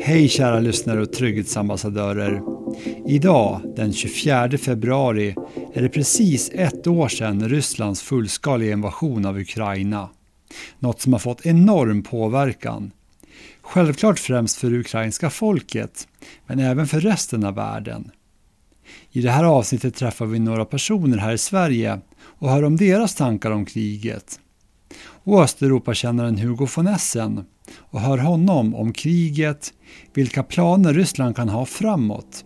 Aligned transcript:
Hej 0.00 0.28
kära 0.28 0.60
lyssnare 0.60 1.02
och 1.02 1.12
trygghetsambassadörer. 1.12 2.42
Idag, 3.06 3.60
den 3.76 3.92
24 3.92 4.58
februari, 4.58 5.34
är 5.74 5.82
det 5.82 5.88
precis 5.88 6.50
ett 6.54 6.86
år 6.86 7.08
sedan 7.08 7.48
Rysslands 7.48 8.02
fullskaliga 8.02 8.72
invasion 8.72 9.26
av 9.26 9.38
Ukraina. 9.38 10.08
Något 10.78 11.00
som 11.00 11.12
har 11.12 11.20
fått 11.20 11.46
enorm 11.46 12.02
påverkan. 12.02 12.90
Självklart 13.62 14.18
främst 14.18 14.56
för 14.56 14.70
det 14.70 14.78
ukrainska 14.78 15.30
folket, 15.30 16.08
men 16.46 16.58
även 16.58 16.86
för 16.86 17.00
resten 17.00 17.44
av 17.44 17.54
världen. 17.54 18.10
I 19.12 19.20
det 19.20 19.30
här 19.30 19.44
avsnittet 19.44 19.94
träffar 19.94 20.26
vi 20.26 20.38
några 20.38 20.64
personer 20.64 21.18
här 21.18 21.32
i 21.32 21.38
Sverige 21.38 22.00
och 22.22 22.50
hör 22.50 22.62
om 22.62 22.76
deras 22.76 23.14
tankar 23.14 23.50
om 23.50 23.64
kriget. 23.64 24.40
Och 24.98 25.42
Östeuropakännaren 25.42 26.38
Hugo 26.38 26.68
von 26.76 26.86
Essen 26.86 27.44
och 27.78 28.00
hör 28.00 28.18
honom 28.18 28.74
om 28.74 28.92
kriget, 28.92 29.72
vilka 30.14 30.42
planer 30.42 30.94
Ryssland 30.94 31.36
kan 31.36 31.48
ha 31.48 31.66
framåt 31.66 32.44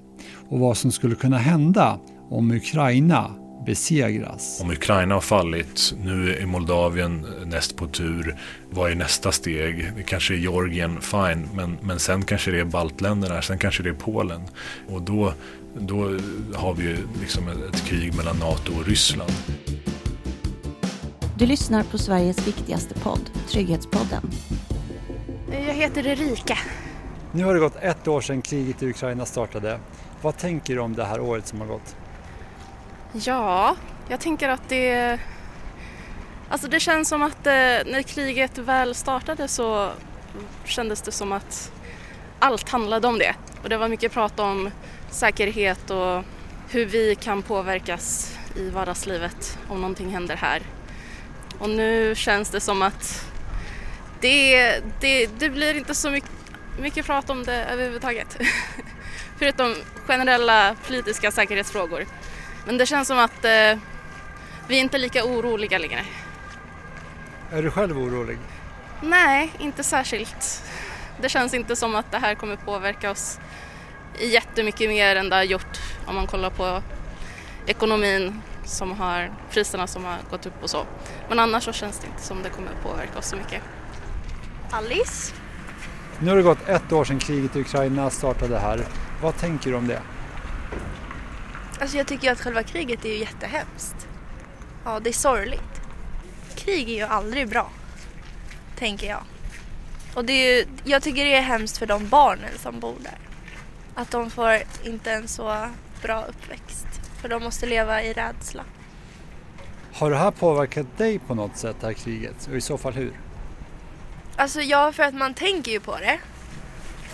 och 0.48 0.58
vad 0.58 0.76
som 0.76 0.92
skulle 0.92 1.14
kunna 1.14 1.38
hända 1.38 1.98
om 2.30 2.50
Ukraina 2.50 3.30
besegras. 3.66 4.60
Om 4.62 4.70
Ukraina 4.70 5.14
har 5.14 5.20
fallit, 5.20 5.94
nu 6.04 6.34
är 6.34 6.46
Moldavien 6.46 7.26
näst 7.46 7.76
på 7.76 7.86
tur. 7.86 8.36
Vad 8.70 8.90
är 8.90 8.94
nästa 8.94 9.32
steg? 9.32 9.92
Det 9.96 10.02
kanske 10.02 10.34
är 10.34 10.38
Georgien, 10.38 11.00
fine, 11.00 11.48
men, 11.54 11.78
men 11.82 11.98
sen 11.98 12.22
kanske 12.22 12.50
det 12.50 12.60
är 12.60 12.64
baltländerna, 12.64 13.42
sen 13.42 13.58
kanske 13.58 13.82
det 13.82 13.88
är 13.88 13.94
Polen. 13.94 14.40
Och 14.88 15.02
då, 15.02 15.32
då 15.78 16.16
har 16.54 16.74
vi 16.74 16.82
ju 16.82 16.96
liksom 17.20 17.48
ett 17.48 17.84
krig 17.84 18.14
mellan 18.16 18.36
NATO 18.36 18.72
och 18.80 18.86
Ryssland. 18.86 19.32
Du 21.38 21.46
lyssnar 21.46 21.82
på 21.82 21.98
Sveriges 21.98 22.48
viktigaste 22.48 22.94
podd, 22.94 23.30
Trygghetspodden. 23.48 24.30
Jag 25.52 25.74
heter 25.74 26.06
Erika. 26.06 26.58
Nu 27.32 27.44
har 27.44 27.54
det 27.54 27.60
gått 27.60 27.76
ett 27.76 28.08
år 28.08 28.20
sedan 28.20 28.42
kriget 28.42 28.82
i 28.82 28.90
Ukraina 28.90 29.26
startade. 29.26 29.80
Vad 30.22 30.36
tänker 30.36 30.74
du 30.74 30.80
om 30.80 30.94
det 30.94 31.04
här 31.04 31.20
året 31.20 31.46
som 31.46 31.60
har 31.60 31.66
gått? 31.66 31.96
Ja, 33.12 33.76
jag 34.08 34.20
tänker 34.20 34.48
att 34.48 34.68
det... 34.68 35.18
Alltså 36.48 36.68
det 36.68 36.80
känns 36.80 37.08
som 37.08 37.22
att 37.22 37.46
eh, 37.46 37.52
när 37.52 38.02
kriget 38.02 38.58
väl 38.58 38.94
startade 38.94 39.48
så 39.48 39.90
kändes 40.64 41.02
det 41.02 41.12
som 41.12 41.32
att 41.32 41.72
allt 42.38 42.68
handlade 42.68 43.08
om 43.08 43.18
det. 43.18 43.34
Och 43.62 43.68
det 43.68 43.76
var 43.76 43.88
mycket 43.88 44.12
prat 44.12 44.40
om 44.40 44.70
säkerhet 45.10 45.90
och 45.90 46.24
hur 46.68 46.86
vi 46.86 47.14
kan 47.14 47.42
påverkas 47.42 48.38
i 48.56 48.70
vardagslivet 48.70 49.58
om 49.68 49.80
någonting 49.80 50.10
händer 50.10 50.36
här. 50.36 50.62
Och 51.58 51.70
nu 51.70 52.14
känns 52.14 52.50
det 52.50 52.60
som 52.60 52.82
att 52.82 53.30
det, 54.20 54.80
det, 55.00 55.26
det 55.26 55.50
blir 55.50 55.74
inte 55.74 55.94
så 55.94 56.10
mycket, 56.10 56.30
mycket 56.78 57.06
prat 57.06 57.30
om 57.30 57.44
det 57.44 57.64
överhuvudtaget. 57.64 58.36
Förutom 59.38 59.74
generella 60.06 60.76
politiska 60.86 61.30
säkerhetsfrågor. 61.30 62.06
Men 62.66 62.78
det 62.78 62.86
känns 62.86 63.08
som 63.08 63.18
att 63.18 63.44
eh, 63.44 63.78
vi 64.68 64.76
är 64.76 64.80
inte 64.80 64.98
lika 64.98 65.24
oroliga 65.24 65.78
längre. 65.78 66.04
Är 67.52 67.62
du 67.62 67.70
själv 67.70 67.98
orolig? 67.98 68.38
Nej, 69.02 69.52
inte 69.58 69.84
särskilt. 69.84 70.62
Det 71.20 71.28
känns 71.28 71.54
inte 71.54 71.76
som 71.76 71.94
att 71.94 72.12
det 72.12 72.18
här 72.18 72.34
kommer 72.34 72.56
påverka 72.56 73.10
oss 73.10 73.38
jättemycket 74.18 74.88
mer 74.88 75.16
än 75.16 75.28
det 75.28 75.36
har 75.36 75.42
gjort 75.42 75.78
om 76.06 76.14
man 76.14 76.26
kollar 76.26 76.50
på 76.50 76.82
ekonomin 77.66 78.42
som 78.64 78.92
har, 78.92 79.32
priserna 79.50 79.86
som 79.86 80.04
har 80.04 80.16
gått 80.30 80.46
upp 80.46 80.62
och 80.62 80.70
så. 80.70 80.84
Men 81.28 81.38
annars 81.38 81.64
så 81.64 81.72
känns 81.72 81.98
det 81.98 82.06
inte 82.06 82.22
som 82.22 82.42
det 82.42 82.48
kommer 82.48 82.70
påverka 82.82 83.18
oss 83.18 83.26
så 83.28 83.36
mycket. 83.36 83.62
Alice. 84.70 85.34
Nu 86.18 86.30
har 86.30 86.36
det 86.36 86.42
gått 86.42 86.68
ett 86.68 86.92
år 86.92 87.04
sedan 87.04 87.18
kriget 87.18 87.56
i 87.56 87.60
Ukraina 87.60 88.10
startade 88.10 88.58
här. 88.58 88.86
Vad 89.22 89.36
tänker 89.36 89.70
du 89.70 89.76
om 89.76 89.86
det? 89.86 90.02
Alltså 91.80 91.96
jag 91.96 92.06
tycker 92.06 92.32
att 92.32 92.40
själva 92.40 92.62
kriget 92.62 93.04
är 93.04 93.08
ju 93.08 93.18
jättehemskt. 93.18 94.08
Ja, 94.84 95.00
det 95.00 95.10
är 95.10 95.12
sorgligt. 95.14 95.80
Krig 96.56 96.90
är 96.90 96.94
ju 96.94 97.02
aldrig 97.02 97.48
bra, 97.48 97.70
tänker 98.76 99.08
jag. 99.08 99.22
Och 100.14 100.24
det 100.24 100.32
är 100.32 100.56
ju, 100.56 100.66
jag 100.84 101.02
tycker 101.02 101.24
det 101.24 101.34
är 101.36 101.42
hemskt 101.42 101.78
för 101.78 101.86
de 101.86 102.08
barnen 102.08 102.50
som 102.58 102.80
bor 102.80 102.96
där. 102.98 103.18
Att 103.94 104.10
de 104.10 104.30
får 104.30 104.58
inte 104.84 105.12
en 105.12 105.28
så 105.28 105.68
bra 106.02 106.24
uppväxt. 106.24 106.86
För 107.20 107.28
de 107.28 107.42
måste 107.42 107.66
leva 107.66 108.02
i 108.02 108.12
rädsla. 108.12 108.64
Har 109.92 110.10
det 110.10 110.16
här 110.16 110.30
påverkat 110.30 110.98
dig 110.98 111.18
på 111.18 111.34
något 111.34 111.56
sätt, 111.56 111.76
det 111.80 111.86
här 111.86 111.94
kriget? 111.94 112.48
Och 112.50 112.56
i 112.56 112.60
så 112.60 112.78
fall 112.78 112.92
hur? 112.92 113.12
Alltså 114.40 114.60
ja, 114.62 114.92
för 114.92 115.02
att 115.02 115.14
man 115.14 115.34
tänker 115.34 115.72
ju 115.72 115.80
på 115.80 115.96
det 115.96 116.18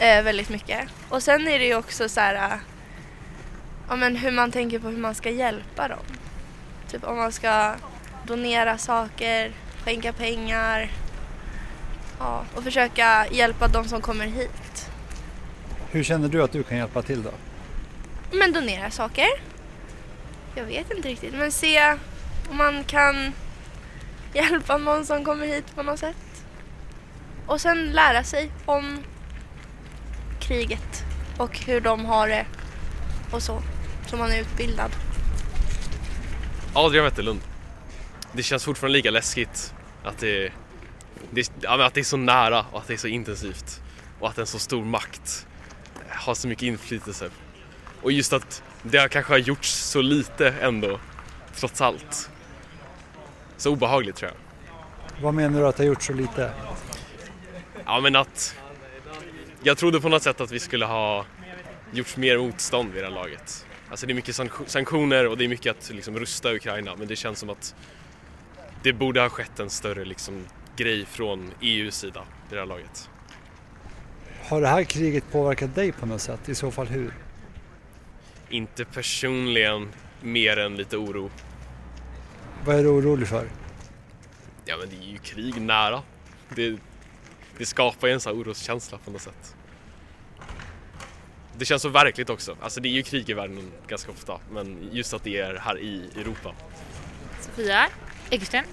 eh, 0.07 0.25
väldigt 0.25 0.49
mycket. 0.49 0.89
Och 1.09 1.23
sen 1.23 1.49
är 1.49 1.59
det 1.59 1.65
ju 1.65 1.75
också 1.75 2.09
så 2.09 2.21
här, 2.21 2.35
eh, 2.35 2.59
ja, 3.89 3.97
men 3.97 4.17
hur 4.17 4.31
man 4.31 4.53
tänker 4.53 4.79
på 4.79 4.89
hur 4.89 4.97
man 4.97 5.15
ska 5.15 5.31
hjälpa 5.31 5.89
dem. 5.89 6.05
Typ 6.89 7.05
om 7.05 7.17
man 7.17 7.33
ska 7.33 7.75
donera 8.27 8.79
saker, 8.79 9.53
skänka 9.85 10.13
pengar 10.13 10.91
ja, 12.19 12.45
och 12.55 12.65
försöka 12.65 13.27
hjälpa 13.31 13.69
de 13.69 13.89
som 13.89 14.01
kommer 14.01 14.27
hit. 14.27 14.91
Hur 15.91 16.03
känner 16.03 16.29
du 16.29 16.43
att 16.43 16.53
du 16.53 16.63
kan 16.63 16.79
hjälpa 16.79 17.03
till 17.03 17.23
då? 17.23 17.33
Men 18.33 18.53
donera 18.53 18.91
saker. 18.91 19.29
Jag 20.55 20.65
vet 20.65 20.91
inte 20.91 21.09
riktigt, 21.09 21.35
men 21.35 21.53
se 21.53 21.93
om 22.51 22.57
man 22.57 22.85
kan 22.85 23.33
hjälpa 24.33 24.79
någon 24.79 25.07
som 25.07 25.25
kommer 25.25 25.47
hit 25.47 25.75
på 25.75 25.83
något 25.83 25.99
sätt. 25.99 26.26
Och 27.47 27.61
sen 27.61 27.93
lära 27.93 28.25
sig 28.25 28.51
om 28.65 28.99
kriget 30.41 31.05
och 31.39 31.59
hur 31.59 31.81
de 31.81 32.05
har 32.05 32.29
det 32.29 32.47
och 33.31 33.43
så. 33.43 33.63
Så 34.07 34.17
man 34.17 34.33
är 34.33 34.41
utbildad. 34.41 34.91
Adrian 36.75 37.05
Wetterlund. 37.05 37.41
Det 38.33 38.43
känns 38.43 38.65
fortfarande 38.65 38.93
lika 38.99 39.11
läskigt 39.11 39.75
att 40.05 40.19
det, 40.19 40.53
det, 41.31 41.51
att 41.69 41.95
det 41.95 42.01
är 42.01 42.05
så 42.05 42.17
nära 42.17 42.67
och 42.73 42.79
att 42.81 42.87
det 42.87 42.95
är 42.95 42.99
så 42.99 43.09
intensivt. 43.09 43.81
Och 44.21 44.29
att 44.29 44.39
en 44.39 44.47
så 44.47 44.59
stor 44.59 44.85
makt 44.85 45.47
har 46.09 46.35
så 46.35 46.49
mycket 46.49 46.63
inflytelse. 46.63 47.31
Och 48.03 48.13
just 48.13 48.33
att 48.33 48.63
det 48.83 49.09
kanske 49.09 49.33
har 49.33 49.39
gjorts 49.39 49.73
så 49.73 50.03
lite 50.03 50.55
ändå, 50.61 51.01
trots 51.55 51.81
allt. 51.81 52.31
Så 53.57 53.71
obehagligt 53.71 54.17
tror 54.17 54.31
jag. 54.31 54.39
Vad 55.23 55.35
menar 55.35 55.61
du 55.61 55.67
att 55.67 55.77
det 55.77 55.83
har 55.83 55.89
gjort 55.89 56.03
så 56.03 56.13
lite? 56.13 56.51
Ja 57.87 58.01
men 58.01 58.17
att 58.17 58.57
jag 59.63 59.79
trodde 59.79 60.01
på 60.01 60.09
något 60.09 60.23
sätt 60.23 60.41
att 60.41 60.51
vi 60.51 60.59
skulle 60.59 60.85
ha 60.85 61.25
gjort 61.93 62.17
mer 62.17 62.39
motstånd 62.39 62.93
vid 62.93 63.03
det 63.03 63.07
här 63.07 63.15
laget. 63.15 63.67
Alltså 63.91 64.07
det 64.07 64.13
är 64.13 64.15
mycket 64.15 64.37
sanktioner 64.67 65.27
och 65.27 65.39
det 65.39 65.45
är 65.45 65.49
mycket 65.49 65.77
att 65.79 65.91
liksom 65.91 66.19
rusta 66.19 66.55
Ukraina 66.55 66.97
men 66.97 67.09
det 67.09 67.17
känns 67.17 67.39
som 67.39 67.51
att 67.51 67.75
det 68.83 68.93
borde 68.93 69.21
ha 69.21 69.29
skett 69.29 69.61
en 69.61 69.71
större 69.71 70.05
liksom 70.05 70.45
grej 70.77 71.07
från 71.07 71.51
EUs 71.61 71.99
sida 71.99 72.23
vid 72.49 72.57
det 72.57 72.61
här 72.61 72.67
laget. 72.67 73.11
Har 74.43 74.61
det 74.61 74.69
här 74.69 74.85
kriget 74.85 75.25
påverkat 75.33 75.75
dig 75.75 75.93
på 75.93 76.07
något 76.07 76.21
sätt? 76.21 76.49
I 76.49 76.55
så 76.55 76.71
fall 76.71 76.87
hur? 76.87 77.15
Inte 78.49 78.85
personligen, 78.85 79.89
mer 80.23 80.57
än 80.57 80.77
lite 80.77 80.97
oro. 80.97 81.31
Vad 82.65 82.77
är 82.77 82.83
du 82.83 82.89
orolig 82.89 83.29
för? 83.29 83.49
Ja 84.65 84.77
men 84.77 84.89
det 84.89 84.97
är 84.97 85.11
ju 85.11 85.19
krig 85.19 85.61
nära. 85.61 86.03
Det, 86.55 86.79
det 87.59 87.67
skapar 87.67 88.09
ju 88.09 88.15
en 88.15 88.21
sån 88.21 88.35
här 88.35 88.43
oroskänsla 88.43 88.99
på 88.99 89.11
något 89.11 89.23
sätt. 89.23 89.55
Det 91.59 91.65
känns 91.65 91.83
så 91.83 91.89
verkligt 91.89 92.31
också. 92.31 92.57
Alltså 92.61 92.81
det 92.81 92.89
är 92.89 92.91
ju 92.91 93.03
krig 93.03 93.31
i 93.31 93.33
världen 93.33 93.73
ganska 93.87 94.13
ofta, 94.13 94.41
men 94.51 94.89
just 94.93 95.15
att 95.15 95.25
det 95.25 95.41
är 95.41 95.55
här 95.55 95.79
i 95.79 96.11
Europa. 96.17 96.55
Sofia 97.41 97.89
Egersten. 98.31 98.65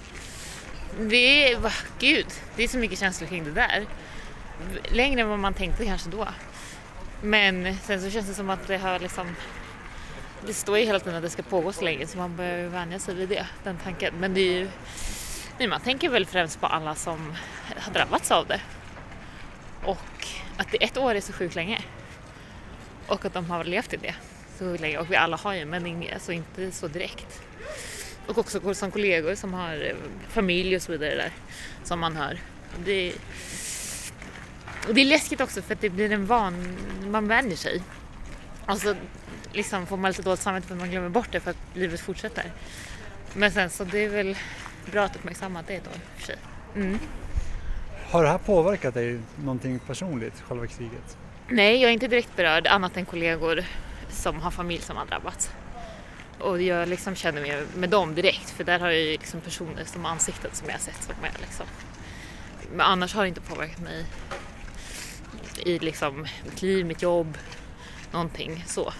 Det 0.98 1.52
är, 1.52 1.72
gud, 1.98 2.26
det 2.56 2.64
är 2.64 2.68
så 2.68 2.78
mycket 2.78 2.98
känslor 2.98 3.28
kring 3.28 3.44
det 3.44 3.50
där. 3.50 3.86
Längre 4.92 5.20
än 5.20 5.28
vad 5.28 5.38
man 5.38 5.54
tänkte 5.54 5.84
kanske 5.84 6.10
då. 6.10 6.28
Men 7.22 7.78
sen 7.78 8.02
så 8.02 8.10
känns 8.10 8.26
det 8.26 8.34
som 8.34 8.50
att 8.50 8.66
det 8.66 8.78
har 8.78 8.98
liksom 8.98 9.34
det 10.46 10.54
står 10.54 10.78
ju 10.78 10.84
hela 10.84 11.00
tiden 11.00 11.14
att 11.14 11.22
det 11.22 11.30
ska 11.30 11.42
pågå 11.42 11.72
så 11.72 11.84
länge 11.84 12.06
så 12.06 12.18
man 12.18 12.36
behöver 12.36 12.68
vänja 12.68 12.98
sig 12.98 13.14
vid 13.14 13.28
det, 13.28 13.46
den 13.64 13.78
tanken. 13.84 14.14
Men 14.18 14.34
det 14.34 14.40
är 14.40 14.52
ju, 14.52 14.68
nej, 15.58 15.68
man 15.68 15.80
tänker 15.80 16.08
väl 16.08 16.26
främst 16.26 16.60
på 16.60 16.66
alla 16.66 16.94
som 16.94 17.34
har 17.76 17.92
drabbats 17.92 18.30
av 18.30 18.46
det. 18.46 18.60
Och 19.84 20.26
att 20.56 20.70
det 20.70 20.84
ett 20.84 20.96
år 20.96 21.14
är 21.14 21.20
så 21.20 21.32
sjukt 21.32 21.54
länge. 21.54 21.80
Och 23.06 23.24
att 23.24 23.34
de 23.34 23.50
har 23.50 23.64
levt 23.64 23.92
i 23.92 23.96
det 23.96 24.14
så 24.58 24.76
länge. 24.76 24.98
Och 24.98 25.10
vi 25.10 25.16
alla 25.16 25.36
har 25.36 25.54
ju, 25.54 25.64
men 25.64 25.86
inga, 25.86 26.14
alltså 26.14 26.32
inte 26.32 26.70
så 26.72 26.88
direkt. 26.88 27.42
Och 28.26 28.38
också 28.38 28.74
som 28.74 28.90
kollegor 28.90 29.34
som 29.34 29.54
har 29.54 29.74
eh, 29.74 29.96
familj 30.28 30.76
och 30.76 30.82
så 30.82 30.92
vidare 30.92 31.14
där 31.14 31.32
som 31.84 32.00
man 32.00 32.16
hör. 32.16 32.38
Det, 32.84 33.12
och 34.88 34.94
det 34.94 35.00
är 35.00 35.04
läskigt 35.04 35.40
också 35.40 35.62
för 35.62 35.74
att 35.74 35.80
det 35.80 35.90
blir 35.90 36.12
en 36.12 36.26
van, 36.26 36.76
man 37.06 37.28
vänjer 37.28 37.56
sig. 37.56 37.82
Och 38.66 38.78
så 38.78 38.94
liksom 39.52 39.86
får 39.86 39.96
man 39.96 40.10
lite 40.10 40.22
dåligt 40.22 40.40
samvete 40.40 40.66
för 40.66 40.74
att 40.74 40.80
man 40.80 40.90
glömmer 40.90 41.08
bort 41.08 41.28
det 41.32 41.40
för 41.40 41.50
att 41.50 41.56
livet 41.74 42.00
fortsätter. 42.00 42.44
Men 43.34 43.52
sen 43.52 43.70
så 43.70 43.84
det 43.84 44.04
är 44.04 44.08
väl 44.08 44.36
bra 44.92 45.02
att 45.02 45.16
uppmärksamma 45.16 45.62
det 45.66 45.80
då 45.84 45.90
för 46.16 46.22
sig. 46.22 46.36
Mm. 46.76 46.98
Har 48.10 48.22
det 48.22 48.28
här 48.28 48.38
påverkat 48.38 48.94
dig 48.94 49.20
någonting 49.36 49.78
personligt, 49.78 50.40
själva 50.40 50.66
kriget? 50.66 51.16
Nej, 51.48 51.80
jag 51.80 51.88
är 51.88 51.92
inte 51.92 52.08
direkt 52.08 52.36
berörd 52.36 52.66
annat 52.66 52.96
än 52.96 53.04
kollegor 53.04 53.64
som 54.08 54.40
har 54.40 54.50
familj 54.50 54.82
som 54.82 54.96
har 54.96 55.06
drabbats. 55.06 55.50
Och 56.38 56.62
jag 56.62 56.88
liksom 56.88 57.14
känner 57.14 57.40
mig 57.40 57.62
med 57.76 57.90
dem 57.90 58.14
direkt 58.14 58.50
för 58.50 58.64
där 58.64 58.78
har 58.78 58.86
jag 58.86 59.00
ju 59.00 59.10
liksom 59.10 59.40
personer 59.40 59.84
som 59.84 60.06
ansikten 60.06 60.50
som 60.52 60.66
jag 60.66 60.74
har 60.74 60.80
sett 60.80 61.02
som 61.02 61.24
är 61.24 61.40
liksom. 61.40 61.66
Men 62.70 62.80
annars 62.80 63.14
har 63.14 63.22
det 63.22 63.28
inte 63.28 63.40
påverkat 63.40 63.80
mig 63.80 64.04
i 65.64 65.78
liksom 65.78 66.26
mitt 66.44 66.62
liv, 66.62 66.86
mitt 66.86 67.02
jobb, 67.02 67.38
någonting 68.12 68.64
så. 68.66 68.92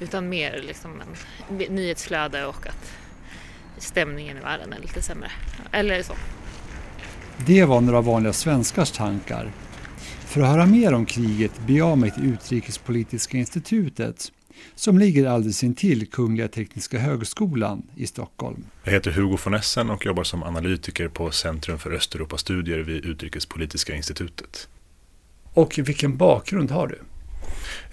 Utan 0.00 0.28
mer 0.28 0.62
liksom 0.62 1.02
en 1.48 1.56
nyhetsflöde 1.56 2.46
och 2.46 2.66
att 2.66 2.92
stämningen 3.78 4.36
i 4.36 4.40
världen 4.40 4.72
är 4.72 4.78
lite 4.78 5.02
sämre. 5.02 5.30
Eller 5.72 6.02
så. 6.02 6.14
Det 7.46 7.64
var 7.64 7.80
några 7.80 8.00
vanliga 8.00 8.32
svenskars 8.32 8.90
tankar. 8.90 9.52
För 10.26 10.40
att 10.40 10.48
höra 10.48 10.66
mer 10.66 10.94
om 10.94 11.06
kriget 11.06 11.60
beger 11.66 11.78
jag 11.78 11.98
mig 11.98 12.10
till 12.10 12.24
Utrikespolitiska 12.24 13.38
institutet 13.38 14.32
som 14.74 14.98
ligger 14.98 15.26
alldeles 15.26 15.64
intill 15.64 16.10
Kungliga 16.10 16.48
Tekniska 16.48 16.98
Högskolan 16.98 17.82
i 17.96 18.06
Stockholm. 18.06 18.64
Jag 18.84 18.92
heter 18.92 19.10
Hugo 19.10 19.38
von 19.44 19.54
Essen 19.54 19.90
och 19.90 20.06
jobbar 20.06 20.24
som 20.24 20.42
analytiker 20.42 21.08
på 21.08 21.30
Centrum 21.30 21.78
för 21.78 21.90
Östeuropastudier 21.90 22.78
vid 22.78 23.04
Utrikespolitiska 23.04 23.94
institutet. 23.94 24.68
Och 25.54 25.78
vilken 25.78 26.16
bakgrund 26.16 26.70
har 26.70 26.86
du? 26.86 26.98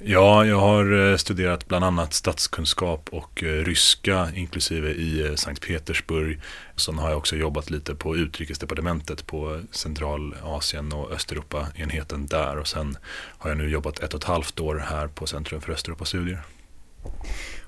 Ja, 0.05 0.45
jag 0.45 0.59
har 0.59 1.11
eh, 1.11 1.17
studerat 1.17 1.67
bland 1.67 1.85
annat 1.85 2.13
statskunskap 2.13 3.09
och 3.11 3.43
eh, 3.43 3.47
ryska 3.47 4.27
inklusive 4.35 4.89
i 4.89 5.27
eh, 5.27 5.35
Sankt 5.35 5.67
Petersburg. 5.67 6.39
Sen 6.75 6.97
har 6.97 7.09
jag 7.09 7.17
också 7.17 7.35
jobbat 7.35 7.69
lite 7.69 7.95
på 7.95 8.15
utrikesdepartementet 8.15 9.27
på 9.27 9.61
Centralasien 9.71 10.93
och 10.93 11.11
Östeuropa-enheten 11.11 12.27
där. 12.27 12.57
Och 12.57 12.67
sen 12.67 12.97
har 13.37 13.49
jag 13.49 13.57
nu 13.57 13.69
jobbat 13.69 13.99
ett 13.99 14.13
och 14.13 14.19
ett 14.19 14.27
halvt 14.27 14.59
år 14.59 14.85
här 14.89 15.07
på 15.07 15.27
Centrum 15.27 15.61
för 15.61 15.73
Östeuropastudier. 15.73 16.41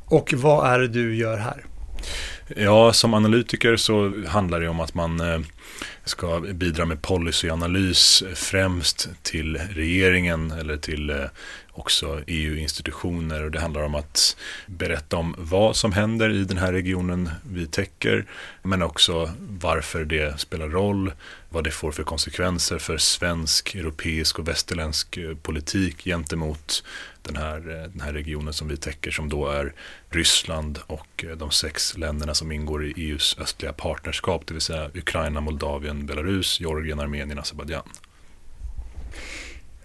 Och 0.05 0.33
vad 0.33 0.73
är 0.73 0.79
det 0.79 0.87
du 0.87 1.15
gör 1.15 1.37
här? 1.37 1.65
Ja, 2.55 2.93
som 2.93 3.13
analytiker 3.13 3.75
så 3.75 4.13
handlar 4.27 4.59
det 4.59 4.67
om 4.67 4.79
att 4.79 4.93
man 4.93 5.45
ska 6.03 6.39
bidra 6.39 6.85
med 6.85 7.01
policyanalys 7.01 8.23
främst 8.35 9.09
till 9.23 9.57
regeringen 9.57 10.51
eller 10.51 10.77
till 10.77 11.27
också 11.75 12.21
EU-institutioner 12.27 13.43
och 13.43 13.51
det 13.51 13.59
handlar 13.59 13.81
om 13.81 13.95
att 13.95 14.37
berätta 14.67 15.17
om 15.17 15.35
vad 15.37 15.75
som 15.75 15.91
händer 15.91 16.29
i 16.29 16.43
den 16.43 16.57
här 16.57 16.73
regionen 16.73 17.29
vi 17.49 17.67
täcker 17.67 18.25
men 18.63 18.81
också 18.81 19.31
varför 19.39 20.05
det 20.05 20.39
spelar 20.39 20.67
roll, 20.67 21.11
vad 21.49 21.63
det 21.63 21.71
får 21.71 21.91
för 21.91 22.03
konsekvenser 22.03 22.79
för 22.79 22.97
svensk, 22.97 23.75
europeisk 23.75 24.39
och 24.39 24.47
västerländsk 24.47 25.17
eh, 25.17 25.35
politik 25.35 26.03
gentemot 26.03 26.83
den 27.21 27.35
här, 27.35 27.57
eh, 27.57 27.89
den 27.91 28.01
här 28.01 28.13
regionen 28.13 28.53
som 28.53 28.67
vi 28.67 28.77
täcker 28.77 29.11
som 29.11 29.29
då 29.29 29.47
är 29.47 29.73
Ryssland 30.09 30.79
och 30.87 31.25
eh, 31.27 31.37
de 31.37 31.51
sex 31.51 31.97
länderna 31.97 32.33
som 32.33 32.51
ingår 32.51 32.85
i 32.85 32.93
EUs 32.97 33.37
östliga 33.39 33.73
partnerskap, 33.73 34.47
det 34.47 34.53
vill 34.53 34.61
säga 34.61 34.89
Ukraina, 34.93 35.41
Moldavien, 35.41 36.05
Belarus, 36.05 36.59
Georgien, 36.59 36.99
Armenien, 36.99 37.39
Azerbajdzjan. 37.39 37.89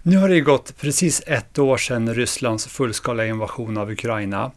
Nu 0.03 0.17
har 0.17 0.29
det 0.29 0.41
gått 0.41 0.77
precis 0.77 1.21
ett 1.27 1.59
år 1.59 1.77
sedan 1.77 2.13
Rysslands 2.13 2.67
fullskaliga 2.67 3.27
invasion 3.27 3.77
av 3.77 3.91
Ukraina. 3.91 4.51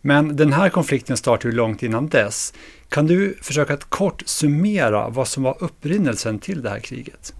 Men 0.00 0.36
den 0.36 0.52
här 0.52 0.68
konflikten 0.68 1.16
startade 1.16 1.48
ju 1.48 1.56
långt 1.56 1.82
innan 1.82 2.08
dess. 2.08 2.54
Kan 2.88 3.06
du 3.06 3.38
försöka 3.42 3.74
att 3.74 3.84
kort 3.84 4.22
summera 4.26 5.08
vad 5.08 5.28
som 5.28 5.42
var 5.42 5.56
upprinnelsen 5.60 6.38
till 6.38 6.62
det 6.62 6.70
här 6.70 6.80
kriget? 6.80 7.34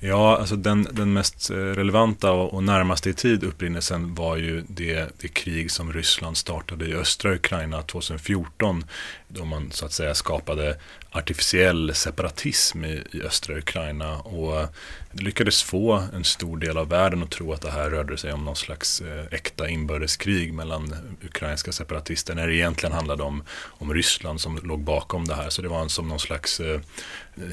Ja, 0.00 0.36
alltså 0.36 0.56
den, 0.56 0.88
den 0.92 1.12
mest 1.12 1.50
eh, 1.50 1.56
relevanta 1.56 2.30
och, 2.30 2.64
närmaste 2.64 3.10
i 3.10 3.14
tid 3.14 3.44
upprinnelsen 3.44 4.14
var 4.14 4.36
ju 4.36 4.64
det, 4.68 5.08
det 5.20 5.28
krig 5.28 5.70
som 5.70 5.92
Ryssland 5.92 6.36
startade 6.36 6.86
i 6.86 6.94
östra 6.94 7.34
Ukraina 7.34 7.82
2014. 7.82 8.84
Då 9.28 9.44
man 9.44 9.70
så 9.70 9.86
att 9.86 9.92
säga 9.92 10.14
skapade 10.14 10.76
artificiell 11.10 11.94
separatism 11.94 12.84
i, 12.84 13.02
i 13.10 13.22
östra 13.22 13.58
Ukraina. 13.58 14.16
Och 14.18 14.60
eh, 14.60 14.68
lyckades 15.12 15.62
få 15.62 16.02
en 16.14 16.24
stor 16.24 16.58
del 16.58 16.78
av 16.78 16.88
världen 16.88 17.22
att 17.22 17.30
tro 17.30 17.52
att 17.52 17.62
det 17.62 17.70
här 17.70 17.90
rörde 17.90 18.16
sig 18.16 18.32
om 18.32 18.44
någon 18.44 18.56
slags 18.56 19.00
eh, 19.00 19.24
äkta 19.30 19.68
inbördeskrig 19.68 20.54
mellan 20.54 20.94
ukrainska 21.22 21.72
separatister 21.72 22.34
när 22.34 22.46
det 22.46 22.54
egentligen 22.54 22.92
handlade 22.92 23.22
om, 23.22 23.42
om 23.66 23.94
Ryssland 23.94 24.40
som 24.40 24.58
låg 24.62 24.80
bakom 24.80 25.24
det 25.24 25.34
här. 25.34 25.50
Så 25.50 25.62
det 25.62 25.68
var 25.68 25.80
en, 25.80 25.88
som 25.88 26.08
någon 26.08 26.20
slags 26.20 26.60
eh, 26.60 26.80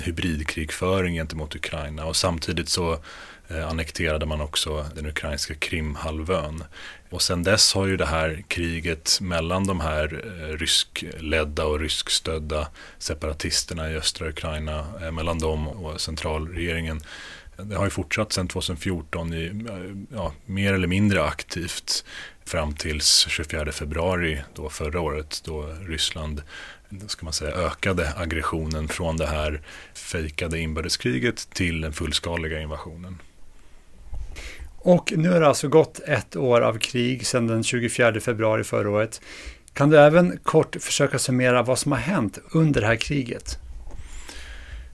hybridkrigföring 0.03 1.15
gentemot 1.15 1.55
Ukraina 1.55 2.05
och 2.05 2.15
samtidigt 2.15 2.69
så 2.69 2.99
eh, 3.47 3.67
annekterade 3.67 4.25
man 4.25 4.41
också 4.41 4.85
den 4.95 5.05
ukrainska 5.05 5.55
Krimhalvön. 5.55 6.63
Och 7.09 7.21
sen 7.21 7.43
dess 7.43 7.73
har 7.73 7.85
ju 7.85 7.97
det 7.97 8.05
här 8.05 8.43
kriget 8.47 9.17
mellan 9.21 9.67
de 9.67 9.79
här 9.79 10.23
eh, 10.25 10.57
ryskledda 10.57 11.65
och 11.65 11.79
ryskstödda 11.79 12.67
separatisterna 12.97 13.91
i 13.91 13.95
östra 13.95 14.29
Ukraina, 14.29 14.85
eh, 15.01 15.11
mellan 15.11 15.39
dem 15.39 15.67
och 15.67 16.01
centralregeringen, 16.01 17.01
det 17.57 17.75
har 17.75 17.83
ju 17.83 17.89
fortsatt 17.89 18.33
sedan 18.33 18.47
2014 18.47 19.33
i, 19.33 19.65
ja, 20.13 20.33
mer 20.45 20.73
eller 20.73 20.87
mindre 20.87 21.23
aktivt 21.23 22.05
fram 22.45 22.75
tills 22.75 23.25
24 23.29 23.71
februari 23.71 24.41
då 24.55 24.69
förra 24.69 25.01
året 25.01 25.41
då 25.45 25.75
Ryssland 25.87 26.41
ska 27.07 27.25
man 27.25 27.33
säga, 27.33 27.51
ökade 27.51 28.13
aggressionen 28.17 28.87
från 28.87 29.17
det 29.17 29.27
här 29.27 29.61
fejkade 29.93 30.59
inbördeskriget 30.59 31.49
till 31.53 31.81
den 31.81 31.93
fullskaliga 31.93 32.61
invasionen. 32.61 33.21
Och 34.77 35.13
nu 35.15 35.29
har 35.29 35.39
det 35.39 35.47
alltså 35.47 35.67
gått 35.67 35.99
ett 35.99 36.35
år 36.35 36.61
av 36.61 36.77
krig 36.77 37.27
sedan 37.27 37.47
den 37.47 37.63
24 37.63 38.19
februari 38.19 38.63
förra 38.63 38.89
året. 38.89 39.21
Kan 39.73 39.89
du 39.89 39.99
även 39.99 40.37
kort 40.43 40.75
försöka 40.79 41.19
summera 41.19 41.63
vad 41.63 41.79
som 41.79 41.91
har 41.91 41.99
hänt 41.99 42.37
under 42.51 42.81
det 42.81 42.87
här 42.87 42.95
kriget? 42.95 43.59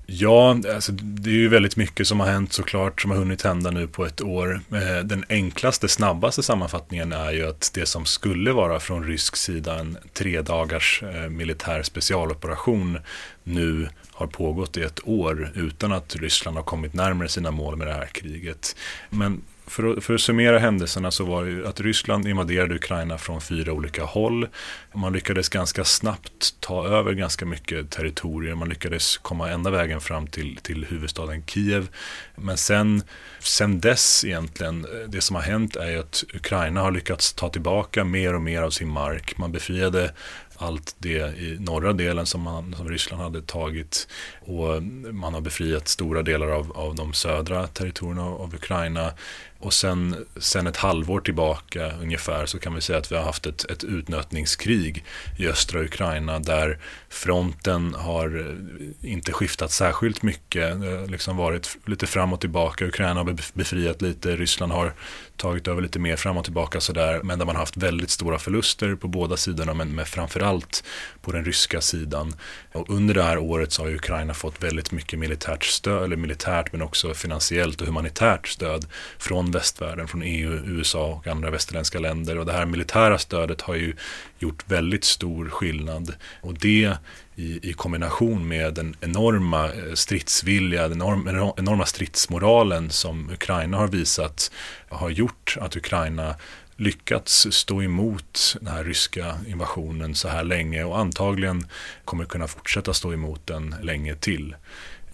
Ja, 0.09 0.59
alltså 0.73 0.91
det 0.91 1.29
är 1.29 1.33
ju 1.33 1.47
väldigt 1.47 1.75
mycket 1.75 2.07
som 2.07 2.19
har 2.19 2.27
hänt 2.27 2.53
såklart, 2.53 3.01
som 3.01 3.11
har 3.11 3.17
hunnit 3.17 3.41
hända 3.41 3.71
nu 3.71 3.87
på 3.87 4.05
ett 4.05 4.21
år. 4.21 4.61
Eh, 4.71 5.03
den 5.03 5.25
enklaste, 5.29 5.87
snabbaste 5.87 6.43
sammanfattningen 6.43 7.11
är 7.13 7.31
ju 7.31 7.47
att 7.47 7.71
det 7.73 7.85
som 7.85 8.05
skulle 8.05 8.51
vara 8.51 8.79
från 8.79 9.03
rysk 9.03 9.35
sida 9.35 9.79
en 9.79 9.97
tre 10.13 10.41
dagars 10.41 11.03
eh, 11.03 11.29
militär 11.29 11.83
specialoperation 11.83 12.99
nu 13.43 13.89
har 14.11 14.27
pågått 14.27 14.77
i 14.77 14.81
ett 14.81 15.07
år 15.07 15.51
utan 15.55 15.91
att 15.91 16.15
Ryssland 16.15 16.57
har 16.57 16.63
kommit 16.63 16.93
närmare 16.93 17.29
sina 17.29 17.51
mål 17.51 17.75
med 17.75 17.87
det 17.87 17.93
här 17.93 18.05
kriget. 18.05 18.75
Men 19.09 19.41
för 19.67 19.93
att, 19.97 20.03
för 20.03 20.13
att 20.13 20.21
summera 20.21 20.59
händelserna 20.59 21.11
så 21.11 21.23
var 21.23 21.43
det 21.43 21.51
ju 21.51 21.67
att 21.67 21.81
Ryssland 21.81 22.27
invaderade 22.27 22.75
Ukraina 22.75 23.17
från 23.17 23.41
fyra 23.41 23.73
olika 23.73 24.03
håll. 24.03 24.47
Man 24.93 25.13
lyckades 25.13 25.49
ganska 25.49 25.83
snabbt 25.83 26.55
ta 26.59 26.87
över 26.87 27.13
ganska 27.13 27.45
mycket 27.45 27.89
territorier. 27.89 28.55
Man 28.55 28.69
lyckades 28.69 29.17
komma 29.17 29.49
ända 29.49 29.69
vägen 29.69 30.01
fram 30.01 30.27
till, 30.27 30.57
till 30.61 30.85
huvudstaden 30.85 31.43
Kiev. 31.45 31.87
Men 32.35 32.57
sen, 32.57 33.01
sen 33.39 33.79
dess 33.79 34.25
egentligen, 34.25 34.85
eh, 34.85 35.09
det 35.09 35.21
som 35.21 35.35
har 35.35 35.43
hänt 35.43 35.75
är 35.75 35.91
ju 35.91 35.99
att 35.99 36.23
Ukraina 36.33 36.81
har 36.81 36.91
lyckats 36.91 37.33
ta 37.33 37.49
tillbaka 37.49 38.03
mer 38.03 38.33
och 38.33 38.41
mer 38.41 38.61
av 38.61 38.69
sin 38.69 38.89
mark. 38.89 39.37
Man 39.37 39.51
befriade 39.51 40.11
allt 40.57 40.95
det 40.97 41.37
i 41.37 41.57
norra 41.59 41.93
delen 41.93 42.25
som, 42.25 42.41
man, 42.41 42.73
som 42.77 42.89
Ryssland 42.89 43.23
hade 43.23 43.41
tagit. 43.41 44.07
Och 44.39 44.83
man 45.13 45.33
har 45.33 45.41
befriat 45.41 45.87
stora 45.87 46.21
delar 46.23 46.47
av, 46.47 46.71
av 46.77 46.95
de 46.95 47.13
södra 47.13 47.67
territorierna 47.67 48.25
av 48.25 48.55
Ukraina. 48.55 49.11
Och 49.59 49.73
sen, 49.73 50.25
sen 50.37 50.67
ett 50.67 50.77
halvår 50.77 51.19
tillbaka 51.19 51.91
ungefär 52.01 52.45
så 52.45 52.59
kan 52.59 52.75
vi 52.75 52.81
säga 52.81 52.99
att 52.99 53.11
vi 53.11 53.15
har 53.15 53.23
haft 53.23 53.45
ett, 53.45 53.71
ett 53.71 53.83
utnötningskrig 53.83 55.03
i 55.37 55.47
östra 55.47 55.81
Ukraina 55.81 56.39
där 56.39 56.79
fronten 57.09 57.93
har 57.93 58.39
eh, 58.39 59.11
inte 59.11 59.31
skiftat 59.31 59.71
särskilt 59.71 60.23
mycket. 60.23 60.81
Det 60.81 60.87
har 60.87 61.07
liksom 61.07 61.37
varit 61.37 61.77
lite 61.85 62.07
fram 62.07 62.33
och 62.33 62.41
tillbaka. 62.41 62.85
Ukraina 62.85 63.19
har 63.19 63.35
befriat 63.53 64.01
lite, 64.01 64.35
Ryssland 64.35 64.71
har 64.71 64.93
tagit 65.37 65.67
över 65.67 65.81
lite 65.81 65.99
mer 65.99 66.15
fram 66.15 66.37
och 66.37 66.43
tillbaka 66.43 66.81
sådär. 66.81 67.21
Men 67.23 67.39
där 67.39 67.45
man 67.45 67.55
har 67.55 67.61
haft 67.61 67.77
väldigt 67.77 68.09
stora 68.09 68.39
förluster 68.39 68.95
på 68.95 69.07
båda 69.07 69.37
sidorna 69.37 69.73
men, 69.73 69.95
men 69.95 70.05
framförallt 70.05 70.83
på 71.21 71.31
den 71.31 71.45
ryska 71.45 71.81
sidan. 71.81 72.35
Och 72.73 72.89
under 72.89 73.13
det 73.13 73.23
här 73.23 73.37
året 73.37 73.71
så 73.71 73.83
har 73.83 73.95
Ukraina 73.95 74.33
fått 74.33 74.63
väldigt 74.63 74.91
mycket 74.91 75.19
militärt 75.19 75.63
stöd, 75.63 76.03
eller 76.03 76.15
militärt 76.15 76.71
men 76.71 76.81
också 76.81 77.13
finansiellt 77.13 77.81
och 77.81 77.87
humanitärt 77.87 78.47
stöd 78.47 78.85
från 79.17 79.46
västvärlden, 79.51 80.07
från 80.07 80.21
EU, 80.21 80.51
USA 80.65 81.05
och 81.07 81.27
andra 81.27 81.51
västerländska 81.51 81.99
länder. 81.99 82.37
Och 82.37 82.45
det 82.45 82.53
här 82.53 82.65
militära 82.65 83.17
stödet 83.17 83.61
har 83.61 83.75
ju 83.75 83.93
gjort 84.39 84.71
väldigt 84.71 85.03
stor 85.03 85.49
skillnad. 85.49 86.15
Och 86.41 86.53
det 86.53 86.97
i, 87.35 87.69
i 87.69 87.73
kombination 87.73 88.47
med 88.47 88.73
den 88.73 88.95
enorma 89.01 89.65
eh, 89.65 89.93
stridsvilja, 89.93 90.87
den 90.87 91.01
enorm, 91.01 91.53
enorma 91.57 91.85
stridsmoralen 91.85 92.89
som 92.89 93.29
Ukraina 93.29 93.77
har 93.77 93.87
visat 93.87 94.51
har 94.89 95.09
gjort 95.09 95.57
att 95.61 95.75
Ukraina 95.75 96.35
lyckats 96.77 97.47
stå 97.51 97.81
emot 97.81 98.55
den 98.59 98.67
här 98.67 98.83
ryska 98.83 99.37
invasionen 99.47 100.15
så 100.15 100.27
här 100.27 100.43
länge 100.43 100.83
och 100.83 100.99
antagligen 100.99 101.67
kommer 102.05 102.25
kunna 102.25 102.47
fortsätta 102.47 102.93
stå 102.93 103.13
emot 103.13 103.47
den 103.47 103.75
länge 103.81 104.15
till. 104.15 104.55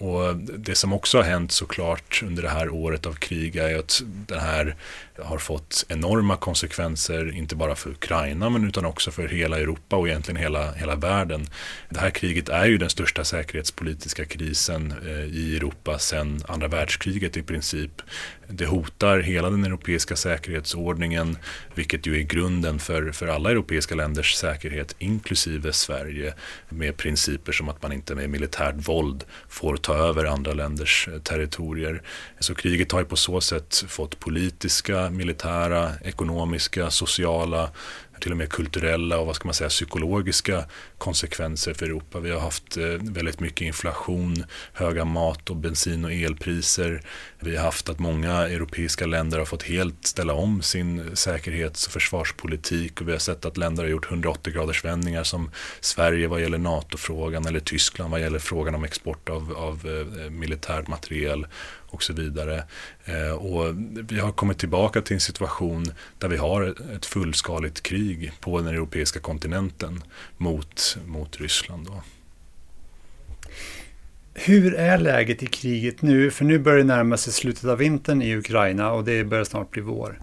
Och 0.03 0.35
det 0.37 0.75
som 0.75 0.93
också 0.93 1.17
har 1.17 1.23
hänt 1.23 1.51
såklart 1.51 2.23
under 2.23 2.43
det 2.43 2.49
här 2.49 2.69
året 2.69 3.05
av 3.05 3.13
krig 3.13 3.55
är 3.55 3.79
att 3.79 4.01
det 4.05 4.39
här 4.39 4.75
har 5.17 5.37
fått 5.37 5.85
enorma 5.89 6.37
konsekvenser, 6.37 7.35
inte 7.35 7.55
bara 7.55 7.75
för 7.75 7.89
Ukraina 7.89 8.49
men 8.49 8.67
utan 8.67 8.85
också 8.85 9.11
för 9.11 9.27
hela 9.27 9.59
Europa 9.59 9.95
och 9.95 10.07
egentligen 10.07 10.41
hela, 10.41 10.71
hela 10.71 10.95
världen. 10.95 11.47
Det 11.89 11.99
här 11.99 12.09
kriget 12.09 12.49
är 12.49 12.65
ju 12.65 12.77
den 12.77 12.89
största 12.89 13.23
säkerhetspolitiska 13.23 14.25
krisen 14.25 14.93
eh, 15.05 15.25
i 15.25 15.55
Europa 15.57 15.99
sedan 15.99 16.43
andra 16.47 16.67
världskriget 16.67 17.37
i 17.37 17.43
princip. 17.43 18.01
Det 18.47 18.65
hotar 18.65 19.19
hela 19.19 19.49
den 19.49 19.65
europeiska 19.65 20.15
säkerhetsordningen, 20.15 21.37
vilket 21.75 22.05
ju 22.07 22.19
är 22.19 22.23
grunden 22.23 22.79
för, 22.79 23.11
för 23.11 23.27
alla 23.27 23.51
europeiska 23.51 23.95
länders 23.95 24.35
säkerhet, 24.35 24.95
inklusive 24.99 25.73
Sverige, 25.73 26.33
med 26.69 26.97
principer 26.97 27.51
som 27.51 27.69
att 27.69 27.81
man 27.81 27.93
inte 27.93 28.15
med 28.15 28.29
militärt 28.29 28.75
våld 28.75 29.23
får 29.49 29.77
ta 29.77 29.95
över 29.95 30.25
andra 30.25 30.53
länders 30.53 31.07
eh, 31.07 31.19
territorier. 31.19 32.01
Så 32.39 32.55
kriget 32.55 32.91
har 32.91 32.99
ju 32.99 33.05
på 33.05 33.15
så 33.15 33.41
sätt 33.41 33.85
fått 33.87 34.19
politiska, 34.19 35.09
militära, 35.09 35.91
ekonomiska, 36.03 36.89
sociala 36.91 37.69
till 38.23 38.31
och 38.31 38.37
med 38.37 38.49
kulturella 38.49 39.19
och 39.19 39.25
vad 39.25 39.35
ska 39.35 39.47
man 39.47 39.53
säga, 39.53 39.69
psykologiska 39.69 40.65
konsekvenser 41.03 41.73
för 41.73 41.85
Europa. 41.85 42.19
Vi 42.19 42.31
har 42.31 42.39
haft 42.39 42.77
eh, 42.77 42.83
väldigt 43.01 43.39
mycket 43.39 43.61
inflation, 43.61 44.45
höga 44.73 45.05
mat 45.05 45.49
och 45.49 45.55
bensin 45.55 46.05
och 46.05 46.11
elpriser. 46.11 47.01
Vi 47.39 47.55
har 47.55 47.63
haft 47.63 47.89
att 47.89 47.99
många 47.99 48.31
europeiska 48.31 49.05
länder 49.05 49.37
har 49.37 49.45
fått 49.45 49.63
helt 49.63 50.07
ställa 50.07 50.33
om 50.33 50.61
sin 50.61 51.15
säkerhets 51.15 51.87
och 51.87 51.93
försvarspolitik 51.93 53.01
och 53.01 53.07
vi 53.07 53.11
har 53.11 53.19
sett 53.19 53.45
att 53.45 53.57
länder 53.57 53.83
har 53.83 53.89
gjort 53.89 54.11
180 54.11 54.53
graders 54.53 54.85
vändningar 54.85 55.23
som 55.23 55.51
Sverige 55.81 56.27
vad 56.27 56.41
gäller 56.41 56.57
NATO-frågan 56.57 57.47
eller 57.47 57.59
Tyskland 57.59 58.11
vad 58.11 58.21
gäller 58.21 58.39
frågan 58.39 58.75
om 58.75 58.83
export 58.83 59.29
av, 59.29 59.53
av 59.57 59.73
eh, 59.85 60.29
militärt 60.29 60.53
militär 60.53 60.83
materiel 60.87 61.47
och 61.93 62.03
så 62.03 62.13
vidare. 62.13 62.63
Eh, 63.05 63.31
och 63.31 63.75
vi 64.09 64.19
har 64.19 64.31
kommit 64.31 64.59
tillbaka 64.59 65.01
till 65.01 65.13
en 65.13 65.19
situation 65.19 65.85
där 66.19 66.27
vi 66.27 66.37
har 66.37 66.75
ett 66.95 67.05
fullskaligt 67.05 67.83
krig 67.83 68.31
på 68.39 68.57
den 68.57 68.67
europeiska 68.67 69.19
kontinenten 69.19 70.03
mot, 70.37 70.92
mot 71.05 71.41
Ryssland. 71.41 71.85
Då. 71.85 72.03
Hur 74.33 74.73
är 74.73 74.97
läget 74.97 75.43
i 75.43 75.45
kriget 75.45 76.01
nu? 76.01 76.31
För 76.31 76.45
nu 76.45 76.59
börjar 76.59 76.77
det 76.77 76.83
närma 76.83 77.17
sig 77.17 77.33
slutet 77.33 77.65
av 77.65 77.77
vintern 77.77 78.21
i 78.21 78.35
Ukraina 78.35 78.91
och 78.91 79.03
det 79.03 79.23
börjar 79.23 79.43
snart 79.43 79.71
bli 79.71 79.81
vår. 79.81 80.19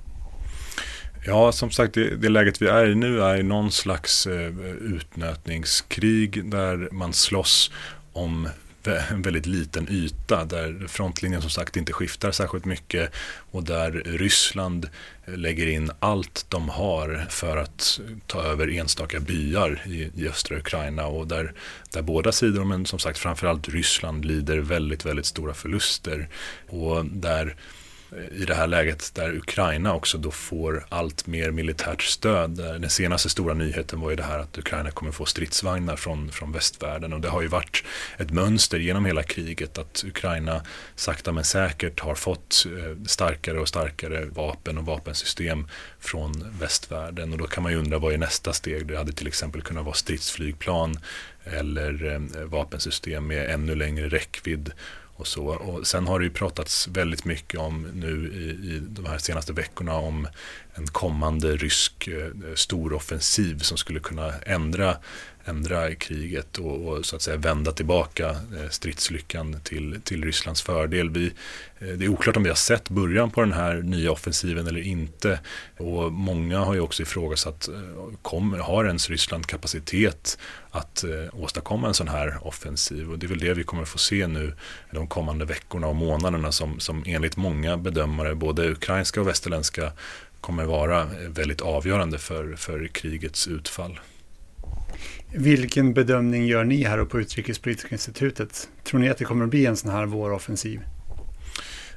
Ja, 1.26 1.52
som 1.52 1.70
sagt, 1.70 1.94
det, 1.94 2.16
det 2.16 2.28
läget 2.28 2.62
vi 2.62 2.66
är 2.66 2.86
i 2.86 2.94
nu 2.94 3.22
är 3.22 3.42
någon 3.42 3.72
slags 3.72 4.26
eh, 4.26 4.52
utnötningskrig 4.80 6.50
där 6.50 6.88
man 6.92 7.12
slåss 7.12 7.70
om 8.12 8.48
en 9.10 9.22
väldigt 9.22 9.46
liten 9.46 9.88
yta 9.90 10.44
där 10.44 10.86
frontlinjen 10.88 11.40
som 11.40 11.50
sagt 11.50 11.76
inte 11.76 11.92
skiftar 11.92 12.30
särskilt 12.30 12.64
mycket 12.64 13.12
och 13.50 13.64
där 13.64 13.90
Ryssland 13.90 14.88
lägger 15.36 15.66
in 15.66 15.90
allt 16.00 16.46
de 16.48 16.68
har 16.68 17.26
för 17.28 17.56
att 17.56 18.00
ta 18.26 18.42
över 18.42 18.68
enstaka 18.68 19.20
byar 19.20 19.82
i, 19.86 20.10
i 20.22 20.28
östra 20.28 20.58
Ukraina. 20.58 21.06
Och 21.06 21.26
där, 21.26 21.52
där 21.90 22.02
båda 22.02 22.32
sidor, 22.32 22.64
men 22.64 22.86
som 22.86 22.98
sagt 22.98 23.18
framförallt 23.18 23.68
Ryssland 23.68 24.24
lider 24.24 24.58
väldigt, 24.58 25.06
väldigt 25.06 25.26
stora 25.26 25.54
förluster. 25.54 26.28
Och 26.68 27.04
där 27.04 27.56
i 28.32 28.44
det 28.44 28.54
här 28.54 28.66
läget 28.66 29.14
där 29.14 29.36
Ukraina 29.36 29.94
också 29.94 30.18
då 30.18 30.30
får 30.30 30.86
allt 30.88 31.26
mer 31.26 31.50
militärt 31.50 32.02
stöd. 32.02 32.50
Den 32.50 32.90
senaste 32.90 33.28
stora 33.28 33.54
nyheten 33.54 34.00
var 34.00 34.10
ju 34.10 34.16
det 34.16 34.22
här 34.22 34.38
att 34.38 34.58
Ukraina 34.58 34.90
kommer 34.90 35.12
få 35.12 35.26
stridsvagnar 35.26 35.96
från, 35.96 36.32
från 36.32 36.52
västvärlden 36.52 37.12
och 37.12 37.20
det 37.20 37.28
har 37.28 37.42
ju 37.42 37.48
varit 37.48 37.84
ett 38.18 38.30
mönster 38.30 38.78
genom 38.78 39.04
hela 39.04 39.22
kriget 39.22 39.78
att 39.78 40.04
Ukraina 40.06 40.62
sakta 40.94 41.32
men 41.32 41.44
säkert 41.44 42.00
har 42.00 42.14
fått 42.14 42.66
eh, 42.66 43.04
starkare 43.06 43.60
och 43.60 43.68
starkare 43.68 44.24
vapen 44.24 44.78
och 44.78 44.86
vapensystem 44.86 45.68
från 45.98 46.56
västvärlden 46.60 47.32
och 47.32 47.38
då 47.38 47.46
kan 47.46 47.62
man 47.62 47.72
ju 47.72 47.78
undra 47.78 47.98
vad 47.98 48.12
är 48.12 48.18
nästa 48.18 48.52
steg? 48.52 48.86
Det 48.86 48.96
hade 48.96 49.12
till 49.12 49.26
exempel 49.26 49.62
kunnat 49.62 49.84
vara 49.84 49.94
stridsflygplan 49.94 50.98
eller 51.44 52.12
eh, 52.12 52.44
vapensystem 52.44 53.26
med 53.26 53.50
ännu 53.50 53.74
längre 53.74 54.08
räckvidd 54.08 54.72
och 55.20 55.26
så. 55.26 55.44
Och 55.44 55.86
sen 55.86 56.06
har 56.06 56.18
det 56.18 56.24
ju 56.24 56.30
pratats 56.30 56.88
väldigt 56.88 57.24
mycket 57.24 57.60
om 57.60 57.82
nu 57.94 58.32
i, 58.34 58.74
i 58.74 58.80
de 58.80 59.06
här 59.06 59.18
senaste 59.18 59.52
veckorna 59.52 59.94
om 59.94 60.28
en 60.74 60.86
kommande 60.86 61.56
rysk 61.56 62.08
eh, 62.08 62.54
storoffensiv 62.54 63.58
som 63.58 63.76
skulle 63.76 64.00
kunna 64.00 64.32
ändra 64.46 64.96
ändra 65.44 65.94
kriget 65.94 66.58
och, 66.58 66.88
och, 66.88 67.06
så 67.06 67.16
att 67.16 67.22
säga 67.22 67.36
vända 67.36 67.72
tillbaka 67.72 68.28
eh, 68.30 68.68
stridslyckan 68.70 69.60
till, 69.64 70.00
till 70.04 70.24
Rysslands 70.24 70.62
fördel. 70.62 71.10
Vi, 71.10 71.26
eh, 71.78 71.88
det 71.88 72.04
är 72.04 72.08
oklart 72.08 72.36
om 72.36 72.42
vi 72.42 72.48
har 72.48 72.56
sett 72.56 72.88
början 72.88 73.30
på 73.30 73.40
den 73.40 73.52
här 73.52 73.74
nya 73.74 74.12
offensiven 74.12 74.66
eller 74.66 74.80
inte. 74.80 75.40
Och 75.76 76.12
många 76.12 76.58
har 76.58 76.74
ju 76.74 76.80
också 76.80 77.02
ifrågasatt, 77.02 77.68
eh, 77.68 77.74
kommer, 78.22 78.58
har 78.58 78.84
ens 78.84 79.10
Ryssland 79.10 79.46
kapacitet 79.46 80.38
att 80.70 81.04
åstadkomma 81.32 81.88
en 81.88 81.94
sån 81.94 82.08
här 82.08 82.46
offensiv? 82.46 83.10
Och 83.10 83.18
det 83.18 83.26
är 83.26 83.28
väl 83.28 83.38
det 83.38 83.54
vi 83.54 83.64
kommer 83.64 83.84
få 83.84 83.98
se 83.98 84.26
nu 84.26 84.54
de 84.90 85.06
kommande 85.06 85.44
veckorna 85.44 85.86
och 85.86 85.96
månaderna 85.96 86.52
som, 86.52 86.80
som 86.80 87.04
enligt 87.06 87.36
många 87.36 87.76
bedömare, 87.76 88.34
både 88.34 88.70
ukrainska 88.70 89.20
och 89.20 89.28
västerländska, 89.28 89.92
kommer 90.40 90.64
vara 90.64 91.08
väldigt 91.28 91.60
avgörande 91.60 92.18
för, 92.18 92.56
för 92.56 92.86
krigets 92.86 93.48
utfall. 93.48 94.00
Vilken 95.32 95.94
bedömning 95.94 96.46
gör 96.46 96.64
ni 96.64 96.84
här 96.84 97.04
på 97.04 97.20
Utrikespolitiska 97.20 97.94
institutet? 97.94 98.68
Tror 98.84 99.00
ni 99.00 99.08
att 99.08 99.18
det 99.18 99.24
kommer 99.24 99.44
att 99.44 99.50
bli 99.50 99.66
en 99.66 99.76
sån 99.76 99.90
här 99.90 100.06
våroffensiv? 100.06 100.80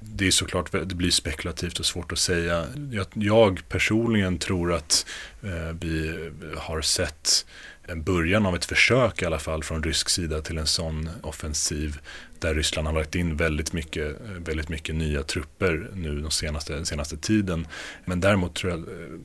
Det 0.01 0.27
är 0.27 0.31
såklart 0.31 0.71
det 0.71 0.95
blir 0.95 1.11
spekulativt 1.11 1.79
och 1.79 1.85
svårt 1.85 2.11
att 2.11 2.19
säga. 2.19 2.65
Jag, 2.91 3.05
jag 3.13 3.61
personligen 3.69 4.37
tror 4.37 4.73
att 4.73 5.05
eh, 5.41 5.75
vi 5.81 6.29
har 6.57 6.81
sett 6.81 7.45
en 7.87 8.03
början 8.03 8.45
av 8.45 8.55
ett 8.55 8.65
försök 8.65 9.21
i 9.21 9.25
alla 9.25 9.39
fall 9.39 9.63
från 9.63 9.83
rysk 9.83 10.09
sida 10.09 10.41
till 10.41 10.57
en 10.57 10.67
sån 10.67 11.09
offensiv 11.21 11.99
där 12.39 12.55
Ryssland 12.55 12.87
har 12.87 12.95
lagt 12.95 13.15
in 13.15 13.37
väldigt 13.37 13.73
mycket, 13.73 14.17
väldigt 14.37 14.69
mycket 14.69 14.95
nya 14.95 15.23
trupper 15.23 15.89
nu 15.93 16.21
de 16.21 16.31
senaste, 16.31 16.73
den 16.73 16.85
senaste 16.85 17.17
tiden. 17.17 17.67
Men 18.05 18.19
däremot 18.19 18.55
tror 18.55 18.71
jag 18.71 18.79
eh, 18.79 19.19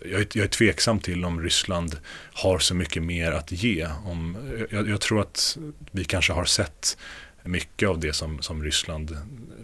jag 0.00 0.20
är, 0.20 0.26
jag 0.32 0.44
är 0.44 0.48
tveksam 0.48 1.00
till 1.00 1.24
om 1.24 1.40
Ryssland 1.40 1.96
har 2.32 2.58
så 2.58 2.74
mycket 2.74 3.02
mer 3.02 3.32
att 3.32 3.52
ge. 3.52 3.88
Om, 4.04 4.36
jag, 4.70 4.88
jag 4.88 5.00
tror 5.00 5.20
att 5.20 5.58
vi 5.90 6.04
kanske 6.04 6.32
har 6.32 6.44
sett 6.44 6.96
mycket 7.44 7.88
av 7.88 8.00
det 8.00 8.12
som, 8.12 8.42
som 8.42 8.62
Ryssland 8.62 9.16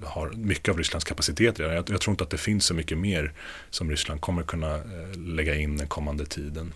har, 0.03 0.31
mycket 0.31 0.69
av 0.69 0.79
Rysslands 0.79 1.05
kapacitet 1.05 1.61
redan. 1.61 1.75
Jag, 1.75 1.91
jag, 1.91 2.01
tror 2.01 2.13
inte 2.13 2.25
att 2.25 2.31
det 2.31 2.39
finns 2.39 2.65
så 2.65 2.75
mycket 2.75 2.99
mer 2.99 3.33
som 3.71 3.91
Ryssland 3.91 4.21
kommer 4.21 4.43
kunna 4.43 4.75
eh, 4.75 5.19
lägga 5.19 5.55
in 5.55 5.77
den 5.77 5.89
kommande 5.89 6.27
tiden. 6.27 6.73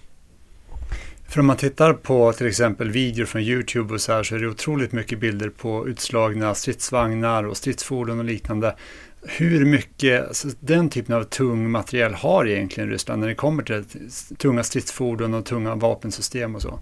För 1.29 1.41
om 1.41 1.47
man 1.47 1.57
tittar 1.57 1.93
på 1.93 2.33
till 2.33 2.47
exempel 2.47 2.91
videor 2.91 3.25
från 3.25 3.43
YouTube 3.43 3.95
och 3.95 4.01
så 4.01 4.13
här 4.13 4.23
så 4.23 4.35
är 4.35 4.39
det 4.39 4.49
otroligt 4.49 4.93
mycket 4.93 5.19
bilder 5.19 5.49
på 5.49 5.89
utslagna 5.89 6.55
stridsvagnar 6.55 7.45
och 7.45 7.57
stridsfordon 7.57 8.19
och 8.19 8.25
liknande 8.25 8.77
hur 9.29 9.65
mycket 9.65 10.29
alltså, 10.29 10.49
den 10.61 10.91
typen 10.91 11.15
av 11.15 11.25
tung 11.25 11.71
materiel 11.71 12.15
har 12.15 12.47
egentligen 12.47 12.91
Ryssland 12.91 13.21
när 13.21 13.29
det 13.29 13.35
kommer 13.35 13.63
till 13.63 13.85
tunga 14.37 14.63
stridsfordon 14.63 15.35
och 15.35 15.45
tunga 15.45 15.75
vapensystem 15.75 16.55
och 16.55 16.63
så? 16.63 16.79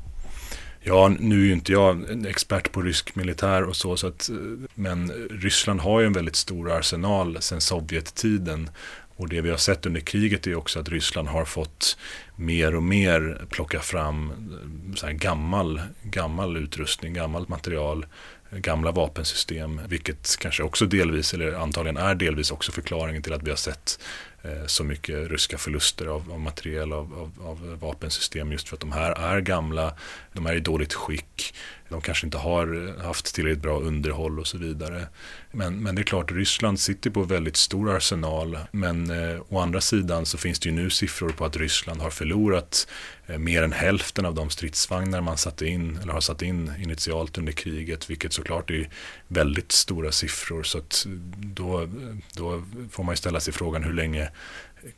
Ja, 0.87 1.09
nu 1.21 1.41
är 1.41 1.45
ju 1.45 1.53
inte 1.53 1.73
jag 1.73 2.11
en 2.11 2.27
expert 2.27 2.73
på 2.73 2.83
rysk 2.83 3.15
militär 3.15 3.63
och 3.63 3.77
så, 3.77 3.97
så 3.97 4.07
att, 4.07 4.29
eh, 4.29 4.37
men 4.75 5.13
Ryssland 5.31 5.81
har 5.81 6.01
ju 6.01 6.07
en 6.07 6.13
väldigt 6.13 6.37
stor 6.37 6.73
arsenal 6.73 7.37
sedan 7.41 7.61
Sovjettiden. 7.61 8.71
Och 9.17 9.29
det 9.29 9.41
vi 9.41 9.51
har 9.51 9.57
sett 9.57 9.87
under 9.87 10.01
kriget 10.01 10.47
är 10.47 10.55
också 10.55 10.81
att 10.81 10.89
Ryssland 10.89 11.29
har 11.29 11.45
fått 11.45 11.97
mer 12.37 12.75
och 12.75 12.83
mer 12.83 13.47
plocka 13.51 13.81
fram 13.81 14.31
eh, 14.31 14.95
så 14.95 15.07
gammal, 15.11 15.81
gammal 16.03 16.57
utrustning, 16.57 17.15
gammalt 17.15 17.49
material 17.49 18.07
gamla 18.51 18.93
vapensystem, 18.93 19.81
vilket 19.89 20.37
kanske 20.39 20.63
också 20.63 20.87
delvis, 20.87 21.35
eller 21.35 21.53
antagligen 21.53 21.97
är 21.97 22.15
delvis 22.15 22.51
också 22.51 22.73
förklaringen 22.73 23.23
till 23.23 23.33
att 23.33 23.43
vi 23.43 23.51
har 23.51 23.57
sett 23.57 23.99
Eh, 24.45 24.67
så 24.67 24.85
mycket 24.85 25.31
ryska 25.31 25.59
förluster 25.59 26.07
av, 26.07 26.33
av 26.33 26.41
materiel, 26.41 26.93
av, 26.93 27.15
av, 27.15 27.47
av, 27.49 27.79
vapensystem 27.81 28.53
just 28.53 28.69
för 28.69 28.77
att 28.77 28.81
de 28.81 28.93
här 28.93 29.13
är 29.13 29.41
gamla, 29.41 29.95
de 30.33 30.47
är 30.47 30.55
i 30.55 30.61
dåligt 30.61 30.95
skick, 30.95 31.55
de 31.89 32.01
kanske 32.01 32.27
inte 32.27 32.39
har 32.39 32.99
haft 33.03 33.35
tillräckligt 33.35 33.63
bra 33.63 33.81
underhåll 33.81 34.41
och 34.41 34.47
så 34.47 34.59
vidare. 34.59 35.07
Men, 35.51 35.83
men 35.83 35.95
det 35.95 36.01
är 36.01 36.05
klart, 36.05 36.33
Ryssland 36.33 36.81
sitter 36.81 37.11
på 37.11 37.23
väldigt 37.23 37.57
stor 37.57 37.97
arsenal. 37.97 38.59
Men 38.71 39.11
eh, 39.11 39.41
å 39.49 39.59
andra 39.59 39.81
sidan 39.81 40.27
så 40.27 40.39
finns 40.39 40.59
det 40.59 40.69
ju 40.69 40.75
nu 40.75 40.91
siffror 40.91 41.29
på 41.29 41.45
att 41.45 41.57
Ryssland 41.57 42.01
har 42.01 42.11
förlorat 42.11 42.89
eh, 43.27 43.39
mer 43.39 43.63
än 43.63 43.73
hälften 43.73 44.27
av 44.27 44.35
de 44.35 44.51
stridsvagnar 44.51 45.21
man 45.21 45.39
satte 45.39 45.67
in, 45.67 45.99
eller 46.03 46.13
har 46.13 46.21
satt 46.21 46.43
in 46.43 46.73
initialt 46.83 47.39
under 47.39 47.53
kriget. 47.53 48.11
Vilket 48.11 48.33
såklart 48.33 48.71
är 48.71 48.89
väldigt 49.29 49.73
stora 49.73 50.13
siffror. 50.13 50.63
Så 50.63 50.79
att 50.79 51.07
då, 51.37 51.89
då 52.35 52.63
får 52.91 53.05
man 53.05 53.13
ju 53.13 53.17
ställa 53.17 53.41
sig 53.41 53.53
frågan 53.53 53.85
hur 53.85 53.93
länge 53.93 54.31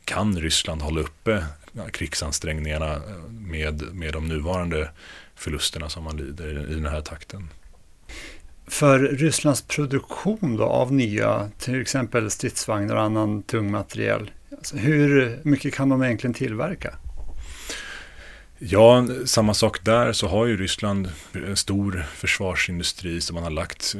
kan 0.05 0.39
Ryssland 0.39 0.81
hålla 0.81 1.01
uppe 1.01 1.43
krigsansträngningarna 1.91 3.01
med, 3.29 3.81
med 3.93 4.13
de 4.13 4.27
nuvarande 4.27 4.89
förlusterna 5.35 5.89
som 5.89 6.03
man 6.03 6.17
lider 6.17 6.71
i 6.71 6.73
den 6.73 6.85
här 6.85 7.01
takten. 7.01 7.49
för 8.67 8.99
Rysslands 8.99 9.61
produktion 9.61 10.57
då 10.57 10.63
av 10.63 10.93
nya, 10.93 11.49
till 11.59 11.81
exempel 11.81 12.31
stridsvagnar 12.31 12.95
och 12.95 13.01
annan 13.01 13.43
tung 13.43 13.71
materiel? 13.71 14.31
Alltså 14.57 14.77
hur 14.77 15.39
mycket 15.43 15.73
kan 15.73 15.89
de 15.89 16.03
egentligen 16.03 16.33
tillverka? 16.33 16.95
Ja, 18.59 19.07
samma 19.25 19.53
sak 19.53 19.85
där 19.85 20.13
så 20.13 20.27
har 20.27 20.45
ju 20.45 20.57
Ryssland 20.57 21.09
en 21.33 21.57
stor 21.57 22.05
försvarsindustri 22.15 23.21
som 23.21 23.33
man 23.33 23.43
har 23.43 23.51
lagt, 23.51 23.95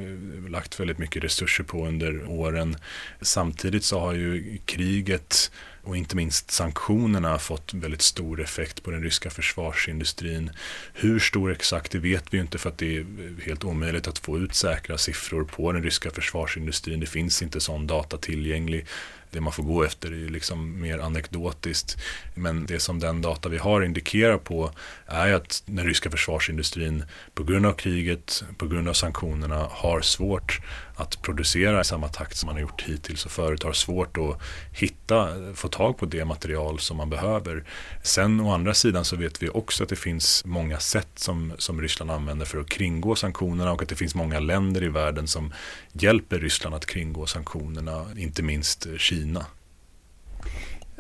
lagt 0.50 0.80
väldigt 0.80 0.98
mycket 0.98 1.24
resurser 1.24 1.64
på 1.64 1.88
under 1.88 2.30
åren. 2.30 2.78
Samtidigt 3.22 3.84
så 3.84 4.00
har 4.00 4.14
ju 4.14 4.58
kriget 4.66 5.52
och 5.88 5.98
inte 5.98 6.16
minst 6.16 6.52
sanktionerna 6.52 7.30
har 7.30 7.38
fått 7.38 7.74
väldigt 7.74 8.02
stor 8.02 8.42
effekt 8.42 8.84
på 8.84 8.92
den 8.92 9.04
ryska 9.04 9.30
försvarsindustrin. 9.30 10.52
Hur 10.94 11.20
stor 11.20 11.52
exakt 11.52 11.92
det 11.92 12.00
vet 12.00 12.34
vi 12.34 12.38
inte 12.38 12.58
för 12.58 12.70
att 12.70 12.78
det 12.78 12.98
är 12.98 13.06
helt 13.46 13.64
omöjligt 13.64 14.08
att 14.08 14.20
få 14.20 14.38
ut 14.38 14.56
säkra 14.56 14.98
siffror 14.98 15.44
på 15.44 15.72
den 15.72 15.84
ryska 15.84 16.12
försvarsindustrin. 16.12 17.00
Det 17.00 17.06
finns 17.06 17.42
inte 17.42 17.60
sån 17.60 17.88
data 17.88 18.18
tillgänglig 18.18 18.86
det 19.32 19.42
man 19.42 19.54
får 19.54 19.64
gå 19.64 19.84
efter 19.84 20.12
är 20.12 20.30
liksom 20.30 20.82
mer 20.82 21.00
anekdotiskt. 21.00 21.98
Men 22.36 22.66
det 22.66 22.80
som 22.80 23.00
den 23.00 23.22
data 23.22 23.50
vi 23.50 23.58
har 23.58 23.82
indikerar 23.82 24.38
på 24.38 24.72
är 25.06 25.34
att 25.34 25.64
den 25.66 25.86
ryska 25.86 26.12
försvarsindustrin 26.12 27.04
på 27.34 27.44
grund 27.44 27.66
av 27.66 27.74
kriget, 27.74 28.44
på 28.58 28.68
grund 28.68 28.90
av 28.90 28.94
sanktionerna 28.94 29.68
har 29.72 30.02
svårt 30.02 30.60
att 30.98 31.22
producera 31.22 31.82
i 31.82 31.84
samma 31.84 32.08
takt 32.08 32.38
som 32.38 32.48
man 32.48 32.56
har 32.56 32.62
gjort 32.62 32.82
hittills 32.82 33.26
och 33.26 33.32
förut 33.32 33.64
har 33.64 33.74
svårt 33.74 34.18
att 34.18 34.42
hitta, 34.72 35.30
få 35.54 35.68
tag 35.68 35.98
på 35.98 36.06
det 36.06 36.26
material 36.26 36.80
som 36.80 36.98
man 36.98 37.10
behöver. 37.10 37.64
Sen 38.04 38.40
å 38.40 38.52
andra 38.52 38.74
sidan 38.74 39.06
så 39.06 39.16
vet 39.16 39.44
vi 39.44 39.50
också 39.50 39.84
att 39.84 39.90
det 39.90 39.96
finns 39.96 40.46
många 40.46 40.80
sätt 40.80 41.10
som, 41.16 41.54
som 41.58 41.82
Ryssland 41.82 42.12
använder 42.12 42.46
för 42.46 42.60
att 42.60 42.70
kringgå 42.70 43.16
sanktionerna 43.16 43.72
och 43.72 43.82
att 43.82 43.90
det 43.90 43.96
finns 43.96 44.16
många 44.16 44.40
länder 44.40 44.84
i 44.84 44.88
världen 44.88 45.28
som 45.28 45.54
hjälper 45.94 46.40
Ryssland 46.40 46.76
att 46.76 46.86
kringgå 46.86 47.26
sanktionerna, 47.26 48.06
inte 48.16 48.44
minst 48.44 48.88
Kina. 48.98 49.46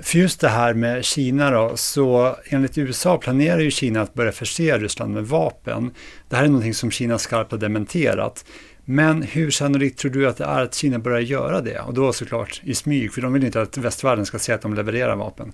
För 0.02 0.18
just 0.18 0.40
det 0.40 0.50
här 0.50 0.74
med 0.74 1.06
Kina 1.06 1.52
då, 1.52 1.78
så 1.78 2.36
enligt 2.46 2.78
USA 2.78 3.18
planerar 3.18 3.60
ju 3.60 3.72
Kina 3.72 4.02
att 4.02 4.14
börja 4.14 4.32
förse 4.32 4.78
Ryssland 4.78 5.14
med 5.14 5.28
vapen. 5.28 5.94
Det 6.30 6.36
här 6.36 6.44
är 6.44 6.48
någonting 6.48 6.74
som 6.74 6.92
Kina 6.92 7.18
skarpt 7.18 7.52
har 7.52 7.58
dementerat. 7.60 8.46
Men 8.90 9.22
hur 9.22 9.52
sannolikt 9.52 10.00
tror 10.00 10.12
du 10.12 10.28
att 10.28 10.38
det 10.38 10.44
är 10.44 10.64
att 10.64 10.76
Kina 10.76 11.00
börjar 11.00 11.20
göra 11.20 11.62
det? 11.62 11.80
Och 11.80 11.94
då 11.94 12.14
såklart 12.14 12.62
i 12.64 12.76
smyg, 12.76 13.14
för 13.14 13.22
de 13.22 13.34
vill 13.34 13.44
inte 13.44 13.62
att 13.62 13.78
västvärlden 13.78 14.26
ska 14.26 14.40
se 14.40 14.54
att 14.54 14.62
de 14.62 14.74
levererar 14.74 15.16
vapen. 15.16 15.54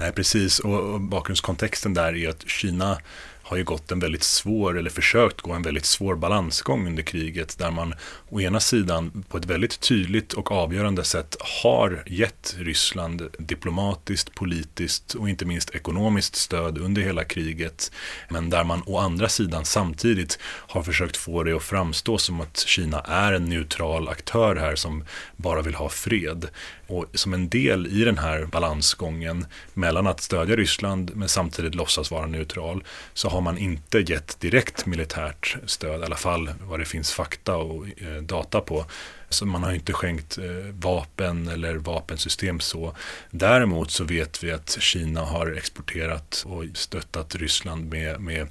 Nej, 0.00 0.12
precis. 0.12 0.58
Och, 0.58 1.00
bakgrundskontexten 1.00 1.94
där 1.94 2.16
är 2.16 2.28
att 2.28 2.48
Kina 2.48 2.98
har 3.42 3.56
ju 3.56 3.64
gått 3.64 3.92
en 3.92 4.00
väldigt 4.00 4.22
svår, 4.22 4.78
eller 4.78 4.90
försökt 4.90 5.40
gå 5.40 5.52
en 5.52 5.62
väldigt 5.62 5.84
svår 5.84 6.14
balansgång 6.14 6.86
under 6.86 7.02
kriget 7.02 7.58
där 7.58 7.70
man 7.70 7.94
å 8.28 8.40
ena 8.40 8.60
sidan 8.60 9.24
på 9.28 9.38
ett 9.38 9.44
väldigt 9.44 9.80
tydligt 9.80 10.32
och 10.32 10.52
avgörande 10.52 11.04
sätt 11.04 11.36
har 11.40 12.02
gett 12.06 12.54
Ryssland 12.58 13.28
diplomatiskt, 13.38 14.34
politiskt 14.34 15.14
och 15.14 15.28
inte 15.28 15.44
minst 15.44 15.70
ekonomiskt 15.70 16.36
stöd 16.36 16.78
under 16.78 17.02
hela 17.02 17.24
kriget. 17.24 17.92
Men 18.28 18.50
där 18.50 18.64
man 18.64 18.82
å 18.86 18.98
andra 18.98 19.28
sidan 19.28 19.64
samtidigt 19.64 20.38
har 20.42 20.82
försökt 20.82 21.16
få 21.16 21.42
det 21.42 21.56
att 21.56 21.62
framstå 21.62 22.18
som 22.18 22.40
att 22.40 22.58
Kina 22.58 23.00
är 23.00 23.32
en 23.32 23.44
neutral 23.44 24.08
aktör 24.08 24.56
här 24.56 24.76
som 24.76 25.04
bara 25.36 25.62
vill 25.62 25.74
ha 25.74 25.88
fred. 25.88 26.48
Och 26.86 27.06
som 27.14 27.34
en 27.34 27.48
del 27.48 27.86
i 27.86 28.04
den 28.04 28.18
här 28.18 28.44
balansgången 28.44 29.46
mellan 29.74 30.06
att 30.06 30.20
stödja 30.20 30.56
Ryssland 30.56 31.10
men 31.14 31.28
samtidigt 31.28 31.74
låtsas 31.74 32.10
vara 32.10 32.26
neutral 32.26 32.84
så 33.14 33.28
har 33.28 33.40
man 33.42 33.58
inte 33.58 33.98
gett 33.98 34.40
direkt 34.40 34.86
militärt 34.86 35.56
stöd, 35.66 36.00
i 36.00 36.04
alla 36.04 36.16
fall 36.16 36.50
vad 36.60 36.80
det 36.80 36.84
finns 36.84 37.12
fakta 37.12 37.56
och 37.56 37.86
eh, 37.86 38.22
data 38.22 38.60
på. 38.60 38.86
Så 39.28 39.46
man 39.46 39.62
har 39.62 39.72
inte 39.72 39.92
skänkt 39.92 40.38
eh, 40.38 40.44
vapen 40.72 41.48
eller 41.48 41.74
vapensystem 41.74 42.60
så. 42.60 42.96
Däremot 43.30 43.90
så 43.90 44.04
vet 44.04 44.44
vi 44.44 44.52
att 44.52 44.76
Kina 44.80 45.20
har 45.20 45.52
exporterat 45.52 46.44
och 46.46 46.64
stöttat 46.74 47.34
Ryssland 47.34 47.90
med, 47.90 48.20
med 48.20 48.48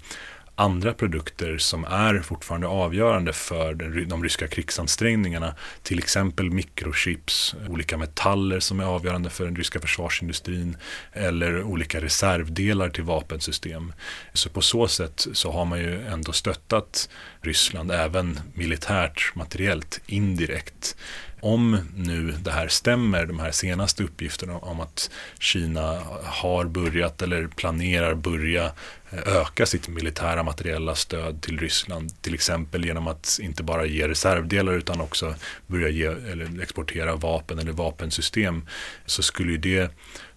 andra 0.56 0.94
produkter 0.94 1.58
som 1.58 1.84
är 1.84 2.20
fortfarande 2.20 2.68
avgörande 2.68 3.34
för 3.34 3.74
de 4.06 4.24
ryska 4.24 4.48
krigsansträngningarna. 4.48 5.56
Till 5.84 6.00
exempel 6.00 6.52
mikrochips, 6.52 7.56
olika 7.70 7.98
metaller 7.98 8.60
som 8.60 8.80
är 8.80 8.84
avgörande 8.86 9.30
för 9.30 9.46
den 9.46 9.56
ryska 9.56 9.80
försvarsindustrin 9.80 10.78
eller 11.14 11.64
olika 11.64 12.02
reservdelar 12.02 12.90
till 12.90 13.04
vapensystem. 13.04 13.94
Så 14.34 14.50
på 14.50 14.62
så 14.62 14.88
sätt 14.88 15.28
så 15.34 15.52
har 15.52 15.66
man 15.66 15.80
ju 15.80 16.08
ändå 16.08 16.32
stöttat 16.32 17.10
Ryssland 17.42 17.92
även 17.92 18.40
militärt, 18.54 19.36
materiellt, 19.36 20.02
indirekt 20.06 20.96
om 21.42 21.78
nu 21.96 22.32
det 22.32 22.52
här 22.52 22.68
stämmer, 22.68 23.26
de 23.26 23.40
här 23.40 23.52
senaste 23.52 24.04
uppgifterna 24.04 24.58
om 24.58 24.80
att 24.80 25.12
Kina 25.40 26.00
har 26.24 26.66
börjat 26.66 27.22
eller 27.22 27.48
planerar 27.48 28.14
börja 28.14 28.72
Eh, 29.12 29.38
öka 29.38 29.66
sitt 29.66 29.88
militära 29.88 30.44
materiella 30.44 30.96
stöd 30.96 31.42
till 31.42 31.60
Ryssland. 31.60 32.22
Till 32.22 32.34
exempel 32.34 32.86
genom 32.86 33.08
att 33.08 33.40
inte 33.42 33.64
bara 33.64 33.86
ge 33.86 34.08
reservdelar 34.08 34.74
utan 34.74 35.02
också 35.02 35.36
börja 35.68 35.90
ge, 35.90 36.06
eller 36.06 36.62
exportera 36.62 37.16
vapen 37.16 37.60
eller 37.60 37.72
vapensystem. 37.72 38.68
Så 39.06 39.24
skulle 39.24 39.52
ju 39.52 39.58
det 39.58 39.92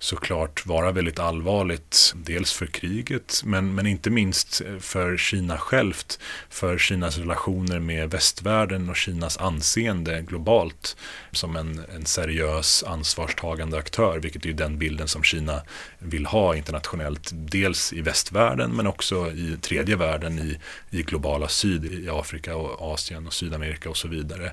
såklart 0.04 0.66
vara 0.66 0.92
väldigt 0.92 1.18
allvarligt. 1.18 2.12
Dels 2.16 2.52
för 2.52 2.66
kriget 2.66 3.42
men, 3.44 3.74
men 3.74 3.86
inte 3.86 4.10
minst 4.10 4.60
eh, 4.60 4.78
för 4.78 5.16
Kina 5.16 5.58
självt. 5.58 6.18
För 6.48 6.78
Kinas 6.78 7.18
relationer 7.18 7.78
med 7.78 8.10
västvärlden 8.10 8.90
och 8.90 8.96
Kinas 8.96 9.38
anseende 9.38 10.22
globalt 10.22 10.96
som 11.32 11.56
en, 11.56 11.84
en 11.94 12.06
seriös 12.06 12.82
ansvarstagande 12.82 13.78
aktör. 13.78 14.18
Vilket 14.18 14.46
är 14.46 14.52
den 14.52 14.78
bilden 14.78 15.08
som 15.08 15.22
Kina 15.22 15.62
vill 15.98 16.26
ha 16.26 16.56
internationellt. 16.56 17.30
Dels 17.32 17.92
i 17.92 18.00
västvärlden 18.00 18.70
men 18.76 18.86
också 18.86 19.30
i 19.30 19.56
tredje 19.60 19.96
världen 19.96 20.38
i, 20.38 20.58
i 20.90 21.02
globala 21.02 21.48
syd, 21.48 21.84
i 21.84 22.08
Afrika 22.10 22.56
och 22.56 22.92
Asien 22.92 23.26
och 23.26 23.34
Sydamerika 23.34 23.90
och 23.90 23.96
så 23.96 24.08
vidare. 24.08 24.52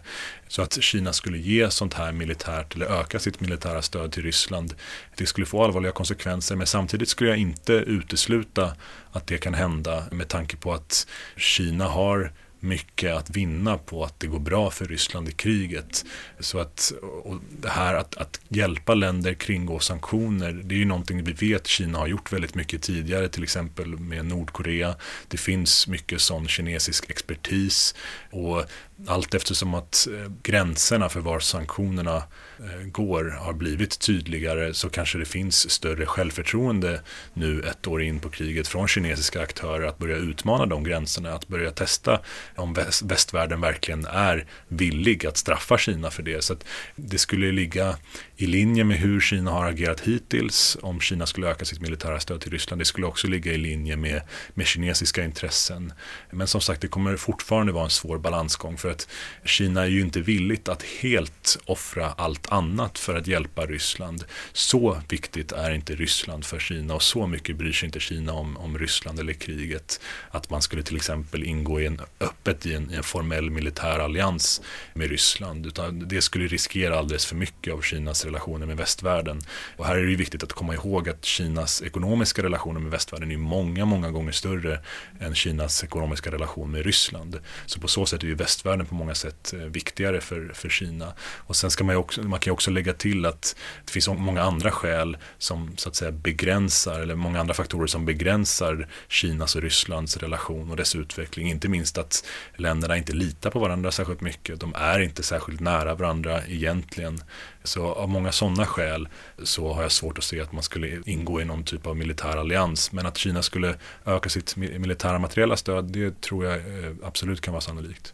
Så 0.51 0.61
att 0.61 0.83
Kina 0.83 1.13
skulle 1.13 1.37
ge 1.37 1.71
sånt 1.71 1.93
här 1.93 2.11
militärt 2.11 2.75
eller 2.75 2.85
öka 2.85 3.19
sitt 3.19 3.39
militära 3.39 3.81
stöd 3.81 4.11
till 4.11 4.23
Ryssland, 4.23 4.73
det 5.15 5.25
skulle 5.25 5.45
få 5.45 5.63
allvarliga 5.63 5.91
konsekvenser 5.91 6.55
men 6.55 6.67
samtidigt 6.67 7.09
skulle 7.09 7.29
jag 7.29 7.39
inte 7.39 7.73
utesluta 7.73 8.75
att 9.11 9.27
det 9.27 9.37
kan 9.37 9.53
hända 9.53 10.03
med 10.11 10.27
tanke 10.27 10.57
på 10.57 10.73
att 10.73 11.07
Kina 11.37 11.85
har 11.85 12.31
mycket 12.61 13.13
att 13.13 13.29
vinna 13.29 13.77
på 13.77 14.03
att 14.03 14.19
det 14.19 14.27
går 14.27 14.39
bra 14.39 14.71
för 14.71 14.85
Ryssland 14.85 15.29
i 15.29 15.31
kriget. 15.31 16.05
Så 16.39 16.59
att 16.59 16.93
och 17.23 17.37
det 17.59 17.69
här 17.69 17.95
att, 17.95 18.17
att 18.17 18.39
hjälpa 18.47 18.93
länder 18.93 19.33
kringgå 19.33 19.79
sanktioner, 19.79 20.51
det 20.51 20.75
är 20.75 20.79
ju 20.79 20.85
någonting 20.85 21.23
vi 21.23 21.31
vet 21.31 21.67
Kina 21.67 21.99
har 21.99 22.07
gjort 22.07 22.33
väldigt 22.33 22.55
mycket 22.55 22.81
tidigare, 22.81 23.29
till 23.29 23.43
exempel 23.43 23.87
med 23.87 24.25
Nordkorea. 24.25 24.95
Det 25.27 25.37
finns 25.37 25.87
mycket 25.87 26.21
sån 26.21 26.47
kinesisk 26.47 27.09
expertis 27.09 27.95
och 28.31 28.63
allt 29.07 29.33
eftersom 29.33 29.73
att 29.73 30.07
eh, 30.11 30.31
gränserna 30.43 31.09
för 31.09 31.19
var 31.19 31.39
sanktionerna 31.39 32.15
eh, 32.59 32.87
går 32.91 33.37
har 33.39 33.53
blivit 33.53 33.99
tydligare 33.99 34.73
så 34.73 34.89
kanske 34.89 35.17
det 35.17 35.25
finns 35.25 35.69
större 35.69 36.05
självförtroende 36.05 37.01
nu 37.33 37.61
ett 37.61 37.87
år 37.87 38.01
in 38.01 38.19
på 38.19 38.29
kriget 38.29 38.67
från 38.67 38.87
kinesiska 38.87 39.41
aktörer 39.41 39.87
att 39.87 39.97
börja 39.97 40.15
utmana 40.15 40.65
de 40.65 40.83
gränserna, 40.83 41.33
att 41.33 41.47
börja 41.47 41.71
testa 41.71 42.19
om 42.55 42.73
västvärlden 43.03 43.61
verkligen 43.61 44.05
är 44.05 44.45
villig 44.67 45.25
att 45.25 45.37
straffa 45.37 45.77
Kina 45.77 46.11
för 46.11 46.23
det. 46.23 46.43
Så 46.43 46.55
det 46.95 47.17
skulle 47.17 47.51
ligga 47.51 47.95
i 48.35 48.47
linje 48.47 48.83
med 48.83 48.97
hur 48.97 49.19
Kina 49.19 49.51
har 49.51 49.65
agerat 49.65 49.99
hittills 49.99 50.77
om 50.81 50.99
Kina 50.99 51.25
skulle 51.25 51.47
öka 51.47 51.65
sitt 51.65 51.81
militära 51.81 52.19
stöd 52.19 52.41
till 52.41 52.51
Ryssland. 52.51 52.81
Det 52.81 52.85
skulle 52.85 53.07
också 53.07 53.27
ligga 53.27 53.53
i 53.53 53.57
linje 53.57 53.95
med, 53.95 54.21
med 54.53 54.67
kinesiska 54.67 55.23
intressen. 55.23 55.93
Men 56.31 56.47
som 56.47 56.61
sagt, 56.61 56.81
det 56.81 56.87
kommer 56.87 57.15
fortfarande 57.15 57.71
vara 57.71 57.83
en 57.83 57.89
svår 57.89 58.17
balansgång 58.17 58.77
för 58.77 58.90
att 58.91 59.07
Kina 59.45 59.81
är 59.81 59.87
ju 59.87 60.01
inte 60.01 60.21
villigt 60.21 60.69
att 60.69 60.83
helt 60.83 61.57
offra 61.65 62.13
allt 62.17 62.51
annat 62.51 62.99
för 62.99 63.15
att 63.15 63.27
hjälpa 63.27 63.65
Ryssland. 63.65 64.23
Så 64.53 65.01
viktigt 65.09 65.51
är 65.51 65.71
inte 65.71 65.95
Ryssland 65.95 66.45
för 66.45 66.59
Kina 66.59 66.95
och 66.95 67.03
så 67.03 67.27
mycket 67.27 67.55
bryr 67.55 67.71
sig 67.71 67.85
inte 67.85 67.99
Kina 67.99 68.33
om, 68.33 68.57
om 68.57 68.77
Ryssland 68.77 69.19
eller 69.19 69.33
kriget. 69.33 69.99
Att 70.31 70.49
man 70.49 70.61
skulle 70.61 70.83
till 70.83 70.95
exempel 70.95 71.43
ingå 71.43 71.81
i 71.81 71.85
en, 71.85 72.01
öppet 72.19 72.65
i 72.65 72.73
en, 72.73 72.91
i 72.91 72.95
en 72.95 73.03
formell 73.03 73.49
militär 73.49 73.99
allians 73.99 74.61
med 74.93 75.09
Ryssland. 75.09 75.65
Utan 75.65 76.07
det 76.07 76.21
skulle 76.21 76.47
riskera 76.47 76.99
alldeles 76.99 77.25
för 77.25 77.35
mycket 77.35 77.73
av 77.73 77.81
Kinas 77.81 78.25
relationer 78.25 78.65
med 78.65 78.77
västvärlden. 78.77 79.41
Och 79.77 79.85
här 79.85 79.95
är 79.95 80.03
det 80.03 80.09
ju 80.09 80.15
viktigt 80.15 80.43
att 80.43 80.53
komma 80.53 80.73
ihåg 80.73 81.09
att 81.09 81.25
Kinas 81.25 81.81
ekonomiska 81.81 82.43
relationer 82.43 82.79
med 82.79 82.91
västvärlden 82.91 83.31
är 83.31 83.37
många, 83.37 83.85
många 83.85 84.11
gånger 84.11 84.31
större 84.31 84.79
än 85.19 85.35
Kinas 85.35 85.83
ekonomiska 85.83 86.31
relation 86.31 86.71
med 86.71 86.85
Ryssland. 86.85 87.39
Så 87.65 87.79
på 87.79 87.87
så 87.87 88.05
sätt 88.05 88.23
är 88.23 88.27
ju 88.27 88.35
västvärlden 88.35 88.80
på 88.85 88.95
många 88.95 89.15
sätt 89.15 89.53
eh, 89.53 89.59
viktigare 89.59 90.21
för, 90.21 90.51
för 90.53 90.69
Kina. 90.69 91.13
Och 91.19 91.55
sen 91.55 91.71
ska 91.71 91.83
man, 91.83 91.95
ju 91.95 91.99
också, 91.99 92.21
man 92.21 92.39
kan 92.39 92.51
ju 92.51 92.53
också 92.53 92.71
lägga 92.71 92.93
till 92.93 93.25
att 93.25 93.55
det 93.85 93.91
finns 93.91 94.07
många 94.07 94.41
andra 94.41 94.71
skäl 94.71 95.17
som 95.37 95.73
så 95.77 95.89
att 95.89 95.95
säga 95.95 96.11
begränsar, 96.11 96.99
eller 96.99 97.15
många 97.15 97.39
andra 97.39 97.53
faktorer 97.53 97.87
som 97.87 98.05
begränsar 98.05 98.87
Kinas 99.07 99.55
och 99.55 99.61
Rysslands 99.61 100.17
relation 100.17 100.71
och 100.71 100.77
dess 100.77 100.95
utveckling. 100.95 101.49
Inte 101.49 101.67
minst 101.67 101.97
att 101.97 102.25
länderna 102.55 102.97
inte 102.97 103.13
litar 103.13 103.49
på 103.49 103.59
varandra 103.59 103.91
särskilt 103.91 104.21
mycket. 104.21 104.59
De 104.59 104.75
är 104.75 104.99
inte 104.99 105.23
särskilt 105.23 105.59
nära 105.59 105.95
varandra 105.95 106.41
egentligen. 106.47 107.23
Så 107.63 107.85
av 107.85 108.09
många 108.09 108.31
sådana 108.31 108.65
skäl 108.65 109.07
så 109.43 109.73
har 109.73 109.81
jag 109.81 109.91
svårt 109.91 110.17
att 110.17 110.23
se 110.23 110.41
att 110.41 110.51
man 110.51 110.63
skulle 110.63 111.01
ingå 111.05 111.41
i 111.41 111.45
någon 111.45 111.63
typ 111.63 111.87
av 111.87 111.97
militär 111.97 112.37
allians. 112.37 112.91
Men 112.91 113.05
att 113.05 113.17
Kina 113.17 113.41
skulle 113.41 113.75
öka 114.05 114.29
sitt 114.29 114.55
militära 114.55 115.19
materiella 115.19 115.57
stöd, 115.57 115.85
det 115.85 116.21
tror 116.21 116.45
jag 116.45 116.55
eh, 116.55 116.91
absolut 117.03 117.41
kan 117.41 117.53
vara 117.53 117.61
sannolikt. 117.61 118.13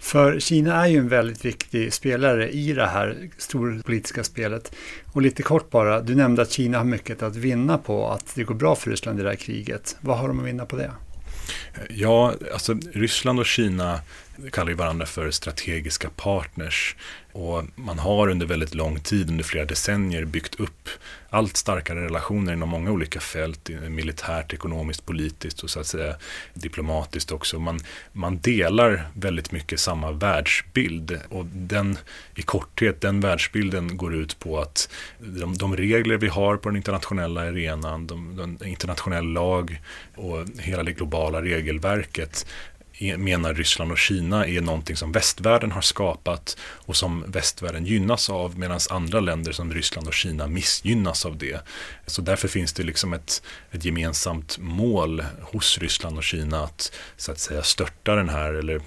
För 0.00 0.40
Kina 0.40 0.84
är 0.84 0.88
ju 0.88 0.98
en 0.98 1.08
väldigt 1.08 1.44
viktig 1.44 1.92
spelare 1.92 2.50
i 2.50 2.72
det 2.72 2.86
här 2.86 3.28
storpolitiska 3.38 4.24
spelet. 4.24 4.72
Och 5.12 5.22
lite 5.22 5.42
kort 5.42 5.70
bara, 5.70 6.00
du 6.00 6.14
nämnde 6.14 6.42
att 6.42 6.50
Kina 6.50 6.78
har 6.78 6.84
mycket 6.84 7.22
att 7.22 7.36
vinna 7.36 7.78
på 7.78 8.08
att 8.08 8.34
det 8.34 8.44
går 8.44 8.54
bra 8.54 8.74
för 8.76 8.90
Ryssland 8.90 9.20
i 9.20 9.22
det 9.22 9.28
här 9.28 9.36
kriget. 9.36 9.96
Vad 10.00 10.18
har 10.18 10.28
de 10.28 10.40
att 10.40 10.46
vinna 10.46 10.66
på 10.66 10.76
det? 10.76 10.90
Ja, 11.90 12.34
alltså 12.52 12.74
Ryssland 12.92 13.40
och 13.40 13.46
Kina 13.46 14.00
kallar 14.52 14.68
ju 14.68 14.76
varandra 14.76 15.06
för 15.06 15.30
strategiska 15.30 16.10
partners. 16.16 16.96
Och 17.32 17.64
man 17.74 17.98
har 17.98 18.28
under 18.28 18.46
väldigt 18.46 18.74
lång 18.74 19.00
tid, 19.00 19.30
under 19.30 19.44
flera 19.44 19.64
decennier, 19.64 20.24
byggt 20.24 20.60
upp 20.60 20.88
allt 21.30 21.56
starkare 21.56 22.04
relationer 22.04 22.52
inom 22.52 22.68
många 22.68 22.90
olika 22.90 23.20
fält, 23.20 23.68
militärt, 23.88 24.52
ekonomiskt, 24.52 25.06
politiskt 25.06 25.62
och 25.62 25.70
så 25.70 25.80
att 25.80 25.86
säga 25.86 26.16
diplomatiskt 26.54 27.32
också. 27.32 27.58
Man, 27.58 27.80
man 28.12 28.38
delar 28.38 29.08
väldigt 29.14 29.52
mycket 29.52 29.80
samma 29.80 30.12
världsbild 30.12 31.20
och 31.28 31.46
den, 31.46 31.98
i 32.34 32.42
korthet, 32.42 33.00
den 33.00 33.20
världsbilden 33.20 33.96
går 33.96 34.14
ut 34.14 34.38
på 34.38 34.58
att 34.58 34.88
de, 35.18 35.56
de 35.56 35.76
regler 35.76 36.16
vi 36.16 36.28
har 36.28 36.56
på 36.56 36.68
den 36.68 36.76
internationella 36.76 37.40
arenan, 37.40 38.06
de, 38.06 38.36
den 38.36 38.68
internationell 38.68 39.26
lag 39.26 39.80
och 40.16 40.46
hela 40.58 40.82
det 40.82 40.92
globala 40.92 41.42
regelverket 41.42 42.46
menar 43.00 43.54
Ryssland 43.54 43.92
och 43.92 43.98
Kina 43.98 44.46
är 44.46 44.60
någonting 44.60 44.96
som 44.96 45.12
västvärlden 45.12 45.72
har 45.72 45.80
skapat 45.80 46.56
och 46.60 46.96
som 46.96 47.24
västvärlden 47.26 47.86
gynnas 47.86 48.30
av 48.30 48.58
medan 48.58 48.80
andra 48.90 49.20
länder 49.20 49.52
som 49.52 49.74
Ryssland 49.74 50.06
och 50.06 50.14
Kina 50.14 50.46
missgynnas 50.46 51.26
av 51.26 51.38
det. 51.38 51.60
Så 52.06 52.22
därför 52.22 52.48
finns 52.48 52.72
det 52.72 52.82
liksom 52.82 53.12
ett, 53.12 53.42
ett 53.70 53.84
gemensamt 53.84 54.58
mål 54.58 55.24
hos 55.42 55.78
Ryssland 55.78 56.16
och 56.16 56.24
Kina 56.24 56.64
att 56.64 56.92
så 57.16 57.32
att 57.32 57.38
säga 57.38 57.62
störta 57.62 58.14
den 58.14 58.28
här 58.28 58.54
eller 58.54 58.80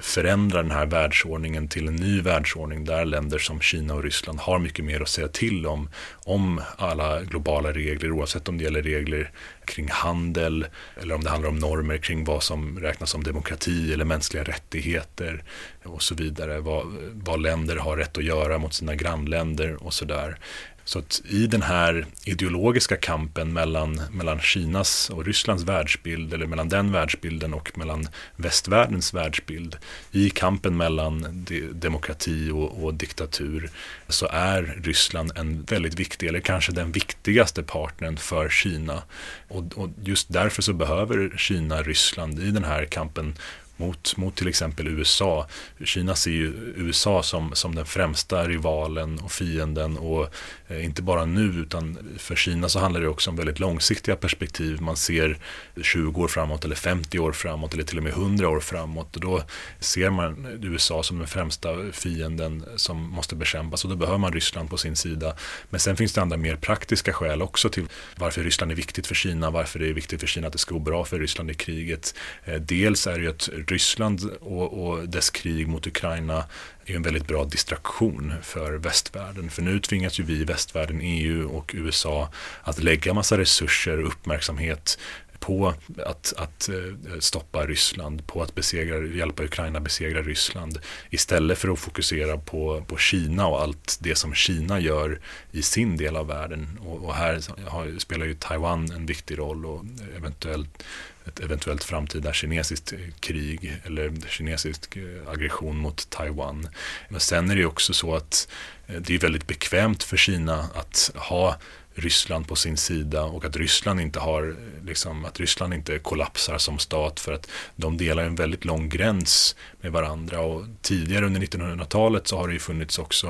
förändra 0.00 0.62
den 0.62 0.70
här 0.70 0.86
världsordningen 0.86 1.68
till 1.68 1.88
en 1.88 1.96
ny 1.96 2.20
världsordning 2.20 2.84
där 2.84 3.04
länder 3.04 3.38
som 3.38 3.60
Kina 3.60 3.94
och 3.94 4.02
Ryssland 4.02 4.40
har 4.40 4.58
mycket 4.58 4.84
mer 4.84 5.00
att 5.00 5.08
säga 5.08 5.28
till 5.28 5.66
om, 5.66 5.90
om 6.24 6.62
alla 6.76 7.22
globala 7.22 7.72
regler 7.72 8.12
oavsett 8.12 8.48
om 8.48 8.58
det 8.58 8.64
gäller 8.64 8.82
regler 8.82 9.30
kring 9.64 9.88
handel 9.90 10.66
eller 10.96 11.14
om 11.14 11.24
det 11.24 11.30
handlar 11.30 11.48
om 11.48 11.58
normer 11.58 11.98
kring 11.98 12.24
vad 12.24 12.42
som 12.42 12.80
räknas 12.80 13.10
som 13.10 13.24
demokrati 13.24 13.92
eller 13.92 14.04
mänskliga 14.04 14.44
rättigheter 14.44 15.44
och 15.84 16.02
så 16.02 16.14
vidare. 16.14 16.60
Vad, 16.60 16.86
vad 17.12 17.42
länder 17.42 17.76
har 17.76 17.96
rätt 17.96 18.18
att 18.18 18.24
göra 18.24 18.58
mot 18.58 18.74
sina 18.74 18.94
grannländer 18.94 19.84
och 19.84 19.94
så 19.94 20.04
där. 20.04 20.38
Så 20.84 20.98
att 20.98 21.22
i 21.28 21.46
den 21.46 21.62
här 21.62 22.06
ideologiska 22.24 22.96
kampen 22.96 23.52
mellan, 23.52 24.02
mellan 24.10 24.40
Kinas 24.40 25.10
och 25.10 25.24
Rysslands 25.24 25.64
världsbild, 25.64 26.34
eller 26.34 26.46
mellan 26.46 26.68
den 26.68 26.92
världsbilden 26.92 27.54
och 27.54 27.78
mellan 27.78 28.08
västvärldens 28.36 29.14
världsbild, 29.14 29.76
i 30.12 30.30
kampen 30.30 30.76
mellan 30.76 31.44
de, 31.48 31.60
demokrati 31.60 32.50
och, 32.50 32.84
och, 32.84 32.94
diktatur, 32.94 33.70
så 34.08 34.26
är 34.26 34.62
Ryssland 34.82 35.32
en 35.36 35.62
väldigt 35.62 35.94
viktig, 35.94 36.26
eller 36.26 36.40
kanske 36.40 36.72
den 36.72 36.92
viktigaste 36.92 37.62
partnern 37.62 38.16
för 38.16 38.48
Kina. 38.48 39.02
Och, 39.48 39.64
och 39.76 39.88
just 40.02 40.32
därför 40.32 40.62
så 40.62 40.72
behöver 40.72 41.34
Kina 41.36 41.82
Ryssland 41.82 42.40
i 42.40 42.50
den 42.50 42.64
här 42.64 42.84
kampen 42.84 43.34
mot, 43.80 44.16
mot 44.16 44.36
till 44.36 44.48
exempel 44.48 44.88
USA. 44.88 45.46
Kina 45.84 46.14
ser 46.14 46.30
ju 46.30 46.74
USA 46.76 47.22
som, 47.22 47.50
som 47.54 47.74
den 47.74 47.86
främsta 47.86 48.48
rivalen 48.48 49.18
och 49.18 49.32
fienden 49.32 49.98
och 49.98 50.34
eh, 50.68 50.84
inte 50.84 51.02
bara 51.02 51.24
nu 51.24 51.42
utan 51.42 51.98
för 52.18 52.36
Kina 52.36 52.68
så 52.68 52.78
handlar 52.78 53.00
det 53.00 53.08
också 53.08 53.30
om 53.30 53.36
väldigt 53.36 53.58
långsiktiga 53.58 54.16
perspektiv. 54.16 54.80
Man 54.80 54.96
ser 54.96 55.38
20 55.82 56.22
år 56.22 56.28
framåt 56.28 56.64
eller 56.64 56.76
50 56.76 57.18
år 57.18 57.32
framåt 57.32 57.74
eller 57.74 57.84
till 57.84 57.98
och 57.98 58.04
med 58.04 58.12
100 58.12 58.48
år 58.48 58.60
framåt 58.60 59.16
och 59.16 59.22
då 59.22 59.42
ser 59.78 60.10
man 60.10 60.58
USA 60.62 61.02
som 61.02 61.18
den 61.18 61.26
främsta 61.28 61.68
fienden 61.92 62.64
som 62.76 63.10
måste 63.10 63.36
bekämpas 63.36 63.84
och 63.84 63.90
då 63.90 63.96
behöver 63.96 64.18
man 64.18 64.32
Ryssland 64.32 64.70
på 64.70 64.76
sin 64.76 64.96
sida. 64.96 65.36
Men 65.70 65.80
sen 65.80 65.96
finns 65.96 66.12
det 66.12 66.22
andra 66.22 66.36
mer 66.36 66.56
praktiska 66.56 67.12
skäl 67.12 67.42
också 67.42 67.68
till 67.68 67.84
varför 68.16 68.42
Ryssland 68.42 68.72
är 68.72 68.76
viktigt 68.76 69.06
för 69.06 69.14
Kina, 69.14 69.50
varför 69.50 69.78
det 69.78 69.88
är 69.88 69.92
viktigt 69.92 70.20
för 70.20 70.26
Kina 70.26 70.46
att 70.46 70.52
det 70.52 70.58
ska 70.58 70.74
gå 70.74 70.80
bra 70.80 71.04
för 71.04 71.18
Ryssland 71.18 71.50
i 71.50 71.54
kriget. 71.54 72.14
Eh, 72.44 72.54
dels 72.54 73.06
är 73.06 73.18
det 73.18 73.22
ju 73.22 73.30
att 73.30 73.48
Ryssland 73.70 74.30
och, 74.40 74.86
och 74.86 75.08
dess 75.08 75.30
krig 75.30 75.68
mot 75.68 75.86
Ukraina 75.86 76.44
är 76.86 76.96
en 76.96 77.02
väldigt 77.02 77.26
bra 77.26 77.44
distraktion 77.44 78.34
för 78.42 78.72
västvärlden. 78.72 79.50
För 79.50 79.62
nu 79.62 79.80
tvingas 79.80 80.20
ju 80.20 80.24
vi 80.24 80.40
i 80.40 80.44
västvärlden, 80.44 81.00
EU 81.00 81.48
och 81.48 81.70
USA 81.74 82.28
att 82.62 82.82
lägga 82.82 83.14
massa 83.14 83.38
resurser 83.38 84.00
och 84.00 84.08
uppmärksamhet 84.08 84.98
på 85.40 85.74
att, 86.06 86.32
att 86.36 86.68
eh, 86.68 87.18
stoppa 87.18 87.66
Ryssland, 87.66 88.26
på 88.26 88.42
att 88.42 88.54
besegra, 88.54 89.06
hjälpa 89.06 89.42
Ukraina 89.42 89.80
besegra 89.80 90.22
Ryssland 90.22 90.78
istället 91.10 91.58
för 91.58 91.68
att 91.68 91.78
fokusera 91.78 92.38
på, 92.38 92.84
på 92.88 92.96
Kina 92.96 93.46
och 93.46 93.62
allt 93.62 93.98
det 94.00 94.14
som 94.14 94.34
Kina 94.34 94.80
gör 94.80 95.20
i 95.52 95.62
sin 95.62 95.96
del 95.96 96.16
av 96.16 96.26
världen. 96.26 96.78
Och, 96.86 97.04
och 97.04 97.14
här 97.14 97.40
har, 97.68 97.98
spelar 97.98 98.26
ju 98.26 98.34
Taiwan 98.34 98.90
en 98.90 99.06
viktig 99.06 99.38
roll 99.38 99.66
och 99.66 99.84
eventuellt 100.16 100.84
ett 101.30 101.40
eventuellt 101.40 101.84
framtida 101.84 102.32
kinesiskt 102.32 102.92
eh, 102.92 102.98
krig 103.20 103.80
eller 103.84 104.12
kinesisk 104.28 104.96
eh, 104.96 105.32
aggression 105.32 105.76
mot 105.76 106.10
Taiwan. 106.10 106.68
Men 107.08 107.20
sen 107.20 107.50
är 107.50 107.54
det 107.54 107.60
ju 107.60 107.66
också 107.66 107.92
så 107.92 108.14
att 108.14 108.48
eh, 108.86 109.00
det 109.00 109.14
är 109.14 109.18
väldigt 109.18 109.46
bekvämt 109.46 110.02
för 110.02 110.16
Kina 110.16 110.68
att 110.74 111.10
ha 111.14 111.56
Ryssland 112.00 112.48
på 112.48 112.56
sin 112.56 112.76
sida 112.76 113.22
och 113.22 113.44
att 113.44 113.56
Ryssland 113.56 114.00
inte 114.00 114.20
har, 114.20 114.56
liksom, 114.84 115.24
att 115.24 115.40
Ryssland 115.40 115.74
inte 115.74 115.98
kollapsar 115.98 116.58
som 116.58 116.78
stat 116.78 117.20
för 117.20 117.32
att 117.32 117.50
de 117.76 117.96
delar 117.96 118.22
en 118.22 118.34
väldigt 118.34 118.64
lång 118.64 118.88
gräns 118.88 119.56
med 119.80 119.92
varandra 119.92 120.40
och 120.40 120.64
tidigare 120.82 121.26
under 121.26 121.40
1900-talet 121.40 122.28
så 122.28 122.36
har 122.36 122.48
det 122.48 122.52
ju 122.52 122.60
funnits 122.60 122.98
också, 122.98 123.26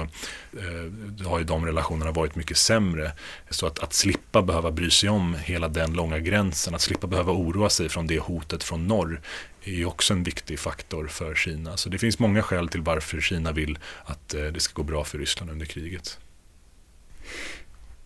eh, 0.53 1.27
har 1.27 1.39
ju 1.39 1.45
de 1.45 1.67
relationerna 1.67 2.11
varit 2.11 2.37
mycket 2.37 2.57
sämre. 2.57 3.13
Så 3.51 3.67
att, 3.67 3.79
att 3.79 3.93
slippa 3.93 4.43
behöva 4.43 4.71
bry 4.71 4.91
sig 4.91 5.09
om 5.09 5.37
hela 5.45 5.69
den 5.69 5.93
långa 5.93 6.19
gränsen, 6.19 6.75
att 6.75 6.81
slippa 6.81 7.07
behöva 7.07 7.33
oroa 7.33 7.69
sig 7.69 7.89
från 7.89 8.07
det 8.07 8.19
hotet 8.19 8.65
från 8.65 8.87
norr 8.87 9.21
är 9.65 9.73
ju 9.73 9.87
också 9.87 10.15
en 10.15 10.23
viktig 10.23 10.59
faktor 10.59 11.07
för 11.07 11.35
Kina. 11.35 11.77
Så 11.77 11.89
det 11.89 11.99
finns 11.99 12.19
många 12.19 12.43
skäl 12.43 12.69
till 12.69 12.83
varför 12.83 13.21
Kina 13.21 13.53
vill 13.53 13.79
att 14.05 14.35
eh, 14.35 14.45
det 14.45 14.61
ska 14.61 14.75
gå 14.75 14.83
bra 14.83 15.05
för 15.05 15.19
Ryssland 15.19 15.51
under 15.51 15.67
kriget. 15.67 16.19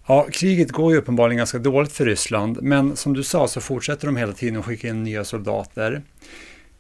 Ja, 0.06 0.26
kriget 0.32 0.72
går 0.72 0.92
ju 0.92 0.98
uppenbarligen 0.98 1.36
ganska 1.36 1.58
dåligt 1.58 1.92
för 1.92 2.04
Ryssland, 2.04 2.58
men 2.62 2.96
som 2.96 3.14
du 3.14 3.22
sa 3.22 3.48
så 3.48 3.60
fortsätter 3.60 4.06
de 4.06 4.16
hela 4.16 4.32
tiden 4.32 4.56
att 4.56 4.64
skicka 4.64 4.88
in 4.88 5.02
nya 5.02 5.24
soldater. 5.24 6.02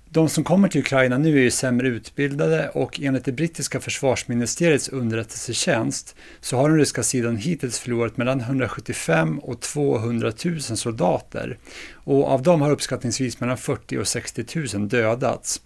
De 0.08 0.28
som 0.28 0.44
kommer 0.44 0.68
till 0.68 0.80
Ukraina 0.80 1.18
nu 1.18 1.38
är 1.38 1.42
ju 1.42 1.50
sämre 1.50 1.88
utbildade 1.88 2.68
och 2.68 3.00
enligt 3.00 3.24
det 3.24 3.32
brittiska 3.32 3.80
försvarsministeriets 3.80 4.88
underrättelsetjänst 4.88 6.16
så 6.40 6.56
har 6.56 6.68
den 6.68 6.78
ryska 6.78 7.02
sidan 7.02 7.36
hittills 7.36 7.78
förlorat 7.78 8.16
mellan 8.16 8.40
175 8.40 9.38
och 9.38 9.60
200 9.60 10.32
000 10.44 10.60
soldater. 10.60 11.58
Och 11.92 12.28
av 12.28 12.42
dem 12.42 12.60
har 12.60 12.70
uppskattningsvis 12.70 13.40
mellan 13.40 13.56
40 13.56 13.98
och 13.98 14.08
60 14.08 14.76
000 14.76 14.88
dödats. 14.88 15.60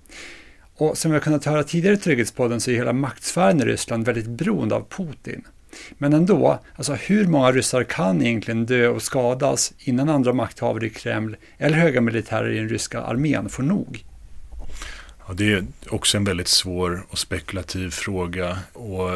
Och 0.76 0.98
som 0.98 1.10
vi 1.10 1.16
har 1.16 1.22
kunnat 1.22 1.44
höra 1.44 1.64
tidigare 1.64 1.96
i 1.96 1.98
Trygghetspodden 1.98 2.60
så 2.60 2.70
är 2.70 2.74
hela 2.74 2.92
maktsfären 2.92 3.60
i 3.60 3.64
Ryssland 3.64 4.06
väldigt 4.06 4.28
beroende 4.28 4.74
av 4.74 4.86
Putin. 4.88 5.44
Men 5.98 6.12
ändå, 6.12 6.60
alltså 6.76 6.94
hur 6.94 7.26
många 7.26 7.52
ryssar 7.52 7.84
kan 7.84 8.22
egentligen 8.22 8.66
dö 8.66 8.88
och 8.88 9.02
skadas 9.02 9.72
innan 9.78 10.08
andra 10.08 10.32
makthavare 10.32 10.86
i 10.86 10.90
Kreml 10.90 11.36
eller 11.58 11.76
höga 11.76 12.00
militärer 12.00 12.50
i 12.50 12.58
den 12.58 12.68
ryska 12.68 13.00
armén 13.00 13.48
får 13.48 13.62
nog? 13.62 14.04
Ja, 15.26 15.34
det 15.34 15.52
är 15.52 15.64
också 15.90 16.16
en 16.16 16.24
väldigt 16.24 16.48
svår 16.48 17.06
och 17.08 17.18
spekulativ 17.18 17.90
fråga. 17.90 18.58
Och 18.72 19.10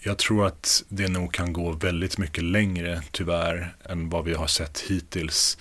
jag 0.00 0.18
tror 0.18 0.46
att 0.46 0.84
det 0.88 1.08
nog 1.08 1.32
kan 1.32 1.52
gå 1.52 1.72
väldigt 1.72 2.18
mycket 2.18 2.44
längre, 2.44 3.02
tyvärr, 3.10 3.74
än 3.84 4.08
vad 4.08 4.24
vi 4.24 4.34
har 4.34 4.46
sett 4.46 4.80
hittills. 4.80 5.58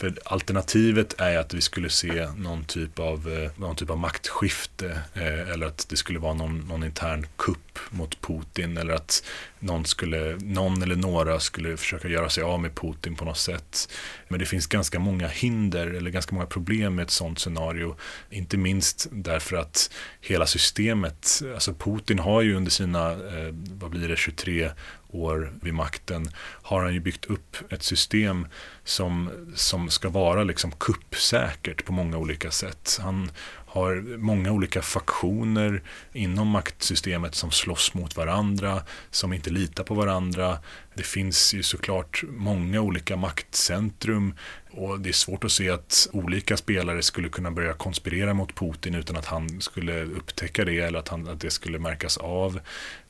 För 0.00 0.18
alternativet 0.24 1.20
är 1.20 1.38
att 1.38 1.54
vi 1.54 1.60
skulle 1.60 1.90
se 1.90 2.28
någon 2.36 2.64
typ 2.64 2.98
av, 2.98 3.28
eh, 3.28 3.50
någon 3.60 3.76
typ 3.76 3.90
av 3.90 3.98
maktskifte 3.98 5.02
eh, 5.14 5.50
eller 5.50 5.66
att 5.66 5.86
det 5.88 5.96
skulle 5.96 6.18
vara 6.18 6.34
någon, 6.34 6.58
någon 6.58 6.84
intern 6.84 7.26
kupp 7.36 7.78
mot 7.90 8.20
Putin 8.20 8.76
eller 8.76 8.94
att 8.94 9.24
någon, 9.58 9.84
skulle, 9.84 10.36
någon 10.36 10.82
eller 10.82 10.96
några 10.96 11.40
skulle 11.40 11.76
försöka 11.76 12.08
göra 12.08 12.28
sig 12.28 12.44
av 12.44 12.60
med 12.60 12.74
Putin 12.74 13.14
på 13.14 13.24
något 13.24 13.38
sätt. 13.38 13.88
Men 14.28 14.40
det 14.40 14.46
finns 14.46 14.66
ganska 14.66 14.98
många 14.98 15.28
hinder 15.28 15.86
eller 15.86 16.10
ganska 16.10 16.34
många 16.34 16.46
problem 16.46 16.94
med 16.94 17.02
ett 17.02 17.10
sådant 17.10 17.38
scenario. 17.38 17.96
Inte 18.30 18.56
minst 18.56 19.08
därför 19.12 19.56
att 19.56 19.90
hela 20.20 20.46
systemet, 20.46 21.42
alltså 21.54 21.74
Putin 21.74 22.18
har 22.18 22.42
ju 22.42 22.54
under 22.54 22.70
sina, 22.70 23.10
eh, 23.10 23.54
vad 23.70 23.90
blir 23.90 24.08
det, 24.08 24.16
23 24.16 24.70
år 25.12 25.52
vid 25.62 25.74
makten 25.74 26.28
har 26.62 26.82
han 26.82 26.94
ju 26.94 27.00
byggt 27.00 27.24
upp 27.24 27.72
ett 27.72 27.82
system 27.82 28.46
som, 28.84 29.30
som 29.54 29.90
ska 29.90 30.08
vara 30.08 30.44
liksom 30.44 30.72
kuppsäkert 30.72 31.84
på 31.84 31.92
många 31.92 32.18
olika 32.18 32.50
sätt. 32.50 32.98
Han 33.02 33.30
har 33.66 34.16
många 34.16 34.52
olika 34.52 34.82
faktioner 34.82 35.82
inom 36.12 36.48
maktsystemet 36.48 37.34
som 37.34 37.50
slåss 37.50 37.94
mot 37.94 38.16
varandra, 38.16 38.82
som 39.10 39.32
inte 39.32 39.50
litar 39.50 39.84
på 39.84 39.94
varandra. 39.94 40.58
Det 40.94 41.02
finns 41.02 41.54
ju 41.54 41.62
såklart 41.62 42.24
många 42.28 42.80
olika 42.80 43.16
maktcentrum 43.16 44.34
och 44.72 45.00
det 45.00 45.08
är 45.08 45.12
svårt 45.12 45.44
att 45.44 45.52
se 45.52 45.70
att 45.70 46.08
olika 46.12 46.56
spelare 46.56 47.02
skulle 47.02 47.28
kunna 47.28 47.50
börja 47.50 47.72
konspirera 47.72 48.34
mot 48.34 48.54
Putin 48.54 48.94
utan 48.94 49.16
att 49.16 49.26
han 49.26 49.60
skulle 49.60 50.02
upptäcka 50.02 50.64
det 50.64 50.78
eller 50.78 50.98
att, 50.98 51.08
han, 51.08 51.28
att 51.28 51.40
det 51.40 51.50
skulle 51.50 51.78
märkas 51.78 52.16
av. 52.16 52.60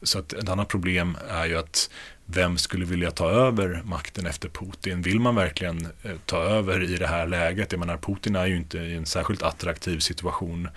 Så 0.03 0.19
att 0.19 0.33
ett 0.33 0.49
annat 0.49 0.69
problem 0.69 1.17
är 1.29 1.47
ju 1.47 1.59
att 1.59 1.91
vem 2.25 2.59
skulle 2.59 2.85
vilja 2.85 3.11
ta 3.11 3.31
över 3.31 3.83
makten 3.85 4.27
efter 4.27 4.49
Putin? 4.49 5.03
Vill 5.03 5.21
man 5.21 5.35
verkligen 5.35 5.87
eh, 6.03 6.17
ta 6.27 6.43
över 6.43 6.83
i 6.83 6.97
det 6.97 7.07
här 7.07 7.27
läget? 7.27 7.73
Jag 7.73 7.79
menar, 7.79 7.97
Putin 7.97 8.37
är 8.37 8.47
ju 8.47 8.57
inte 8.57 8.79
i 8.79 8.97
en 8.97 9.07
särskilt 9.07 9.43
attraktiv 9.43 9.99
situation. 9.99 10.69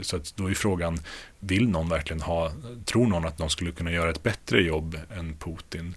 Så 0.00 0.16
att 0.16 0.36
då 0.36 0.50
är 0.50 0.54
frågan, 0.54 0.98
vill 1.40 1.68
någon 1.68 1.88
verkligen 1.88 2.22
ha, 2.22 2.52
tror 2.84 3.06
någon 3.06 3.24
att 3.24 3.38
någon 3.38 3.50
skulle 3.50 3.72
kunna 3.72 3.92
göra 3.92 4.10
ett 4.10 4.22
bättre 4.22 4.62
jobb 4.62 4.98
än 5.16 5.36
Putin? 5.38 5.94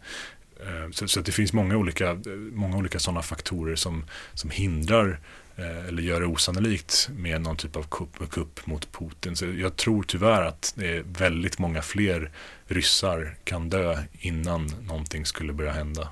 Eh, 0.60 0.92
så, 0.92 1.08
så 1.08 1.22
det 1.22 1.32
finns 1.32 1.54
många 1.54 1.78
olika, 1.78 2.10
eh, 2.10 2.18
många 2.52 2.78
olika 2.78 3.00
sådana 3.00 3.22
faktorer 3.22 3.76
som, 3.76 4.06
som 4.34 4.50
hindrar 4.50 5.20
eh, 5.56 5.88
eller 5.88 6.04
gör 6.04 6.20
det 6.20 6.26
osannolikt 6.26 7.10
med 7.18 7.42
någon 7.42 7.58
typ 7.58 7.76
av 7.76 7.84
kupp, 7.84 8.30
kupp 8.30 8.68
mot 8.68 8.92
Putin. 8.92 9.36
Så 9.36 9.46
jag 9.46 9.76
tror 9.76 10.04
tyvärr 10.04 10.42
att 10.42 10.74
det 10.76 10.98
är 10.98 11.04
väldigt 11.18 11.60
många 11.60 11.82
fler 11.82 12.32
ryssar 12.68 13.36
kan 13.44 13.70
dö 13.70 13.98
innan 14.12 14.72
någonting 14.88 15.26
skulle 15.26 15.54
börja 15.54 15.72
hända. 15.72 16.10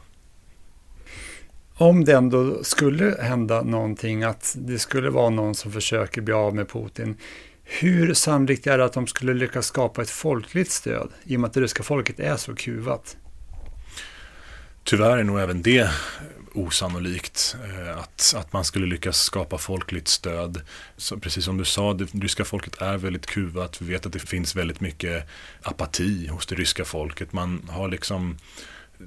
Om 1.75 2.05
det 2.05 2.13
ändå 2.13 2.63
skulle 2.63 3.17
hända 3.21 3.61
någonting, 3.61 4.23
att 4.23 4.55
det 4.57 4.79
skulle 4.79 5.09
vara 5.09 5.29
någon 5.29 5.55
som 5.55 5.71
försöker 5.71 6.21
bli 6.21 6.33
av 6.33 6.55
med 6.55 6.69
Putin, 6.69 7.17
hur 7.63 8.13
sannolikt 8.13 8.67
är 8.67 8.77
det 8.77 8.85
att 8.85 8.93
de 8.93 9.07
skulle 9.07 9.33
lyckas 9.33 9.65
skapa 9.65 10.01
ett 10.01 10.09
folkligt 10.09 10.71
stöd 10.71 11.09
i 11.23 11.35
och 11.35 11.39
med 11.39 11.47
att 11.47 11.53
det 11.53 11.61
ryska 11.61 11.83
folket 11.83 12.19
är 12.19 12.37
så 12.37 12.55
kuvat? 12.55 13.17
Tyvärr 14.83 15.17
är 15.17 15.23
nog 15.23 15.39
även 15.39 15.61
det 15.61 15.89
osannolikt 16.53 17.55
eh, 17.65 17.97
att, 17.97 18.33
att 18.37 18.53
man 18.53 18.65
skulle 18.65 18.85
lyckas 18.85 19.21
skapa 19.21 19.57
folkligt 19.57 20.07
stöd. 20.07 20.61
Så 20.97 21.19
precis 21.19 21.45
som 21.45 21.57
du 21.57 21.65
sa, 21.65 21.93
det 21.93 22.13
ryska 22.13 22.45
folket 22.45 22.81
är 22.81 22.97
väldigt 22.97 23.25
kuvat. 23.25 23.81
Vi 23.81 23.93
vet 23.93 24.05
att 24.05 24.13
det 24.13 24.19
finns 24.19 24.55
väldigt 24.55 24.79
mycket 24.79 25.27
apati 25.61 26.27
hos 26.27 26.45
det 26.45 26.55
ryska 26.55 26.85
folket. 26.85 27.33
Man 27.33 27.69
har 27.71 27.87
liksom 27.87 28.37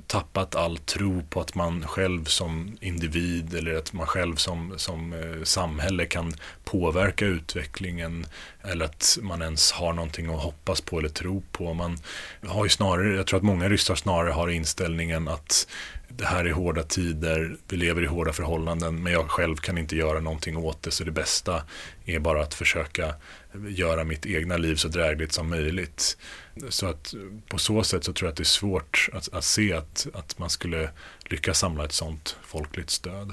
tappat 0.07 0.55
all 0.55 0.79
tro 0.79 1.23
på 1.31 1.41
att 1.41 1.55
man 1.55 1.87
själv 1.87 2.25
som 2.25 2.77
individ 2.81 3.55
eller 3.55 3.75
att 3.75 3.93
man 3.93 4.07
själv 4.07 4.37
som, 4.37 4.75
som 4.77 5.13
eh, 5.13 5.43
samhälle 5.43 6.07
kan 6.07 6.35
påverka 6.65 7.25
utvecklingen 7.25 8.27
eller 8.63 8.85
att 8.85 9.19
man 9.23 9.43
ens 9.43 9.73
har 9.73 9.93
någonting 9.93 10.35
att 10.35 10.43
hoppas 10.43 10.81
på 10.81 10.99
eller 10.99 11.09
tro 11.09 11.43
på. 11.53 11.75
Man 11.75 11.99
har 12.47 12.65
ju 12.65 12.71
snarare, 12.71 13.17
jag 13.17 13.27
tror 13.27 13.37
att 13.37 13.45
många 13.45 13.69
ryssar 13.69 13.95
snarare 13.95 14.31
har 14.31 14.49
inställningen 14.49 15.29
att 15.29 15.67
det 16.09 16.27
här 16.27 16.45
är 16.45 16.53
hårda 16.53 16.83
tider, 16.83 17.57
vi 17.69 17.77
lever 17.77 18.03
i 18.03 18.07
hårda 18.07 18.33
förhållanden 18.33 19.03
men 19.03 19.13
jag 19.13 19.31
själv 19.31 19.57
kan 19.57 19.79
inte 19.79 19.97
göra 19.97 20.21
någonting 20.21 20.57
åt 20.57 20.83
det 20.83 20.91
så 20.91 21.05
det 21.05 21.11
bästa 21.11 21.63
är 22.05 22.19
bara 22.19 22.43
att 22.43 22.55
försöka 22.55 23.15
göra 23.69 24.05
mitt 24.05 24.27
egna 24.27 24.57
liv 24.57 24.77
så 24.77 24.89
drägligt 24.89 25.33
som 25.33 25.51
möjligt. 25.51 26.17
Så 26.69 26.87
att 26.87 27.15
på 27.49 27.59
så 27.59 27.83
sätt 27.83 28.05
så 28.05 28.13
tror 28.13 28.27
jag 28.27 28.33
att 28.33 28.37
det 28.37 28.43
är 28.43 28.45
svårt 28.45 29.09
att, 29.13 29.35
att 29.35 29.45
se 29.45 29.73
att, 29.73 30.07
att 30.15 30.39
man 30.39 30.51
skulle 30.51 30.91
lyckas 31.25 31.59
samla 31.59 31.85
ett 31.85 31.93
sådant 31.93 32.37
folkligt 32.43 32.91
stöd. 32.91 33.33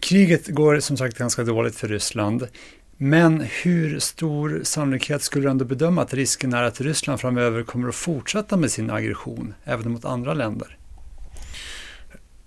Kriget 0.00 0.46
går 0.46 0.80
som 0.80 0.96
sagt 0.96 1.18
ganska 1.18 1.44
dåligt 1.44 1.76
för 1.76 1.88
Ryssland. 1.88 2.48
Men 2.96 3.40
hur 3.40 3.98
stor 3.98 4.60
sannolikhet 4.64 5.22
skulle 5.22 5.46
du 5.46 5.50
ändå 5.50 5.64
bedöma 5.64 6.02
att 6.02 6.14
risken 6.14 6.52
är 6.52 6.62
att 6.62 6.80
Ryssland 6.80 7.20
framöver 7.20 7.62
kommer 7.62 7.88
att 7.88 7.94
fortsätta 7.94 8.56
med 8.56 8.70
sin 8.70 8.90
aggression 8.90 9.54
även 9.64 9.92
mot 9.92 10.04
andra 10.04 10.34
länder? 10.34 10.78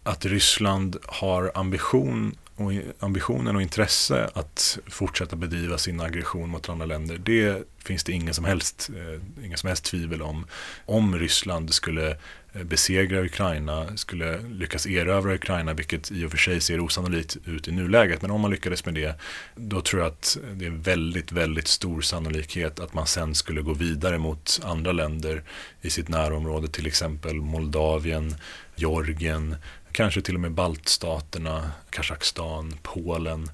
Att 0.04 0.26
Ryssland 0.26 0.98
har 1.06 1.52
ambition 1.56 2.36
och 2.56 2.72
ambitionen 3.00 3.56
och 3.56 3.62
intresse 3.62 4.30
att 4.34 4.80
fortsätta 4.88 5.36
bedriva 5.36 5.78
sin 5.78 6.02
aggression 6.02 6.50
mot 6.50 6.70
andra 6.70 6.86
länder, 6.86 7.18
det 7.18 7.64
finns 7.84 8.04
det 8.04 8.12
ingen 8.12 8.34
som 8.34 8.46
helst, 8.46 8.90
eh, 8.96 9.46
ingen 9.46 9.58
som 9.58 9.68
helst 9.68 9.84
tvivel 9.84 10.22
om. 10.22 10.46
Om 10.86 11.20
Ryssland 11.20 11.74
skulle 11.74 12.18
eh, 12.54 12.64
besegra 12.64 13.22
Ukraina, 13.22 13.98
skulle 13.98 14.42
lyckas 14.42 14.88
erövra 14.88 15.36
Ukraina, 15.36 15.74
vilket 15.74 16.12
i 16.12 16.26
och 16.26 16.32
för 16.32 16.38
sig 16.38 16.62
ser 16.62 16.80
osannolikt 16.80 17.38
ut 17.46 17.68
i 17.68 17.72
nuläget, 17.72 18.22
men 18.22 18.32
om 18.32 18.42
man 18.42 18.52
lyckades 18.52 18.86
med 18.86 18.94
det, 18.94 19.20
då 19.56 19.82
tror 19.82 20.02
jag 20.02 20.12
att 20.12 20.38
det 20.54 20.66
är 20.66 20.70
väldigt, 20.70 21.32
väldigt 21.32 21.68
stor 21.68 22.02
sannolikhet 22.02 22.80
att 22.80 22.94
man 22.94 23.08
sen 23.08 23.36
skulle 23.36 23.62
gå 23.62 23.74
vidare 23.74 24.18
mot 24.18 24.60
andra 24.64 24.92
länder 24.92 25.44
i 25.82 25.90
sitt 25.90 26.10
närområde, 26.10 26.68
till 26.68 26.88
exempel 26.88 27.36
Moldavien, 27.36 28.36
Georgien, 28.76 29.56
kanske 29.96 30.22
till 30.22 30.36
och 30.36 30.42
med 30.42 30.52
baltstaterna, 30.52 31.72
Kazakstan, 31.90 32.74
Polen. 32.84 33.50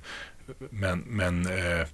Men, 0.70 1.00
men 1.00 1.46
eh, 1.46 1.88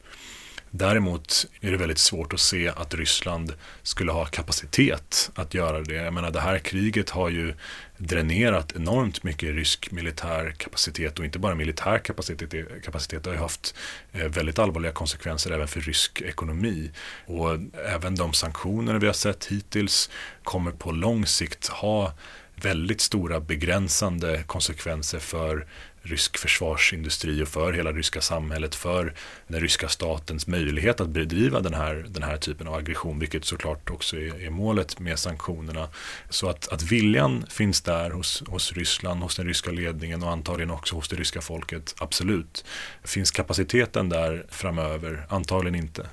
däremot 0.70 1.46
är 1.62 1.72
det 1.72 1.78
väldigt 1.78 1.98
svårt 1.98 2.34
att 2.34 2.40
se 2.40 2.70
att 2.70 2.94
Ryssland 2.94 3.54
skulle 3.84 4.12
ha 4.12 4.26
kapacitet 4.26 5.32
att 5.36 5.54
göra 5.54 5.82
det. 5.82 5.94
Jag 5.94 6.14
menar, 6.14 6.32
det 6.32 6.40
här 6.40 6.60
kriget 6.60 7.10
har 7.10 7.30
ju 7.30 7.54
dränerat 7.98 8.76
enormt 8.76 9.24
mycket 9.24 9.56
rysk 9.56 9.92
militär 9.92 10.56
kapacitet 10.58 11.20
och 11.20 11.26
inte 11.26 11.40
bara 11.40 11.56
militär 11.56 11.98
kapacitet, 11.98 12.54
kapacitet 12.86 13.24
det 13.24 13.30
har 13.30 13.36
ju 13.36 13.42
haft 13.42 13.76
eh, 14.12 14.28
väldigt 14.28 14.60
allvarliga 14.60 14.92
konsekvenser 14.92 15.52
även 15.52 15.68
för 15.68 15.82
rysk 15.82 16.22
ekonomi. 16.22 16.92
Och 17.26 17.58
även 17.86 18.16
de 18.16 18.34
sanktioner 18.34 18.96
vi 18.96 19.06
har 19.06 19.14
sett 19.14 19.46
hittills 19.46 20.10
kommer 20.44 20.72
på 20.72 20.92
lång 20.92 21.26
sikt 21.26 21.68
ha 21.68 22.14
väldigt 22.62 23.02
stora 23.02 23.40
begränsande 23.40 24.44
konsekvenser 24.48 25.20
för 25.20 25.68
rysk 26.02 26.38
försvarsindustri 26.38 27.44
och 27.44 27.48
för 27.48 27.74
hela 27.74 27.92
ryska 27.92 28.22
samhället, 28.22 28.76
för 28.76 29.14
den 29.48 29.62
ryska 29.62 29.88
statens 29.88 30.48
möjlighet 30.48 31.02
att 31.02 31.10
bedriva 31.10 31.60
den 31.60 31.74
här, 31.74 32.06
den 32.10 32.24
här 32.24 32.38
typen 32.38 32.68
av 32.68 32.74
aggression, 32.74 33.20
vilket 33.20 33.46
såklart 33.46 33.90
också 33.90 34.18
är, 34.18 34.42
är 34.46 34.50
målet 34.50 35.00
med 35.00 35.20
sanktionerna. 35.20 35.90
Så 36.30 36.50
att, 36.50 36.68
att 36.68 36.82
viljan 36.82 37.46
finns 37.50 37.82
där 37.82 38.10
hos, 38.10 38.44
hos 38.48 38.74
Ryssland, 38.74 39.24
hos 39.24 39.36
den 39.36 39.48
ryska 39.48 39.72
ledningen 39.72 40.24
och 40.24 40.32
antagligen 40.32 40.72
också 40.72 40.96
hos 40.96 41.10
det 41.10 41.16
ryska 41.16 41.42
folket, 41.42 41.96
absolut. 41.98 42.66
Finns 43.04 43.32
kapaciteten 43.32 44.10
där 44.10 44.46
framöver? 44.50 45.26
Antagligen 45.30 45.76
inte. 45.76 46.08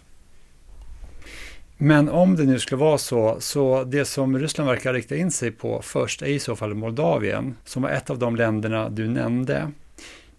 Men 1.78 2.08
om 2.08 2.37
det 2.37 2.44
nu 2.44 2.58
skulle 2.58 2.80
vara 2.80 2.98
så, 2.98 3.37
så 3.40 3.84
det 3.84 4.04
som 4.04 4.38
Ryssland 4.38 4.70
verkar 4.70 4.92
rikta 4.92 5.16
in 5.16 5.30
sig 5.30 5.50
på 5.50 5.82
först 5.82 6.22
är 6.22 6.26
i 6.26 6.38
så 6.38 6.56
fall 6.56 6.74
Moldavien, 6.74 7.56
som 7.64 7.82
var 7.82 7.90
ett 7.90 8.10
av 8.10 8.18
de 8.18 8.37
länderna 8.37 8.88
du 8.88 9.08
nämnde. 9.08 9.70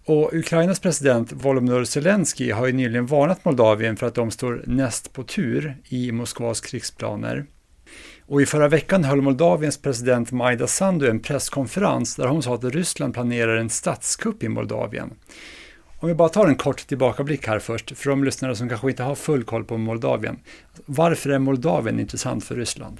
Och 0.04 0.34
Ukrainas 0.34 0.80
president 0.80 1.32
Volodymyr 1.32 1.84
Zelensky 1.84 2.50
har 2.50 2.66
ju 2.66 2.72
nyligen 2.72 3.06
varnat 3.06 3.44
Moldavien 3.44 3.96
för 3.96 4.06
att 4.06 4.14
de 4.14 4.30
står 4.30 4.64
näst 4.66 5.12
på 5.12 5.22
tur 5.22 5.76
i 5.88 6.12
Moskvas 6.12 6.60
krigsplaner. 6.60 7.46
Och 8.26 8.42
i 8.42 8.46
förra 8.46 8.68
veckan 8.68 9.04
höll 9.04 9.20
Moldaviens 9.20 9.82
president 9.82 10.32
Majda 10.32 10.66
Sandu 10.66 11.08
en 11.10 11.20
presskonferens 11.20 12.16
där 12.16 12.26
hon 12.26 12.42
sa 12.42 12.54
att 12.54 12.64
Ryssland 12.64 13.14
planerar 13.14 13.56
en 13.56 13.70
statskupp 13.70 14.42
i 14.42 14.48
Moldavien. 14.48 15.10
Om 16.00 16.08
vi 16.08 16.14
bara 16.14 16.28
tar 16.28 16.46
en 16.46 16.56
kort 16.56 16.86
tillbakablick 16.86 17.46
här 17.46 17.58
först, 17.58 17.98
för 17.98 18.10
de 18.10 18.24
lyssnare 18.24 18.56
som 18.56 18.68
kanske 18.68 18.90
inte 18.90 19.02
har 19.02 19.14
full 19.14 19.44
koll 19.44 19.64
på 19.64 19.78
Moldavien. 19.78 20.38
Varför 20.86 21.30
är 21.30 21.38
Moldavien 21.38 22.00
intressant 22.00 22.44
för 22.44 22.54
Ryssland? 22.54 22.98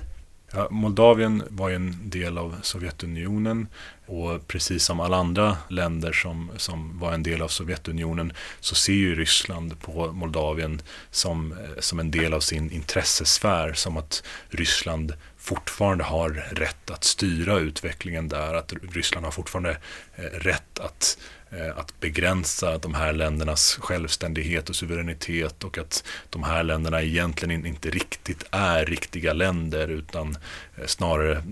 Ja, 0.53 0.69
Moldavien 0.71 1.43
var 1.49 1.69
ju 1.69 1.75
en 1.75 2.11
del 2.11 2.39
av 2.39 2.57
Sovjetunionen 2.63 3.69
och 4.07 4.47
precis 4.47 4.85
som 4.85 5.01
alla 5.01 5.17
andra 5.17 5.57
länder 5.69 6.13
som, 6.13 6.51
som 6.57 6.99
var 6.99 7.13
en 7.13 7.23
del 7.23 7.43
av 7.43 7.49
Sovjetunionen 7.49 8.33
så 8.61 8.75
ser 8.75 8.93
ju 8.93 9.15
Ryssland 9.15 9.81
på 9.81 10.13
Moldavien 10.13 10.83
som, 11.11 11.53
eh, 11.53 11.59
som 11.79 12.01
en 12.01 12.11
del 12.11 12.35
av 12.35 12.41
sin 12.41 12.71
intressesfär, 12.71 13.73
som 13.73 13.97
att 13.97 14.23
Ryssland 14.49 15.13
fortfarande 15.47 16.05
har 16.05 16.31
rätt 16.51 16.91
att 16.91 17.05
styra 17.05 17.59
utvecklingen 17.59 18.29
där, 18.29 18.55
att 18.55 18.73
Ryssland 18.93 19.27
har 19.27 19.33
fortfarande 19.33 19.79
eh, 20.17 20.23
rätt 20.23 20.79
att 20.79 21.19
eh, 21.51 21.79
att 21.79 22.01
begränsa 22.01 22.79
de 22.79 22.95
här 22.95 23.13
ländernas 23.13 23.79
självständighet 23.81 24.69
och 24.69 24.77
suveränitet 24.77 25.65
och 25.65 25.79
att 25.79 26.05
de 26.31 26.43
här 26.43 26.63
länderna 26.63 27.03
egentligen 27.03 27.67
inte 27.67 27.91
riktigt 27.91 28.45
är 28.51 28.85
riktiga 28.87 29.33
länder 29.33 29.89
utan 29.89 30.37
eh, 30.77 30.87
snarare 30.87 31.43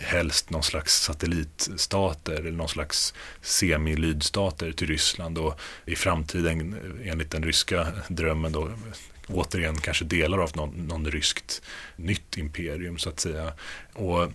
helst 0.00 0.50
någon 0.50 0.62
slags 0.62 1.02
satellitstater 1.02 2.32
eller 2.32 2.50
någon 2.50 2.68
slags 2.68 3.14
semilydstater 3.42 4.72
till 4.72 4.88
Ryssland. 4.88 5.38
Och 5.38 5.60
i 5.86 5.96
framtiden 5.96 6.76
enligt 7.04 7.30
den 7.30 7.42
ryska 7.42 7.86
drömmen 8.08 8.52
då 8.52 8.70
återigen 9.32 9.76
kanske 9.76 10.04
delar 10.04 10.38
av 10.38 10.50
någon, 10.54 10.70
någon 10.70 11.06
ryskt 11.06 11.62
nytt 11.96 12.36
imperium 12.36 12.98
så 12.98 13.08
att 13.08 13.20
säga. 13.20 13.52
Och 13.92 14.32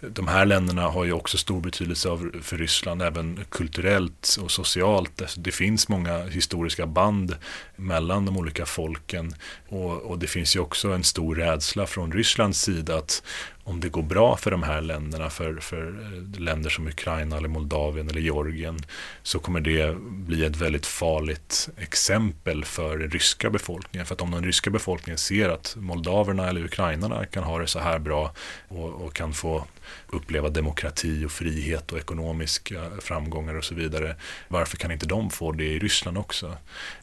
de 0.00 0.28
här 0.28 0.46
länderna 0.46 0.82
har 0.82 1.04
ju 1.04 1.12
också 1.12 1.38
stor 1.38 1.60
betydelse 1.60 2.08
för 2.42 2.58
Ryssland 2.58 3.02
även 3.02 3.44
kulturellt 3.48 4.36
och 4.42 4.50
socialt. 4.50 5.22
Alltså, 5.22 5.40
det 5.40 5.52
finns 5.52 5.88
många 5.88 6.24
historiska 6.24 6.86
band 6.86 7.36
mellan 7.76 8.26
de 8.26 8.36
olika 8.36 8.66
folken 8.66 9.34
och, 9.68 10.02
och 10.02 10.18
det 10.18 10.26
finns 10.26 10.56
ju 10.56 10.60
också 10.60 10.88
en 10.88 11.04
stor 11.04 11.34
rädsla 11.34 11.86
från 11.86 12.12
Rysslands 12.12 12.60
sida 12.60 12.96
att 12.96 13.22
om 13.64 13.80
det 13.80 13.88
går 13.88 14.02
bra 14.02 14.36
för 14.36 14.50
de 14.50 14.62
här 14.62 14.80
länderna, 14.80 15.30
för, 15.30 15.54
för 15.54 15.86
eh, 15.86 16.40
länder 16.40 16.70
som 16.70 16.88
Ukraina 16.88 17.36
eller 17.36 17.48
Moldavien 17.48 18.08
eller 18.08 18.20
Georgien, 18.20 18.78
så 19.22 19.38
kommer 19.38 19.60
det 19.60 19.96
bli 20.00 20.44
ett 20.44 20.56
väldigt 20.56 20.86
farligt 20.86 21.68
exempel 21.76 22.64
för 22.64 22.98
den 22.98 23.10
ryska 23.10 23.50
befolkningen. 23.50 24.06
För 24.06 24.14
att 24.14 24.20
om 24.20 24.30
den 24.30 24.44
ryska 24.44 24.70
befolkningen 24.70 25.18
ser 25.18 25.48
att 25.48 25.76
moldaverna 25.78 26.48
eller 26.48 26.64
ukrainarna 26.64 27.26
kan 27.26 27.44
ha 27.44 27.58
det 27.58 27.66
så 27.66 27.78
här 27.78 27.98
bra 27.98 28.32
och, 28.68 28.88
och 28.88 29.14
kan 29.14 29.32
få 29.32 29.64
uppleva 30.08 30.48
demokrati 30.48 31.24
och 31.24 31.32
frihet 31.32 31.92
och 31.92 31.98
ekonomiska 31.98 32.90
framgångar 33.00 33.54
och 33.54 33.64
så 33.64 33.74
vidare. 33.74 34.16
Varför 34.48 34.76
kan 34.76 34.92
inte 34.92 35.06
de 35.06 35.30
få 35.30 35.52
det 35.52 35.64
i 35.64 35.78
Ryssland 35.78 36.18
också? 36.18 36.56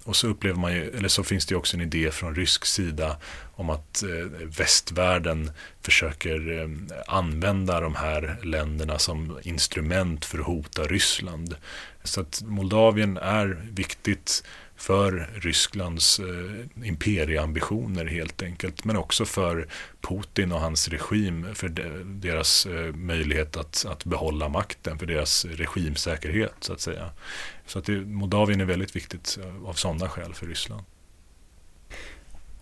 Och 0.03 0.15
så 0.15 0.27
upplever 0.27 0.59
man 0.59 0.73
ju, 0.73 0.89
eller 0.89 1.09
så 1.09 1.23
finns 1.23 1.45
det 1.45 1.55
också 1.55 1.77
en 1.77 1.81
idé 1.81 2.11
från 2.11 2.35
rysk 2.35 2.65
sida 2.65 3.17
om 3.55 3.69
att 3.69 4.03
eh, 4.03 4.09
västvärlden 4.57 5.51
försöker 5.81 6.59
eh, 6.59 6.69
använda 7.07 7.79
de 7.79 7.95
här 7.95 8.39
länderna 8.43 8.99
som 8.99 9.39
instrument 9.43 10.25
för 10.25 10.39
att 10.39 10.45
hota 10.45 10.83
Ryssland. 10.83 11.55
Så 12.03 12.21
att 12.21 12.41
Moldavien 12.45 13.17
är 13.17 13.61
viktigt 13.71 14.43
för 14.81 15.29
Rysslands 15.33 16.19
eh, 16.19 16.87
imperieambitioner 16.87 18.05
helt 18.05 18.43
enkelt. 18.43 18.85
Men 18.85 18.97
också 18.97 19.25
för 19.25 19.67
Putin 20.01 20.51
och 20.51 20.59
hans 20.59 20.87
regim, 20.87 21.47
för 21.53 21.69
deras 22.03 22.65
eh, 22.65 22.93
möjlighet 22.93 23.57
att, 23.57 23.85
att 23.89 24.05
behålla 24.05 24.49
makten, 24.49 24.99
för 24.99 25.05
deras 25.05 25.45
regimsäkerhet 25.45 26.53
så 26.59 26.73
att 26.73 26.81
säga. 26.81 27.09
Så 27.65 27.79
att 27.79 27.85
det, 27.85 28.01
Moldavien 28.01 28.61
är 28.61 28.65
väldigt 28.65 28.95
viktigt 28.95 29.39
eh, 29.41 29.69
av 29.69 29.73
sådana 29.73 30.09
skäl 30.09 30.33
för 30.33 30.45
Ryssland. 30.45 30.83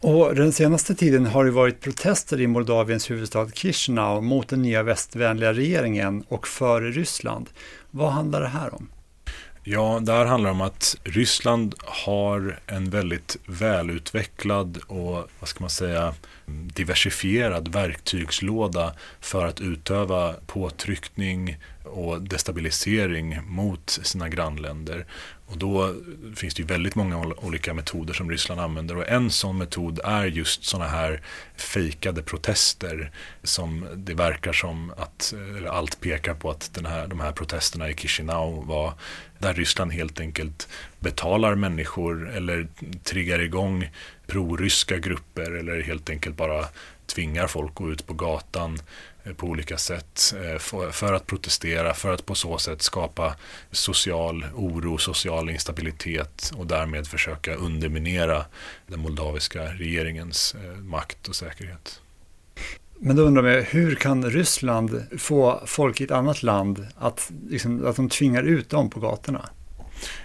Och 0.02 0.36
den 0.36 0.52
senaste 0.52 0.96
tiden 0.96 1.26
har 1.26 1.46
det 1.46 1.52
varit 1.52 1.82
protester 1.82 2.42
i 2.42 2.48
Moldaviens 2.48 3.12
huvudstad 3.12 3.50
Chisinau 3.54 4.22
mot 4.22 4.48
den 4.50 4.62
nya 4.62 4.84
västvänliga 4.84 5.54
regeringen 5.54 6.24
och 6.28 6.48
för 6.48 6.82
Ryssland. 6.82 7.50
Vad 7.92 8.12
handlar 8.12 8.42
det 8.42 8.48
här 8.48 8.74
om? 8.76 8.90
Ja, 9.72 10.00
där 10.02 10.26
handlar 10.26 10.50
det 10.50 10.54
om 10.54 10.62
att 10.62 10.98
Ryssland 11.04 11.76
har 11.80 12.60
en 12.68 12.90
väldigt 12.90 13.38
välutvecklad 13.46 14.78
och, 14.88 15.30
vad 15.40 15.48
ska 15.50 15.60
man 15.60 15.70
säga, 15.70 16.14
diversifierad 16.74 17.68
verktygslåda 17.68 18.94
för 19.20 19.46
att 19.46 19.62
utöva 19.62 20.34
påtryckning 20.48 21.58
och 21.84 22.22
destabilisering 22.22 23.40
mot 23.48 23.90
sina 23.90 24.30
grannländer. 24.30 25.06
Och 25.46 25.58
då 25.58 25.96
finns 26.36 26.54
det 26.54 26.62
ju 26.62 26.68
väldigt 26.68 26.96
många 26.96 27.18
olika 27.18 27.74
metoder 27.74 28.14
som 28.14 28.32
Ryssland 28.32 28.62
använder 28.62 28.98
och 28.98 29.10
en 29.10 29.30
sån 29.30 29.58
metod 29.58 30.00
är 30.04 30.26
just 30.26 30.64
sådana 30.64 30.90
här 30.90 31.22
fejkade 31.56 32.22
protester 32.22 33.12
som 33.44 33.88
det 33.96 34.14
verkar 34.14 34.54
som 34.54 34.94
att, 34.98 35.34
eller 35.58 35.70
allt 35.70 36.00
pekar 36.02 36.34
på 36.34 36.50
att 36.50 36.74
den 36.74 36.86
här, 36.86 37.08
de 37.08 37.20
här 37.20 37.32
protesterna 37.32 37.90
i 37.90 37.96
Chisinau 37.96 38.66
var 38.66 38.94
där 39.40 39.54
Ryssland 39.54 39.92
helt 39.92 40.20
enkelt 40.20 40.68
betalar 41.00 41.56
människor 41.56 42.30
eller 42.30 42.68
triggar 43.04 43.40
igång 43.40 43.90
proryska 44.30 44.98
grupper 44.98 45.52
eller 45.52 45.82
helt 45.82 46.10
enkelt 46.10 46.38
bara 46.38 46.66
tvingar 47.06 47.48
folk 47.48 47.70
att 47.70 47.76
gå 47.76 47.92
ut 47.92 48.08
på 48.08 48.14
gatan 48.14 48.78
eh, 49.24 49.34
på 49.34 49.48
olika 49.48 49.78
sätt 49.78 50.34
eh, 50.44 50.90
för 50.92 51.14
att 51.14 51.28
protestera, 51.28 51.94
för 51.94 52.14
att 52.14 52.26
på 52.26 52.36
så 52.36 52.58
sätt 52.58 52.82
skapa 52.82 53.36
social 53.72 54.46
oro, 54.56 54.98
social 54.98 55.50
instabilitet 55.50 56.52
och 56.56 56.68
därmed 56.68 57.08
försöka 57.08 57.56
underminera 57.56 58.46
den 58.88 59.00
moldaviska 59.00 59.64
regeringens 59.64 60.56
eh, 60.56 60.78
makt 60.78 61.28
och 61.28 61.36
säkerhet. 61.36 62.02
Men 63.02 63.16
då 63.16 63.24
undrar 63.24 63.44
jag, 63.44 63.64
hur 63.64 63.96
kan 63.96 64.30
Ryssland 64.30 65.04
få 65.18 65.62
folk 65.66 66.02
i 66.02 66.04
ett 66.04 66.12
annat 66.12 66.44
land 66.44 66.88
att, 66.98 67.32
liksom, 67.50 67.88
att 67.88 67.96
de 67.96 68.10
tvingar 68.10 68.44
ut 68.44 68.70
dem 68.70 68.90
på 68.90 69.00
gatorna? 69.00 69.50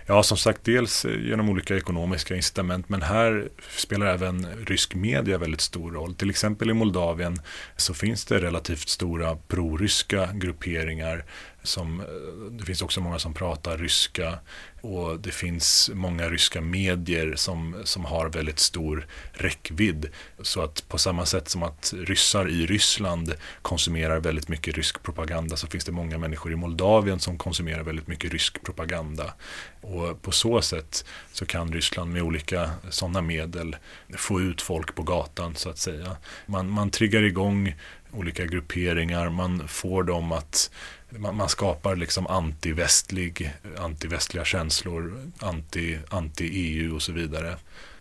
Ja, 0.06 0.22
som 0.22 0.37
sagt, 0.37 0.64
dels 0.64 1.04
genom 1.04 1.48
olika 1.48 1.76
ekonomiska 1.76 2.37
incitament, 2.37 2.88
men 2.88 3.02
här 3.02 3.48
spelar 3.76 4.06
även 4.06 4.46
rysk 4.66 4.94
media 4.94 5.38
väldigt 5.38 5.60
stor 5.60 5.92
roll. 5.92 6.14
Till 6.14 6.30
exempel 6.30 6.70
i 6.70 6.74
Moldavien 6.74 7.37
så 7.76 7.94
finns 7.94 8.24
det 8.24 8.40
relativt 8.40 8.88
stora 8.88 9.37
proryska 9.37 10.28
grupperingar 10.34 11.24
som, 11.62 12.00
eh, 12.00 12.06
det 12.50 12.64
finns 12.64 12.82
också 12.82 13.00
många 13.00 13.18
som 13.18 13.34
pratar 13.34 13.78
ryska 13.78 14.38
och 14.85 15.20
det 15.20 15.31
finns 15.31 15.90
många 15.94 16.29
ryska 16.29 16.61
medier 16.61 17.35
som, 17.37 17.77
som 17.85 18.05
har 18.05 18.29
väldigt 18.29 18.59
stor 18.59 19.07
räckvidd. 19.33 20.07
Så 20.42 20.62
att 20.62 20.88
på 20.88 20.99
samma 20.99 21.27
sätt 21.27 21.49
som 21.49 21.62
att 21.62 21.94
ryssar 21.97 22.49
i 22.49 22.66
Ryssland 22.66 23.35
konsumerar 23.62 24.20
väldigt 24.20 24.49
mycket 24.49 24.77
rysk 24.77 25.03
propaganda 25.03 25.57
så 25.57 25.66
finns 25.66 25.85
det 25.85 25.92
många 25.92 26.18
människor 26.18 26.53
i 26.53 26.57
Moldavien 26.57 27.20
som 27.20 27.38
konsumerar 27.38 27.83
väldigt 27.83 28.07
mycket 28.07 28.33
rysk 28.33 28.62
propaganda. 28.62 29.35
Och 29.81 30.23
på 30.23 30.33
så 30.33 30.62
sätt 30.62 31.05
så 31.33 31.47
kan 31.47 31.73
Ryssland 31.73 32.12
med 32.12 32.23
olika 32.23 32.70
sådana 32.90 33.23
medel 33.23 33.77
få 34.16 34.40
ut 34.40 34.62
folk 34.62 34.94
på 34.94 35.03
gatan 35.03 35.55
så 35.57 35.70
att 35.70 35.79
säga. 35.79 36.16
Man, 36.47 36.70
man 36.70 36.90
triggar 36.90 37.23
igång 37.23 37.75
olika 38.12 38.44
grupperingar, 38.44 39.29
man 39.31 39.68
får 39.68 40.03
dem 40.03 40.33
att 40.33 40.70
man, 41.18 41.37
man 41.37 41.48
skapar 41.48 41.96
liksom 41.96 42.27
antivästlig, 42.27 43.55
antivästliga 43.79 44.44
känslor, 44.44 45.31
anti, 45.38 45.98
anti-EU 46.09 46.94
och 46.94 47.03
så 47.03 47.12
vidare. 47.12 47.57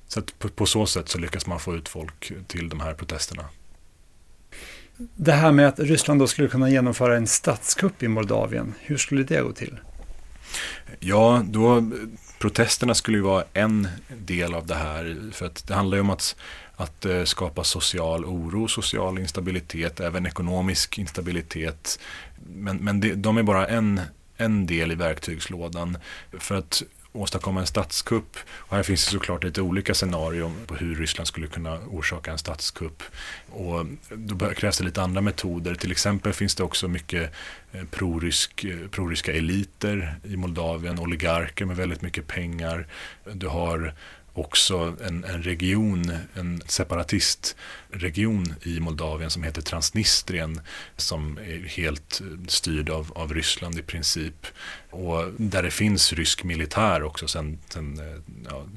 Så 0.07 0.21
på, 0.21 0.49
på, 0.49 0.65
så 0.65 0.85
sätt 0.85 1.09
så 1.09 1.17
lyckas 1.17 1.47
man 1.47 1.59
få 1.59 1.75
ut 1.75 1.89
folk 1.89 2.31
till 2.47 2.69
de 2.69 2.79
här 2.79 2.93
protesterna. 2.93 3.45
Det 4.97 5.31
här 5.31 5.51
med 5.51 5.67
att 5.67 5.79
Ryssland 5.79 6.19
då 6.19 6.27
skulle 6.27 6.47
kunna 6.47 6.69
genomföra 6.69 7.17
en 7.17 7.27
statskupp 7.27 8.03
i 8.03 8.07
Moldavien, 8.07 8.73
hur 8.79 8.97
skulle 8.97 9.23
det 9.23 9.41
gå 9.41 9.51
till? 9.51 9.79
Ja, 10.99 11.43
då, 11.45 11.91
protesterna 12.39 12.93
skulle 12.93 13.17
ju 13.17 13.23
vara 13.23 13.43
en 13.53 13.87
del 14.07 14.53
av 14.53 14.67
det 14.67 14.75
här. 14.75 15.31
För 15.31 15.45
att 15.45 15.67
det 15.67 15.73
handlar 15.73 15.97
ju 15.97 16.01
om 16.01 16.09
att, 16.09 16.35
att 16.75 17.05
eh, 17.05 17.23
skapa 17.23 17.63
social 17.63 18.25
oro, 18.25 18.67
social 18.67 19.19
instabilitet, 19.19 19.99
även 19.99 20.25
ekonomisk 20.25 20.97
instabilitet 20.97 21.99
men, 22.47 22.77
men 22.77 22.99
det, 22.99 23.15
de 23.15 23.37
är 23.37 23.43
bara 23.43 23.67
en, 23.67 24.01
en 24.37 24.65
del 24.65 24.91
i 24.91 24.95
verktygslådan. 24.95 25.97
För 26.31 26.55
att 26.55 26.83
åstadkomma 27.15 27.59
en 27.59 27.67
statskupp. 27.67 28.37
Och 28.49 28.75
här 28.75 28.83
finns 28.83 29.05
det 29.05 29.11
såklart 29.11 29.43
lite 29.43 29.61
olika 29.61 29.93
scenarion 29.93 30.55
på 30.67 30.75
hur 30.75 30.95
Ryssland 30.95 31.27
skulle 31.27 31.47
kunna 31.47 31.79
orsaka 31.79 32.31
en 32.31 32.37
statskupp. 32.37 33.03
Och 33.51 33.85
då 34.09 34.53
krävs 34.53 34.77
det 34.77 34.83
lite 34.83 35.01
andra 35.01 35.21
metoder. 35.21 35.75
Till 35.75 35.91
exempel 35.91 36.33
finns 36.33 36.55
det 36.55 36.63
också 36.63 36.87
mycket 36.87 37.33
eh, 37.71 37.83
prorysk, 37.91 38.63
eh, 38.63 38.87
proryska 38.91 39.33
eliter 39.33 40.15
i 40.23 40.35
Moldavien, 40.37 40.99
oligarker 40.99 41.65
med 41.65 41.77
väldigt 41.77 42.01
mycket 42.01 42.27
pengar. 42.27 42.87
Du 43.33 43.47
har 43.47 43.93
också 44.33 44.95
en, 45.03 45.23
en 45.23 45.43
region, 45.43 46.11
en 46.33 46.61
separatistregion 46.65 48.53
i 48.61 48.79
Moldavien 48.79 49.29
som 49.29 49.43
heter 49.43 49.61
Transnistrien 49.61 50.61
som 50.97 51.37
är 51.37 51.67
helt 51.67 52.21
styrd 52.47 52.89
av, 52.89 53.11
av 53.15 53.33
Ryssland 53.33 53.79
i 53.79 53.81
princip. 53.81 54.47
Och 54.89 55.25
där 55.37 55.63
det 55.63 55.71
finns 55.71 56.13
rysk 56.13 56.43
militär 56.43 57.03
också 57.03 57.27
sedan 57.27 57.59
eh, 57.75 58.33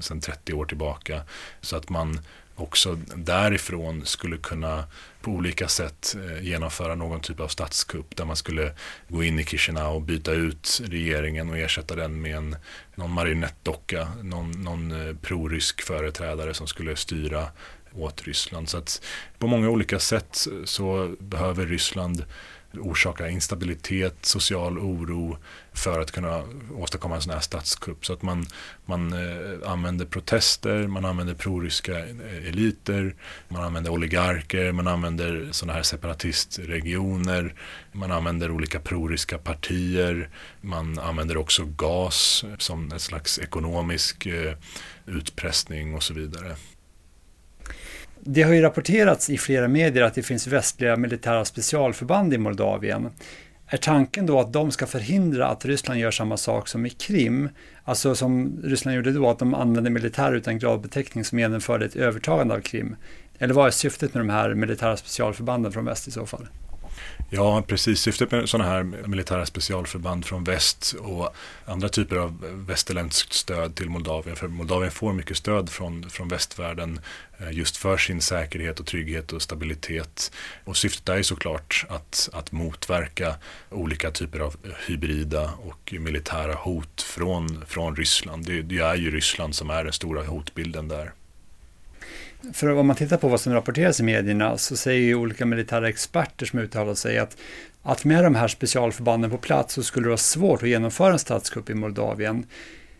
ja, 0.08 0.20
30 0.20 0.52
år 0.52 0.64
tillbaka. 0.64 1.22
Så 1.60 1.76
att 1.76 1.88
man 1.88 2.20
också 2.56 2.98
därifrån 3.14 4.06
skulle 4.06 4.36
kunna 4.36 4.84
på 5.20 5.30
olika 5.30 5.68
sätt 5.68 6.16
eh, 6.16 6.44
genomföra 6.44 6.94
någon 6.94 7.20
typ 7.20 7.40
av 7.40 7.48
statskupp 7.48 8.16
där 8.16 8.24
man 8.24 8.36
skulle 8.36 8.72
gå 9.08 9.24
in 9.24 9.38
i 9.38 9.44
Chisinau 9.44 9.94
och 9.94 10.02
byta 10.02 10.32
ut 10.32 10.80
regeringen 10.84 11.50
och 11.50 11.58
ersätta 11.58 11.94
den 11.94 12.20
med 12.20 12.36
en, 12.36 12.56
någon 12.94 13.10
marionettdocka, 13.10 14.08
någon, 14.22 14.50
någon 14.50 15.08
eh, 15.08 15.16
prorysk 15.16 15.82
företrädare 15.82 16.54
som 16.54 16.66
skulle 16.66 16.96
styra 16.96 17.46
åt 17.92 18.22
Ryssland. 18.22 18.68
Så 18.68 18.78
att 18.78 19.02
på 19.38 19.46
många 19.46 19.68
olika 19.68 19.98
sätt 19.98 20.46
så 20.64 21.16
behöver 21.18 21.66
Ryssland 21.66 22.24
orsaka 22.74 23.28
instabilitet, 23.28 24.14
social 24.20 24.78
oro 24.78 25.38
för 25.72 26.00
att 26.00 26.10
kunna 26.10 26.44
åstadkomma 26.74 27.14
en 27.14 27.22
sån 27.22 27.32
här 27.32 27.40
statskupp. 27.40 28.06
Så 28.06 28.12
att 28.12 28.22
man, 28.22 28.46
man 28.84 29.12
eh, 29.12 29.70
använder 29.70 30.06
protester, 30.06 30.86
man 30.86 31.04
använder 31.04 31.34
proryska 31.34 31.98
eh, 31.98 32.48
eliter, 32.48 33.14
man 33.48 33.64
använder 33.64 33.90
oligarker, 33.90 34.72
man 34.72 34.86
använder 34.86 35.48
såna 35.50 35.72
här 35.72 35.82
separatistregioner, 35.82 37.54
man 37.92 38.12
använder 38.12 38.50
olika 38.50 38.80
proryska 38.80 39.38
partier, 39.38 40.28
man 40.60 40.98
använder 40.98 41.36
också 41.36 41.64
gas 41.64 42.44
som 42.58 42.92
ett 42.92 43.02
slags 43.02 43.38
ekonomisk 43.38 44.26
eh, 44.26 44.54
utpressning 45.06 45.94
och 45.94 46.02
så 46.02 46.14
vidare. 46.14 46.56
Det 48.28 48.42
har 48.42 48.52
ju 48.52 48.60
rapporterats 48.60 49.30
i 49.30 49.38
flera 49.38 49.68
medier 49.68 50.02
att 50.02 50.14
det 50.14 50.22
finns 50.22 50.46
västliga 50.46 50.96
militära 50.96 51.44
specialförband 51.44 52.34
i 52.34 52.38
Moldavien. 52.38 53.10
Är 53.66 53.76
tanken 53.76 54.26
då 54.26 54.40
att 54.40 54.52
de 54.52 54.70
ska 54.70 54.86
förhindra 54.86 55.46
att 55.46 55.64
Ryssland 55.64 56.00
gör 56.00 56.10
samma 56.10 56.36
sak 56.36 56.68
som 56.68 56.86
i 56.86 56.90
Krim? 56.90 57.48
Alltså 57.84 58.14
som 58.14 58.60
Ryssland 58.64 58.96
gjorde 58.96 59.12
då, 59.12 59.30
att 59.30 59.38
de 59.38 59.54
använde 59.54 59.90
militär 59.90 60.32
utan 60.32 60.58
gradbeteckning 60.58 61.24
som 61.24 61.38
genomförde 61.38 61.84
ett 61.84 61.96
övertagande 61.96 62.54
av 62.54 62.60
Krim. 62.60 62.96
Eller 63.38 63.54
vad 63.54 63.66
är 63.66 63.70
syftet 63.70 64.14
med 64.14 64.20
de 64.20 64.30
här 64.30 64.54
militära 64.54 64.96
specialförbanden 64.96 65.72
från 65.72 65.84
väst 65.84 66.08
i 66.08 66.10
så 66.10 66.26
fall? 66.26 66.46
Ja, 67.30 67.62
precis. 67.66 68.00
Syftet 68.00 68.30
med 68.30 68.48
sådana 68.48 68.70
här 68.70 68.82
militära 68.82 69.46
specialförband 69.46 70.24
från 70.24 70.44
väst 70.44 70.94
och 71.00 71.34
andra 71.64 71.88
typer 71.88 72.16
av 72.16 72.64
västerländskt 72.68 73.32
stöd 73.32 73.74
till 73.74 73.90
Moldavien, 73.90 74.36
för 74.36 74.48
Moldavien 74.48 74.92
får 74.92 75.12
mycket 75.12 75.36
stöd 75.36 75.70
från, 75.70 76.10
från 76.10 76.28
västvärlden 76.28 77.00
eh, 77.38 77.52
just 77.52 77.76
för 77.76 77.96
sin 77.96 78.20
säkerhet 78.20 78.80
och 78.80 78.86
trygghet 78.86 79.32
och 79.32 79.42
stabilitet. 79.42 80.32
Och 80.64 80.76
syftet 80.76 81.08
är 81.08 81.16
ju 81.16 81.24
såklart 81.24 81.84
att, 81.88 82.28
att 82.32 82.52
motverka 82.52 83.34
olika 83.70 84.10
typer 84.10 84.40
av 84.40 84.56
hybrida 84.86 85.52
och 85.64 85.94
militära 86.00 86.54
hot 86.54 87.02
från, 87.02 87.64
från 87.66 87.96
Ryssland. 87.96 88.46
Det, 88.46 88.62
det 88.62 88.78
är 88.78 88.94
ju 88.94 89.10
Ryssland 89.10 89.54
som 89.54 89.70
är 89.70 89.84
den 89.84 89.92
stora 89.92 90.24
hotbilden 90.24 90.88
där. 90.88 91.12
För 92.52 92.68
om 92.68 92.86
man 92.86 92.96
tittar 92.96 93.16
på 93.16 93.28
vad 93.28 93.40
som 93.40 93.52
rapporteras 93.52 94.00
i 94.00 94.02
medierna 94.02 94.58
så 94.58 94.76
säger 94.76 95.00
ju 95.00 95.14
olika 95.14 95.46
militära 95.46 95.88
experter 95.88 96.46
som 96.46 96.58
uttalar 96.58 96.94
sig 96.94 97.18
att 97.18 97.36
att 97.82 98.04
med 98.04 98.24
de 98.24 98.34
här 98.34 98.48
specialförbanden 98.48 99.30
på 99.30 99.38
plats 99.38 99.74
så 99.74 99.82
skulle 99.82 100.04
det 100.04 100.08
vara 100.08 100.16
svårt 100.16 100.62
att 100.62 100.68
genomföra 100.68 101.12
en 101.12 101.18
statskupp 101.18 101.70
i 101.70 101.74
Moldavien. 101.74 102.46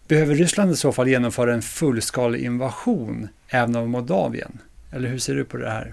Behöver 0.09 0.35
Ryssland 0.35 0.73
i 0.73 0.77
så 0.77 0.93
fall 0.93 1.09
genomföra 1.09 1.55
en 1.55 1.63
fullskalig 1.63 2.45
invasion 2.45 3.29
även 3.49 3.77
av 3.77 3.89
Moldavien? 3.89 4.59
Eller 4.93 5.09
hur 5.09 5.19
ser 5.19 5.35
du 5.35 5.45
på 5.45 5.57
det 5.57 5.71
här? 5.71 5.93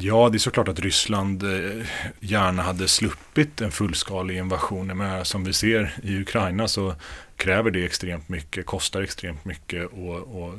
Ja, 0.00 0.28
det 0.28 0.36
är 0.36 0.38
såklart 0.38 0.68
att 0.68 0.80
Ryssland 0.80 1.42
eh, 1.42 1.86
gärna 2.20 2.62
hade 2.62 2.88
sluppit 2.88 3.60
en 3.60 3.70
fullskalig 3.70 4.36
invasion. 4.38 4.86
Men 4.86 5.24
som 5.24 5.44
vi 5.44 5.52
ser 5.52 5.94
i 6.02 6.20
Ukraina 6.20 6.68
så 6.68 6.94
kräver 7.42 7.70
det 7.70 7.84
extremt 7.84 8.28
mycket, 8.28 8.66
kostar 8.66 9.02
extremt 9.02 9.44
mycket 9.44 9.86
och, 9.92 10.42
och 10.42 10.54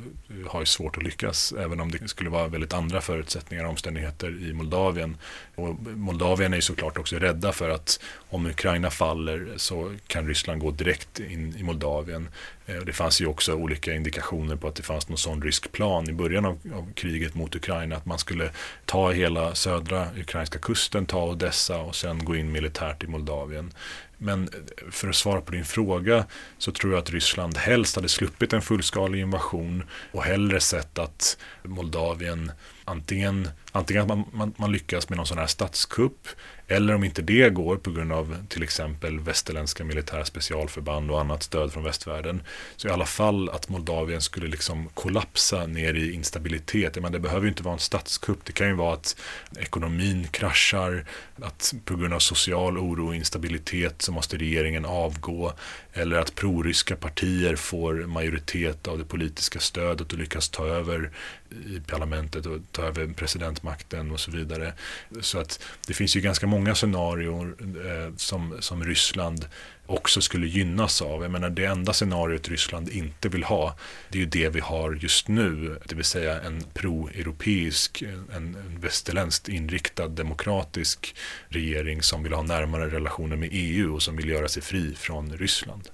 har 0.46 0.60
ju 0.60 0.66
svårt 0.66 0.96
att 0.96 1.02
lyckas 1.02 1.52
även 1.52 1.80
om 1.80 1.90
det 1.90 2.08
skulle 2.08 2.30
vara 2.30 2.48
väldigt 2.48 2.72
andra 2.72 3.00
förutsättningar 3.00 3.64
och 3.64 3.70
omständigheter 3.70 4.48
i 4.48 4.52
Moldavien. 4.52 5.16
Och 5.54 5.76
Moldavien 5.96 6.52
är 6.52 6.56
ju 6.56 6.62
såklart 6.62 6.98
också 6.98 7.16
rädda 7.16 7.52
för 7.52 7.70
att 7.70 8.00
om 8.28 8.46
Ukraina 8.46 8.90
faller 8.90 9.54
så 9.56 9.94
kan 10.06 10.28
Ryssland 10.28 10.60
gå 10.60 10.70
direkt 10.70 11.20
in 11.20 11.56
i 11.56 11.62
Moldavien. 11.62 12.28
Eh, 12.66 12.76
det 12.76 12.92
fanns 12.92 13.20
ju 13.20 13.26
också 13.26 13.54
olika 13.54 13.94
indikationer 13.94 14.56
på 14.56 14.68
att 14.68 14.74
det 14.74 14.82
fanns 14.82 15.08
någon 15.08 15.18
sån 15.18 15.42
rysk 15.42 15.72
plan 15.72 16.10
i 16.10 16.12
början 16.12 16.44
av, 16.44 16.58
av 16.74 16.92
kriget 16.94 17.34
mot 17.34 17.56
Ukraina 17.56 17.96
att 17.96 18.06
man 18.06 18.18
skulle 18.18 18.50
ta 18.84 19.10
hela 19.10 19.54
södra 19.54 20.08
ukrainska 20.16 20.58
kusten, 20.58 21.06
ta 21.06 21.24
Odessa 21.24 21.78
och 21.78 21.94
sen 21.94 22.24
gå 22.24 22.36
in 22.36 22.52
militärt 22.52 23.04
i 23.04 23.06
Moldavien. 23.06 23.72
Men 24.18 24.48
för 24.90 25.08
att 25.08 25.16
svara 25.16 25.40
på 25.40 25.52
din 25.52 25.64
fråga 25.64 26.26
så 26.58 26.72
tror 26.72 26.92
jag 26.92 27.02
att 27.02 27.10
Ryssland 27.10 27.56
helst 27.56 27.96
hade 27.96 28.08
sluppit 28.08 28.52
en 28.52 28.62
fullskalig 28.62 29.20
invasion 29.20 29.84
och 30.12 30.22
hellre 30.22 30.60
sett 30.60 30.98
att 30.98 31.36
Moldavien 31.62 32.52
antingen, 32.84 33.48
antingen 33.74 34.02
att 34.02 34.08
man, 34.08 34.24
man, 34.32 34.54
man 34.56 34.72
lyckas 34.72 35.08
med 35.08 35.16
någon 35.16 35.26
sån 35.26 35.38
här 35.38 35.46
statskupp 35.46 36.28
eller 36.68 36.94
om 36.94 37.04
inte 37.04 37.22
det 37.22 37.50
går 37.50 37.76
på 37.76 37.90
grund 37.90 38.12
av 38.12 38.46
till 38.48 38.62
exempel 38.62 39.20
västerländska 39.20 39.84
militära 39.84 40.24
specialförband 40.24 41.10
och 41.10 41.20
annat 41.20 41.42
stöd 41.42 41.72
från 41.72 41.84
västvärlden. 41.84 42.42
Så 42.76 42.88
i 42.88 42.90
alla 42.90 43.06
fall 43.06 43.48
att 43.48 43.68
Moldavien 43.68 44.20
skulle 44.20 44.46
liksom 44.46 44.88
kollapsa 44.94 45.66
ner 45.66 45.94
i 45.94 46.12
instabilitet. 46.12 47.02
Men 47.02 47.12
det 47.12 47.20
behöver 47.20 47.42
ju 47.42 47.48
inte 47.48 47.62
vara 47.62 47.74
en 47.74 47.80
statskupp. 47.80 48.44
Det 48.44 48.52
kan 48.52 48.68
ju 48.68 48.74
vara 48.74 48.94
att 48.94 49.16
ekonomin 49.58 50.28
kraschar, 50.30 51.06
att 51.42 51.74
på 51.84 51.96
grund 51.96 52.14
av 52.14 52.18
social 52.18 52.78
oro 52.78 53.06
och 53.06 53.14
instabilitet 53.14 54.02
så 54.02 54.12
måste 54.12 54.36
regeringen 54.36 54.84
avgå. 54.84 55.52
Eller 55.92 56.18
att 56.18 56.34
proryska 56.34 56.96
partier 56.96 57.56
får 57.56 57.94
majoritet 57.94 58.88
av 58.88 58.98
det 58.98 59.04
politiska 59.04 59.58
stödet 59.60 60.12
och 60.12 60.18
lyckas 60.18 60.48
ta 60.48 60.66
över 60.66 61.10
i 61.50 61.80
parlamentet 61.86 62.46
och 62.46 62.58
ta 62.72 62.82
över 62.82 63.06
president 63.06 63.62
försvarsmakten 63.64 64.10
och 64.10 64.20
så 64.20 64.30
vidare. 64.30 64.72
Så 65.20 65.38
att 65.38 65.60
det 65.86 65.94
finns 65.94 66.16
ju 66.16 66.20
ganska 66.20 66.46
många 66.46 66.74
scenarier 66.74 67.54
eh, 67.60 68.16
som, 68.16 68.56
som 68.60 68.84
Ryssland 68.84 69.46
också 69.86 70.20
skulle 70.20 70.46
gynnas 70.46 71.02
av. 71.02 71.22
Jag 71.22 71.30
menar 71.30 71.50
det 71.50 71.64
enda 71.64 71.92
scenariot 71.92 72.48
Ryssland 72.48 72.88
inte 72.88 73.28
vill 73.28 73.44
ha 73.44 73.76
det 74.10 74.18
är 74.18 74.20
ju 74.20 74.26
det 74.26 74.48
vi 74.48 74.60
har 74.60 74.94
just 74.94 75.28
nu. 75.28 75.78
Det 75.86 75.94
vill 75.94 76.04
säga 76.04 76.40
en 76.40 76.64
pro-europeisk, 76.74 78.02
en, 78.02 78.56
en 78.56 78.80
västerländskt 78.80 79.48
inriktad 79.48 80.08
demokratisk 80.08 81.14
regering 81.48 82.02
som 82.02 82.22
vill 82.22 82.32
ha 82.32 82.42
närmare 82.42 82.90
relationer 82.90 83.36
med 83.36 83.48
EU 83.52 83.94
och 83.94 84.02
som 84.02 84.16
vill 84.16 84.28
göra 84.28 84.48
sig 84.48 84.62
fri 84.62 84.94
från 84.94 85.32
Ryssland. 85.36 85.88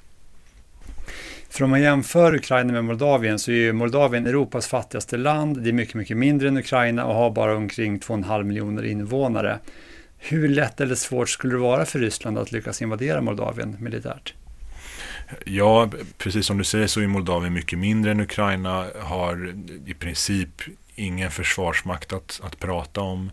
För 1.51 1.65
om 1.65 1.71
man 1.71 1.83
jämför 1.83 2.35
Ukraina 2.35 2.73
med 2.73 2.85
Moldavien 2.85 3.39
så 3.39 3.51
är 3.51 3.55
ju 3.55 3.73
Moldavien 3.73 4.27
Europas 4.27 4.67
fattigaste 4.67 5.17
land. 5.17 5.63
Det 5.63 5.71
är 5.71 5.73
mycket, 5.73 5.95
mycket 5.95 6.17
mindre 6.17 6.49
än 6.49 6.57
Ukraina 6.57 7.05
och 7.05 7.15
har 7.15 7.31
bara 7.31 7.57
omkring 7.57 7.99
2,5 7.99 8.43
miljoner 8.43 8.83
invånare. 8.83 9.59
Hur 10.19 10.49
lätt 10.49 10.81
eller 10.81 10.95
svårt 10.95 11.29
skulle 11.29 11.53
det 11.53 11.59
vara 11.59 11.85
för 11.85 11.99
Ryssland 11.99 12.39
att 12.39 12.53
lyckas 12.53 12.83
invadera 12.83 13.21
Moldavien 13.21 13.77
militärt? 13.81 14.35
Ja, 15.45 15.91
precis 16.19 16.47
som 16.47 16.59
du 16.59 16.65
säger 16.65 16.87
så 16.87 17.01
är 17.01 17.07
Moldavien 17.07 17.53
mycket 17.53 17.79
mindre 17.79 18.11
än 18.11 18.21
Ukraina, 18.21 18.87
har 19.01 19.55
i 19.87 19.95
princip 19.95 20.63
ingen 20.95 21.31
försvarsmakt 21.31 22.13
att, 22.13 22.41
att 22.45 22.59
prata 22.59 23.01
om 23.01 23.31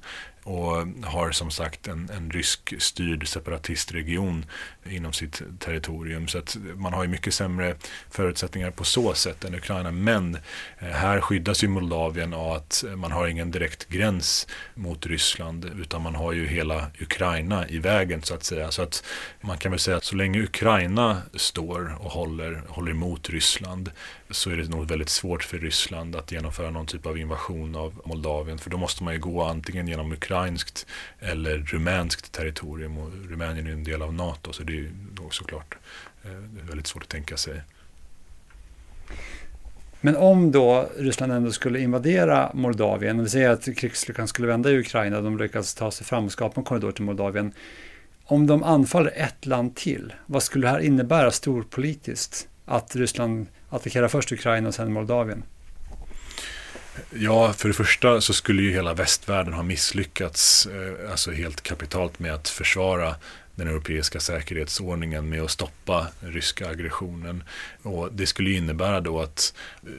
och 0.47 0.87
har 1.03 1.31
som 1.31 1.51
sagt 1.51 1.87
en, 1.87 2.09
en 2.09 2.31
rysk 2.31 2.73
styrd 2.81 3.27
separatistregion 3.27 4.45
inom 4.89 5.13
sitt 5.13 5.41
territorium. 5.59 6.27
Så 6.27 6.37
att 6.37 6.57
man 6.75 6.93
har 6.93 7.03
ju 7.03 7.09
mycket 7.09 7.33
sämre 7.33 7.75
förutsättningar 8.09 8.71
på 8.71 8.83
så 8.83 9.13
sätt 9.13 9.43
än 9.43 9.55
Ukraina. 9.55 9.91
Men 9.91 10.35
eh, 10.79 10.87
här 10.87 11.21
skyddas 11.21 11.63
ju 11.63 11.67
Moldavien 11.67 12.33
av 12.33 12.51
att 12.51 12.83
man 12.95 13.11
har 13.11 13.27
ingen 13.27 13.51
direkt 13.51 13.89
gräns 13.89 14.47
mot 14.75 15.05
Ryssland 15.05 15.71
utan 15.81 16.01
man 16.01 16.15
har 16.15 16.33
ju 16.33 16.47
hela 16.47 16.87
Ukraina 16.99 17.67
i 17.67 17.77
vägen 17.77 18.23
så 18.23 18.33
att 18.33 18.43
säga. 18.43 18.71
Så 18.71 18.81
att 18.81 19.03
man 19.41 19.57
kan 19.57 19.71
väl 19.71 19.79
säga 19.79 19.97
att 19.97 20.05
så 20.05 20.15
länge 20.15 20.39
Ukraina 20.39 21.21
står 21.33 21.97
och 21.99 22.11
håller, 22.11 22.61
håller 22.67 22.91
emot 22.91 23.29
Ryssland 23.29 23.91
så 24.29 24.49
är 24.49 24.57
det 24.57 24.69
nog 24.69 24.87
väldigt 24.87 25.09
svårt 25.09 25.43
för 25.43 25.57
Ryssland 25.57 26.15
att 26.15 26.31
genomföra 26.31 26.69
någon 26.69 26.85
typ 26.85 27.05
av 27.05 27.17
invasion 27.17 27.75
av 27.75 28.01
Moldavien. 28.05 28.57
För 28.57 28.69
då 28.69 28.77
måste 28.77 29.03
man 29.03 29.13
ju 29.13 29.19
gå 29.19 29.43
antingen 29.43 29.87
genom 29.87 30.11
ukrainskt 30.11 30.85
eller 31.19 31.57
rumänskt 31.57 32.31
territorium. 32.31 32.97
Och 32.97 33.11
Rumänien 33.29 33.67
är 33.67 33.71
en 33.71 33.83
del 33.83 34.01
av 34.01 34.13
NATO 34.13 34.53
så 34.53 34.63
det 34.63 34.73
är 34.73 34.75
ju 34.75 34.91
såklart 35.31 35.77
eh, 36.23 36.31
väldigt 36.69 36.87
svårt 36.87 37.03
att 37.03 37.09
tänka 37.09 37.37
sig. 37.37 37.61
Men 40.01 40.15
om 40.15 40.51
då 40.51 40.89
Ryssland 40.97 41.31
ändå 41.31 41.51
skulle 41.51 41.79
invadera 41.79 42.51
Moldavien, 42.53 43.23
vi 43.23 43.29
säger 43.29 43.49
att 43.49 43.77
krigslyckan 43.77 44.27
skulle 44.27 44.47
vända 44.47 44.71
i 44.71 44.79
Ukraina, 44.79 45.21
de 45.21 45.37
lyckas 45.37 45.73
ta 45.73 45.91
sig 45.91 46.05
fram 46.05 46.25
och 46.25 46.31
skapa 46.31 46.61
en 46.61 46.65
korridor 46.65 46.91
till 46.91 47.03
Moldavien. 47.03 47.51
Om 48.25 48.47
de 48.47 48.63
anfaller 48.63 49.11
ett 49.15 49.45
land 49.45 49.75
till, 49.75 50.13
vad 50.25 50.43
skulle 50.43 50.67
det 50.67 50.71
här 50.71 50.79
innebära 50.79 51.31
storpolitiskt? 51.31 52.47
Att 52.65 52.95
Ryssland 52.95 53.47
attackera 53.69 54.09
först 54.09 54.31
Ukraina 54.31 54.67
och 54.67 54.75
sen 54.75 54.93
Moldavien? 54.93 55.43
Ja, 57.09 57.53
för 57.53 57.67
det 57.67 57.73
första 57.73 58.21
så 58.21 58.33
skulle 58.33 58.61
ju 58.61 58.71
hela 58.71 58.93
västvärlden 58.93 59.53
ha 59.53 59.63
misslyckats 59.63 60.65
eh, 60.65 61.11
alltså 61.11 61.31
helt 61.31 61.61
kapitalt 61.61 62.19
med 62.19 62.33
att 62.33 62.49
försvara 62.49 63.15
den 63.57 63.67
europeiska 63.67 64.19
säkerhetsordningen 64.19 65.29
med 65.29 65.41
att 65.41 65.51
stoppa 65.51 66.07
ryska 66.19 66.69
aggressionen. 66.69 67.43
Och 67.83 68.13
det 68.13 68.25
skulle 68.25 68.51
innebära 68.51 69.01
då 69.01 69.21
att 69.21 69.53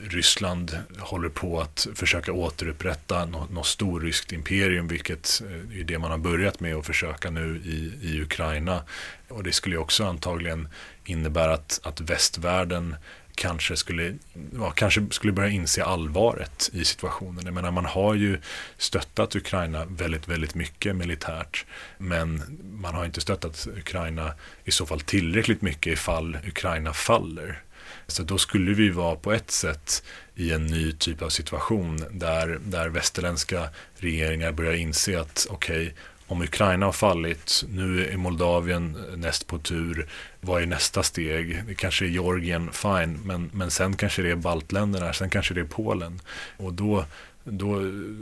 Ryssland 0.09 0.77
håller 0.99 1.29
på 1.29 1.61
att 1.61 1.87
försöka 1.95 2.33
återupprätta 2.33 3.25
något, 3.25 3.51
något 3.51 3.65
storryskt 3.65 4.31
imperium, 4.31 4.87
vilket 4.87 5.41
eh, 5.45 5.79
är 5.79 5.83
det 5.83 5.99
man 5.99 6.11
har 6.11 6.17
börjat 6.17 6.59
med 6.59 6.75
att 6.75 6.85
försöka 6.85 7.29
nu 7.29 7.61
i, 7.65 7.91
i 8.01 8.21
Ukraina. 8.21 8.83
Och 9.27 9.43
det 9.43 9.51
skulle 9.51 9.77
också 9.77 10.05
antagligen 10.05 10.67
innebära 11.05 11.53
att, 11.53 11.79
att 11.83 12.01
västvärlden 12.01 12.95
kanske 13.39 13.77
skulle, 13.77 14.15
ja, 14.53 14.71
kanske 14.71 15.05
skulle 15.11 15.33
börja 15.33 15.49
inse 15.49 15.83
allvaret 15.83 16.69
i 16.73 16.85
situationen. 16.85 17.45
Jag 17.45 17.53
menar, 17.53 17.71
man 17.71 17.85
har 17.85 18.13
ju 18.13 18.39
stöttat 18.77 19.35
Ukraina 19.35 19.85
väldigt, 19.85 20.27
väldigt 20.27 20.55
mycket 20.55 20.95
militärt. 20.95 21.65
Men 21.97 22.59
man 22.73 22.95
har 22.95 23.05
inte 23.05 23.21
stöttat 23.21 23.67
Ukraina 23.77 24.33
i 24.63 24.71
så 24.71 24.85
fall 24.85 25.01
tillräckligt 25.01 25.61
mycket 25.61 25.93
ifall 25.93 26.37
Ukraina 26.47 26.93
faller. 26.93 27.61
Så 28.07 28.23
då 28.23 28.37
skulle 28.37 28.73
vi 28.73 28.89
vara 28.89 29.15
på 29.15 29.33
ett 29.33 29.51
sätt 29.51 30.03
i 30.35 30.51
en 30.51 30.65
ny 30.65 30.91
typ 30.91 31.21
av 31.21 31.29
situation 31.29 32.05
där, 32.11 32.59
där 32.65 32.89
västerländska 32.89 33.69
regeringar 33.95 34.51
börjar 34.51 34.73
inse 34.73 35.21
att 35.21 35.47
okej, 35.49 35.81
okay, 35.81 35.93
om 36.29 36.41
Ukraina 36.41 36.85
har 36.85 36.93
fallit, 36.93 37.63
nu 37.69 38.05
är 38.05 38.17
Moldavien 38.17 38.97
näst 39.15 39.47
på 39.47 39.59
tur, 39.59 40.07
vad 40.41 40.61
är 40.61 40.65
nästa 40.65 41.03
steg? 41.03 41.63
Det 41.67 41.75
kanske 41.75 42.05
är 42.05 42.09
Georgien, 42.09 42.71
fine, 42.71 43.19
men, 43.23 43.49
men 43.53 43.71
sen 43.71 43.95
kanske 43.95 44.21
det 44.21 44.31
är 44.31 44.35
baltländerna, 44.35 45.13
sen 45.13 45.29
kanske 45.29 45.53
det 45.53 45.61
är 45.61 45.65
Polen. 45.65 46.21
Och 46.57 46.73
då, 46.73 47.05
då 47.43 47.73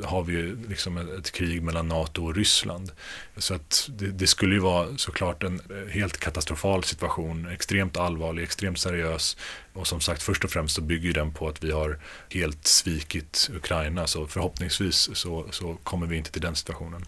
har 0.04 0.24
vi 0.24 0.34
ju 0.34 0.68
liksom 0.70 0.98
ett 0.98 1.32
krig 1.32 1.62
mellan 1.62 1.88
NATO 1.88 2.26
och 2.26 2.36
Ryssland. 2.36 2.92
Så 3.38 3.54
att 3.54 3.90
det, 3.92 4.08
det, 4.08 4.28
skulle 4.28 4.56
ju 4.56 4.62
vara 4.62 4.98
såklart 4.98 5.44
en 5.44 5.62
helt 5.90 6.18
katastrofal 6.18 6.84
situation, 6.84 7.48
extremt 7.48 7.98
allvarlig, 7.98 8.44
extremt 8.44 8.80
seriös. 8.80 9.38
Och 9.74 9.88
som 9.88 10.02
sagt, 10.02 10.24
först 10.24 10.44
och 10.44 10.52
främst 10.52 10.76
så 10.76 10.82
bygger 10.82 11.14
den 11.14 11.34
på 11.34 11.48
att 11.48 11.64
vi 11.64 11.72
har 11.72 12.00
helt 12.30 12.68
svikit 12.68 13.50
Ukraina, 13.56 14.08
så 14.08 14.28
förhoppningsvis 14.28 15.10
så, 15.14 15.46
så 15.52 15.78
kommer 15.84 16.08
vi 16.08 16.18
inte 16.18 16.32
till 16.32 16.42
den 16.42 16.56
situationen. 16.56 17.06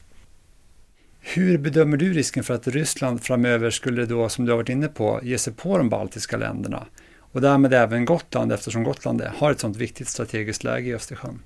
Hur 1.33 1.57
bedömer 1.57 1.97
du 1.97 2.13
risken 2.13 2.43
för 2.43 2.53
att 2.53 2.67
Ryssland 2.67 3.23
framöver 3.23 3.69
skulle 3.69 4.05
då, 4.05 4.29
som 4.29 4.45
du 4.45 4.51
har 4.51 4.57
varit 4.57 4.69
inne 4.69 4.87
på, 4.87 5.19
ge 5.23 5.37
sig 5.37 5.53
på 5.53 5.77
de 5.77 5.89
baltiska 5.89 6.37
länderna 6.37 6.85
och 7.19 7.41
därmed 7.41 7.73
även 7.73 8.05
Gotland 8.05 8.51
eftersom 8.51 8.83
Gotland 8.83 9.21
har 9.21 9.51
ett 9.51 9.59
sådant 9.59 9.77
viktigt 9.77 10.07
strategiskt 10.07 10.63
läge 10.63 10.89
i 10.89 10.93
Östersjön? 10.93 11.39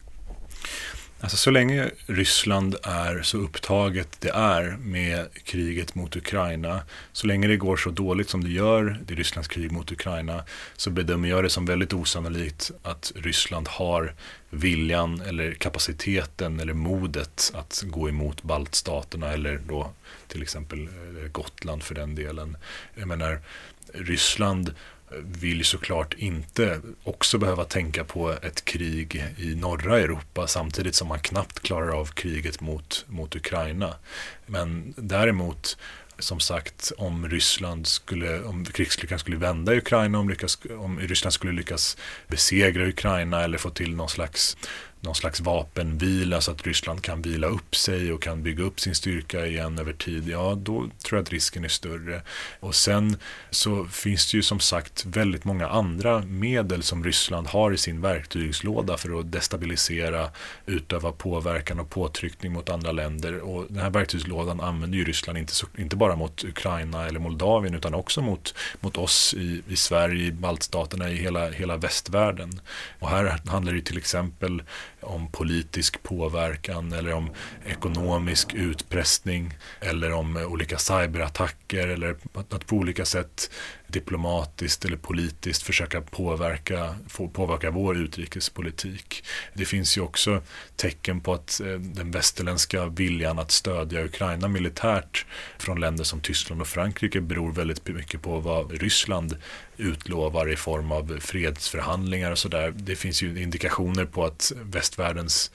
Alltså 1.20 1.38
så 1.38 1.52
länge 1.52 1.90
Ryssland 2.06 2.76
är 2.84 3.22
så 3.22 3.38
upptaget 3.38 4.22
det 4.22 4.30
är 4.30 4.78
med 4.80 5.28
kriget 5.44 5.96
mot 5.96 6.16
Ukraina, 6.16 6.82
så 7.12 7.28
länge 7.28 7.48
det 7.48 7.58
går 7.58 7.78
så 7.78 7.90
dåligt 7.90 8.30
som 8.30 8.44
det 8.44 8.50
gör, 8.50 9.00
det 9.06 9.14
Rysslands 9.14 9.48
krig 9.48 9.72
mot 9.72 9.92
Ukraina, 9.92 10.44
så 10.78 10.90
bedömer 10.90 11.30
jag 11.30 11.44
det 11.44 11.50
som 11.50 11.66
väldigt 11.66 11.94
osannolikt 11.94 12.72
att 12.84 13.12
Ryssland 13.16 13.68
har 13.68 14.14
viljan 14.54 15.22
eller 15.22 15.54
kapaciteten 15.54 16.60
eller 16.60 16.74
modet 16.74 17.52
att 17.56 17.84
gå 17.88 18.10
emot 18.10 18.44
baltstaterna 18.44 19.34
eller 19.34 19.62
då 19.68 19.92
till 20.28 20.42
exempel 20.42 20.88
eh, 20.88 21.28
Gotland 21.32 21.84
för 21.84 21.96
den 21.96 22.16
delen. 22.16 22.58
Jag 22.96 23.08
menar, 23.08 23.40
Ryssland 23.94 24.70
eh, 24.70 25.18
vill 25.18 25.66
såklart 25.66 26.14
inte 26.14 26.82
också 27.04 27.38
behöva 27.38 27.66
tänka 27.66 28.04
på 28.04 28.32
ett 28.32 28.66
krig 28.66 29.26
i 29.38 29.56
norra 29.56 30.00
Europa 30.00 30.48
samtidigt 30.48 30.96
som 30.96 31.08
man 31.08 31.20
knappt 31.20 31.60
klarar 31.60 32.00
av 32.00 32.06
kriget 32.06 32.62
mot, 32.62 33.06
mot 33.08 33.36
Ukraina. 33.36 33.96
Men 34.46 34.94
däremot 34.98 35.78
som 36.20 36.40
sagt, 36.40 36.92
om 36.98 37.30
Ryssland 37.30 37.88
skulle, 37.88 38.44
om 38.44 38.66
krigslyckan 38.66 39.20
skulle 39.20 39.38
vända 39.38 39.74
i 39.74 39.78
Ukraina, 39.78 40.20
om, 40.20 40.30
lyckas, 40.30 40.58
om 40.80 41.00
Ryssland 41.00 41.34
skulle 41.34 41.52
lyckas 41.52 41.98
besegra 42.28 42.88
Ukraina 42.88 43.44
eller 43.44 43.58
få 43.58 43.70
till 43.70 43.96
någon 43.96 44.10
slags 44.10 44.58
någon 45.04 45.16
slags 45.16 45.40
vapenvila 45.40 46.42
så 46.42 46.52
att 46.52 46.68
Ryssland 46.68 47.02
kan 47.02 47.22
vila 47.22 47.48
upp 47.48 47.76
sig 47.76 48.14
och 48.14 48.22
kan 48.22 48.44
bygga 48.44 48.64
upp 48.64 48.80
sin 48.80 48.96
styrka 48.96 49.46
igen 49.46 49.80
över 49.80 49.94
tid, 49.94 50.30
ja 50.30 50.56
då 50.56 50.90
tror 51.04 51.18
jag 51.18 51.22
att 51.22 51.32
risken 51.32 51.66
är 51.66 51.70
större. 51.70 52.22
Och 52.60 52.76
sen 52.76 53.18
så 53.50 53.86
finns 53.86 54.32
det 54.32 54.38
ju 54.38 54.44
som 54.44 54.60
sagt 54.60 55.06
väldigt 55.06 55.46
många 55.46 55.68
andra 55.68 56.20
medel 56.20 56.84
som 56.84 57.04
Ryssland 57.04 57.48
har 57.48 57.72
i 57.72 57.78
sin 57.78 58.02
verktygslåda 58.02 58.98
för 58.98 59.20
att 59.20 59.32
destabilisera, 59.32 60.30
utöva 60.66 61.12
påverkan 61.12 61.80
och 61.80 61.90
påtryckning 61.90 62.52
mot 62.52 62.70
andra 62.70 62.92
länder. 62.92 63.40
Och 63.40 63.66
den 63.70 63.82
här 63.82 63.90
verktygslådan 63.90 64.62
använder 64.62 64.98
ju 64.98 65.04
Ryssland 65.04 65.38
inte, 65.38 65.54
så, 65.54 65.68
inte 65.78 65.96
bara 65.96 66.16
mot 66.16 66.44
Ukraina 66.44 67.08
eller 67.08 67.20
Moldavien 67.20 67.76
utan 67.76 67.94
också 67.94 68.22
mot, 68.22 68.56
mot 68.80 68.98
oss 68.98 69.34
i, 69.34 69.62
i 69.68 69.76
Sverige, 69.76 70.26
i 70.26 70.32
baltstaterna, 70.32 71.10
i 71.10 71.16
hela, 71.16 71.50
hela 71.50 71.78
västvärlden. 71.78 72.62
Och 73.00 73.10
här 73.10 73.40
handlar 73.48 73.74
det 73.74 73.82
till 73.82 73.98
exempel 73.98 74.64
om 75.04 75.28
politisk 75.32 76.04
påverkan 76.04 76.94
eller 76.94 77.14
om 77.14 77.30
ekonomisk 77.66 78.54
utpressning 78.54 79.54
eller 79.82 80.12
om 80.12 80.38
olika 80.38 80.78
cyberattacker 80.78 81.88
eller 81.88 82.16
att 82.34 82.68
på 82.68 82.76
olika 82.76 83.06
sätt 83.06 83.52
diplomatiskt 83.94 84.86
eller 84.86 84.98
politiskt 84.98 85.64
försöka 85.64 86.02
påverka, 86.02 86.96
påverka 87.34 87.72
vår 87.72 87.98
utrikespolitik. 87.98 89.24
Det 89.54 89.66
finns 89.66 89.98
ju 89.98 90.02
också 90.02 90.42
tecken 90.76 91.22
på 91.22 91.34
att 91.34 91.62
eh, 91.62 91.68
den 91.80 92.12
västerländska 92.12 92.86
viljan 92.86 93.40
att 93.40 93.52
stödja 93.52 94.06
Ukraina 94.06 94.48
militärt 94.48 95.26
från 95.58 95.80
länder 95.80 96.04
som 96.04 96.22
Tyskland 96.22 96.62
och 96.62 96.68
Frankrike 96.68 97.22
beror 97.22 97.52
väldigt 97.52 97.88
mycket 97.88 98.22
på 98.22 98.40
vad 98.40 98.72
Ryssland 98.72 99.38
utlovar 99.78 100.52
i 100.52 100.56
form 100.56 100.92
av 100.92 101.20
fredsförhandlingar 101.20 102.32
och 102.32 102.38
sådär. 102.38 102.74
Det 102.76 102.96
finns 102.96 103.22
ju 103.22 103.42
indikationer 103.42 104.06
på 104.06 104.26
att 104.26 104.52
västvärldens 104.62 105.52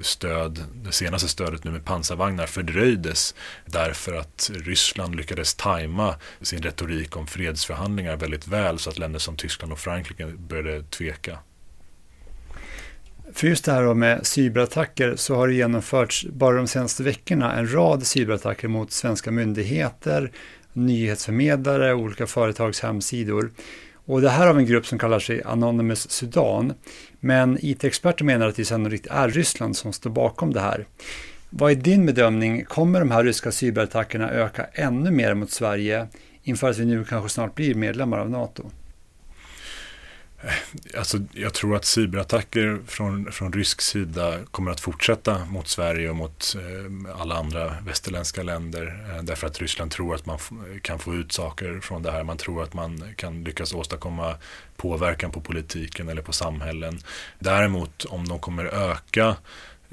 stöd, 0.00 0.64
det 0.74 0.92
senaste 0.92 1.28
stödet 1.28 1.64
nu 1.64 1.70
med 1.70 1.84
pansarvagnar 1.84 2.46
fördröjdes 2.46 3.34
därför 3.66 4.12
att 4.12 4.50
Ryssland 4.54 5.14
lyckades 5.14 5.54
tajma 5.54 6.14
sin 6.40 6.62
retorik 6.62 7.16
om 7.16 7.26
fredsförhandlingar 7.26 7.81
väldigt 8.16 8.48
väl 8.48 8.78
så 8.78 8.90
att 8.90 8.98
länder 8.98 9.18
som 9.18 9.36
Tyskland 9.36 9.72
och 9.72 9.78
Frankrike 9.78 10.26
började 10.26 10.82
tveka. 10.82 11.38
För 13.32 13.46
just 13.46 13.64
det 13.64 13.72
här 13.72 13.94
med 13.94 14.26
cyberattacker 14.26 15.16
så 15.16 15.34
har 15.34 15.48
det 15.48 15.54
genomförts 15.54 16.26
bara 16.26 16.56
de 16.56 16.66
senaste 16.66 17.02
veckorna 17.02 17.54
en 17.54 17.74
rad 17.74 18.06
cyberattacker 18.06 18.68
mot 18.68 18.92
svenska 18.92 19.30
myndigheter, 19.30 20.30
nyhetsförmedlare, 20.72 21.92
och 21.92 22.00
olika 22.00 22.26
företags 22.26 22.80
hemsidor. 22.80 23.50
Och 24.04 24.20
det 24.20 24.28
här 24.30 24.46
av 24.46 24.58
en 24.58 24.66
grupp 24.66 24.86
som 24.86 24.98
kallar 24.98 25.18
sig 25.18 25.42
Anonymous 25.42 26.10
Sudan. 26.10 26.74
Men 27.20 27.58
IT-experter 27.60 28.24
menar 28.24 28.48
att 28.48 28.56
det 28.56 28.64
sannolikt 28.64 29.06
är 29.06 29.28
Ryssland 29.28 29.76
som 29.76 29.92
står 29.92 30.10
bakom 30.10 30.52
det 30.52 30.60
här. 30.60 30.86
Vad 31.50 31.72
är 31.72 31.76
din 31.76 32.06
bedömning? 32.06 32.64
Kommer 32.64 33.00
de 33.00 33.10
här 33.10 33.24
ryska 33.24 33.52
cyberattackerna 33.52 34.30
öka 34.30 34.66
ännu 34.72 35.10
mer 35.10 35.34
mot 35.34 35.50
Sverige 35.50 36.06
inför 36.42 36.70
att 36.70 36.78
vi 36.78 36.84
nu 36.84 37.04
kanske 37.04 37.28
snart 37.28 37.54
blir 37.54 37.74
medlemmar 37.74 38.18
av 38.18 38.30
NATO? 38.30 38.70
Eh, 40.42 40.98
alltså, 40.98 41.18
jag 41.32 41.54
tror 41.54 41.76
att 41.76 41.84
cyberattacker 41.84 42.80
från, 42.86 43.32
från 43.32 43.52
rysk 43.52 43.80
sida 43.80 44.38
kommer 44.50 44.70
att 44.70 44.80
fortsätta 44.80 45.44
mot 45.44 45.68
Sverige 45.68 46.10
och 46.10 46.16
mot 46.16 46.56
eh, 46.58 47.20
alla 47.20 47.34
andra 47.34 47.76
västerländska 47.86 48.42
länder. 48.42 49.06
Eh, 49.10 49.22
därför 49.22 49.46
att 49.46 49.60
Ryssland 49.60 49.90
tror 49.90 50.14
att 50.14 50.26
man 50.26 50.38
kan 50.82 50.98
få 50.98 51.14
ut 51.14 51.32
saker 51.32 51.80
från 51.80 52.02
det 52.02 52.10
här. 52.10 52.24
Man 52.24 52.36
tror 52.36 52.62
att 52.62 52.74
man 52.74 53.14
kan 53.16 53.44
lyckas 53.44 53.74
åstadkomma 53.74 54.34
påverkan 54.76 55.30
på 55.30 55.40
politiken 55.40 56.08
eller 56.08 56.22
på 56.22 56.32
samhällen. 56.32 56.98
Däremot 57.38 58.04
om 58.04 58.28
de 58.28 58.38
kommer 58.38 58.64
öka 58.64 59.36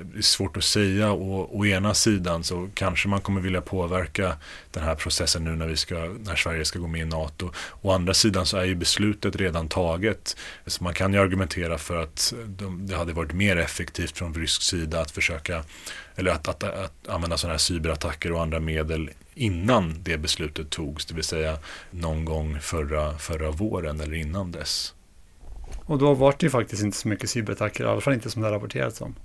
det 0.04 0.18
är 0.18 0.22
svårt 0.22 0.58
att 0.58 0.64
säga. 0.64 1.12
Och, 1.12 1.58
å 1.60 1.66
ena 1.66 1.94
sidan 1.94 2.44
så 2.44 2.70
kanske 2.74 3.08
man 3.08 3.22
kommer 3.22 3.42
vilja 3.42 3.62
påverka 3.62 4.38
den 4.72 4.84
här 4.84 4.96
processen 4.96 5.44
nu 5.44 5.56
när, 5.56 5.68
vi 5.68 5.78
ska, 5.78 5.96
när 5.96 6.36
Sverige 6.36 6.66
ska 6.66 6.80
gå 6.80 6.88
med 6.88 7.02
i 7.02 7.06
NATO. 7.06 7.52
Å 7.82 7.92
andra 7.92 8.14
sidan 8.14 8.46
så 8.46 8.58
är 8.58 8.66
ju 8.66 8.76
beslutet 8.76 9.36
redan 9.36 9.68
taget. 9.68 10.38
Så 10.66 10.84
man 10.84 10.94
kan 10.94 11.14
ju 11.14 11.20
argumentera 11.20 11.78
för 11.78 12.04
att 12.04 12.34
de, 12.46 12.88
det 12.88 12.96
hade 12.96 13.14
varit 13.14 13.34
mer 13.34 13.58
effektivt 13.58 14.18
från 14.18 14.34
rysk 14.34 14.62
sida 14.62 15.02
att 15.02 15.12
försöka 15.12 15.64
eller 16.16 16.32
att, 16.32 16.48
att, 16.48 16.64
att 16.64 17.08
använda 17.08 17.38
sådana 17.38 17.54
här 17.54 17.60
cyberattacker 17.60 18.32
och 18.32 18.42
andra 18.42 18.60
medel 18.60 19.10
innan 19.34 19.96
det 20.04 20.18
beslutet 20.18 20.70
togs, 20.70 21.06
det 21.06 21.16
vill 21.16 21.24
säga 21.24 21.58
någon 21.92 22.26
gång 22.26 22.60
förra, 22.60 23.18
förra 23.18 23.52
våren 23.52 24.00
eller 24.00 24.16
innan 24.16 24.52
dess. 24.52 24.94
Och 25.86 25.98
då 25.98 26.14
var 26.14 26.36
det 26.40 26.46
ju 26.46 26.50
faktiskt 26.50 26.84
inte 26.84 26.98
så 26.98 27.08
mycket 27.08 27.30
cyberattacker, 27.30 27.84
i 27.84 27.88
alla 27.88 28.02
fall 28.02 28.14
inte 28.14 28.30
som 28.30 28.42
det 28.42 28.48
har 28.48 28.54
rapporterats 28.54 29.02
om. 29.02 29.16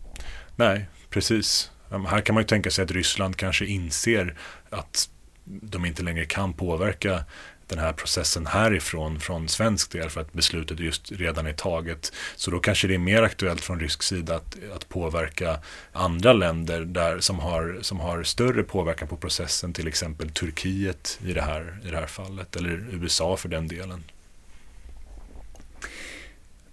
Nej, 0.56 0.86
precis. 1.10 1.70
Här 1.90 2.20
kan 2.20 2.34
man 2.34 2.42
ju 2.42 2.46
tänka 2.46 2.70
sig 2.70 2.84
att 2.84 2.90
Ryssland 2.90 3.36
kanske 3.36 3.66
inser 3.66 4.34
att 4.70 5.08
de 5.44 5.84
inte 5.84 6.02
längre 6.02 6.24
kan 6.24 6.52
påverka 6.52 7.24
den 7.66 7.78
här 7.78 7.92
processen 7.92 8.46
härifrån 8.46 9.20
från 9.20 9.48
svensk 9.48 9.92
del 9.92 10.10
för 10.10 10.20
att 10.20 10.32
beslutet 10.32 10.80
just 10.80 11.12
redan 11.12 11.46
är 11.46 11.52
taget. 11.52 12.12
Så 12.36 12.50
då 12.50 12.58
kanske 12.58 12.88
det 12.88 12.94
är 12.94 12.98
mer 12.98 13.22
aktuellt 13.22 13.60
från 13.60 13.80
rysk 13.80 14.02
sida 14.02 14.36
att, 14.36 14.56
att 14.76 14.88
påverka 14.88 15.58
andra 15.92 16.32
länder 16.32 16.80
där, 16.80 17.20
som, 17.20 17.38
har, 17.38 17.78
som 17.80 18.00
har 18.00 18.22
större 18.22 18.62
påverkan 18.62 19.08
på 19.08 19.16
processen, 19.16 19.72
till 19.72 19.88
exempel 19.88 20.30
Turkiet 20.30 21.18
i 21.26 21.32
det 21.32 21.42
här, 21.42 21.80
i 21.84 21.90
det 21.90 21.96
här 21.96 22.06
fallet, 22.06 22.56
eller 22.56 22.86
USA 22.92 23.36
för 23.36 23.48
den 23.48 23.68
delen. 23.68 24.04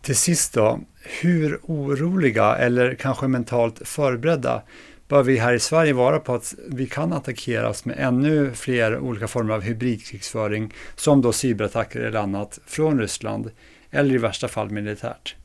Till 0.01 0.15
sist 0.15 0.53
då, 0.53 0.79
hur 1.21 1.59
oroliga 1.63 2.55
eller 2.55 2.95
kanske 2.95 3.27
mentalt 3.27 3.87
förberedda 3.87 4.61
bör 5.07 5.23
vi 5.23 5.37
här 5.37 5.53
i 5.53 5.59
Sverige 5.59 5.93
vara 5.93 6.19
på 6.19 6.33
att 6.33 6.55
vi 6.67 6.87
kan 6.87 7.13
attackeras 7.13 7.85
med 7.85 7.95
ännu 7.99 8.51
fler 8.53 8.99
olika 8.99 9.27
former 9.27 9.53
av 9.53 9.61
hybridkrigsföring 9.61 10.73
som 10.95 11.21
då 11.21 11.33
cyberattacker 11.33 11.99
eller 11.99 12.19
annat 12.19 12.59
från 12.65 12.99
Ryssland 12.99 13.51
eller 13.91 14.15
i 14.15 14.17
värsta 14.17 14.47
fall 14.47 14.69
militärt? 14.69 15.35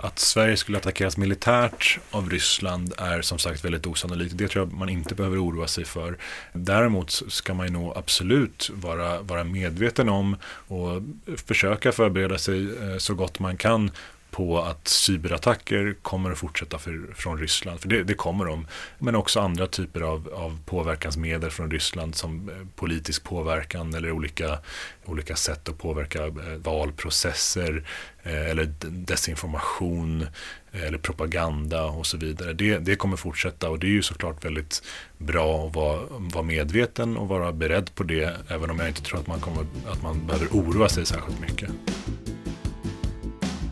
Att 0.00 0.18
Sverige 0.18 0.56
skulle 0.56 0.78
attackeras 0.78 1.16
militärt 1.16 1.98
av 2.10 2.30
Ryssland 2.30 2.92
är 2.98 3.22
som 3.22 3.38
sagt 3.38 3.64
väldigt 3.64 3.86
osannolikt. 3.86 4.38
Det 4.38 4.48
tror 4.48 4.66
jag 4.66 4.72
man 4.72 4.88
inte 4.88 5.14
behöver 5.14 5.44
oroa 5.44 5.66
sig 5.66 5.84
för. 5.84 6.18
Däremot 6.52 7.10
ska 7.28 7.54
man 7.54 7.66
ju 7.66 7.72
nog 7.72 7.96
absolut 7.96 8.70
vara, 8.74 9.22
vara 9.22 9.44
medveten 9.44 10.08
om 10.08 10.36
och 10.68 11.02
försöka 11.46 11.92
förbereda 11.92 12.38
sig 12.38 12.62
eh, 12.62 12.98
så 12.98 13.14
gott 13.14 13.38
man 13.38 13.56
kan 13.56 13.90
på 14.38 14.60
att 14.60 14.88
cyberattacker 14.88 15.96
kommer 16.02 16.30
att 16.30 16.38
fortsätta 16.38 16.78
för, 16.78 17.14
från 17.14 17.38
Ryssland, 17.38 17.80
för 17.80 17.88
det, 17.88 18.02
det, 18.02 18.14
kommer 18.14 18.44
de. 18.44 18.66
Men 18.98 19.14
också 19.14 19.40
andra 19.40 19.66
typer 19.66 20.00
av, 20.00 20.28
av 20.34 20.58
påverkansmedel 20.66 21.50
från 21.50 21.70
Ryssland 21.70 22.14
som 22.14 22.48
eh, 22.48 22.54
politisk 22.76 23.24
påverkan 23.24 23.94
eller 23.94 24.12
olika, 24.12 24.58
olika 25.04 25.36
sätt 25.36 25.68
att 25.68 25.78
påverka 25.78 26.26
eh, 26.26 26.32
valprocesser 26.56 27.84
eh, 28.22 28.50
eller 28.50 28.64
desinformation 28.80 30.26
eller 30.72 30.98
propaganda 30.98 31.84
och 31.84 32.06
så 32.06 32.16
vidare. 32.16 32.52
Det, 32.52 32.78
det 32.78 32.96
kommer 32.96 33.16
fortsätta 33.16 33.70
och 33.70 33.78
det 33.78 33.86
är 33.86 33.96
ju 33.98 34.02
såklart 34.02 34.44
väldigt 34.44 34.82
bra 35.18 35.66
att 35.66 35.74
vara, 35.74 36.00
vara 36.10 36.44
medveten 36.44 37.16
och 37.16 37.28
vara 37.28 37.52
beredd 37.52 37.94
på 37.94 38.02
det 38.02 38.36
även 38.48 38.70
om 38.70 38.78
jag 38.78 38.88
inte 38.88 39.02
tror 39.02 39.20
att 39.20 39.26
man, 39.26 39.40
kommer, 39.40 39.66
att 39.86 40.02
man 40.02 40.26
behöver 40.26 40.46
oroa 40.46 40.88
sig 40.88 41.06
särskilt 41.06 41.40
mycket. 41.40 41.70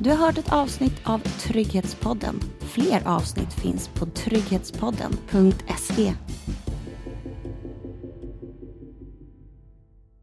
Du 0.07 0.13
har 0.13 0.27
hört 0.27 0.39
ett 0.39 0.53
avsnitt 0.53 1.01
av 1.05 1.19
Trygghetspodden. 1.19 2.41
Fler 2.61 3.07
avsnitt 3.07 3.53
finns 3.53 3.89
på 3.89 4.07
trygghetspodden.se. 4.07 6.15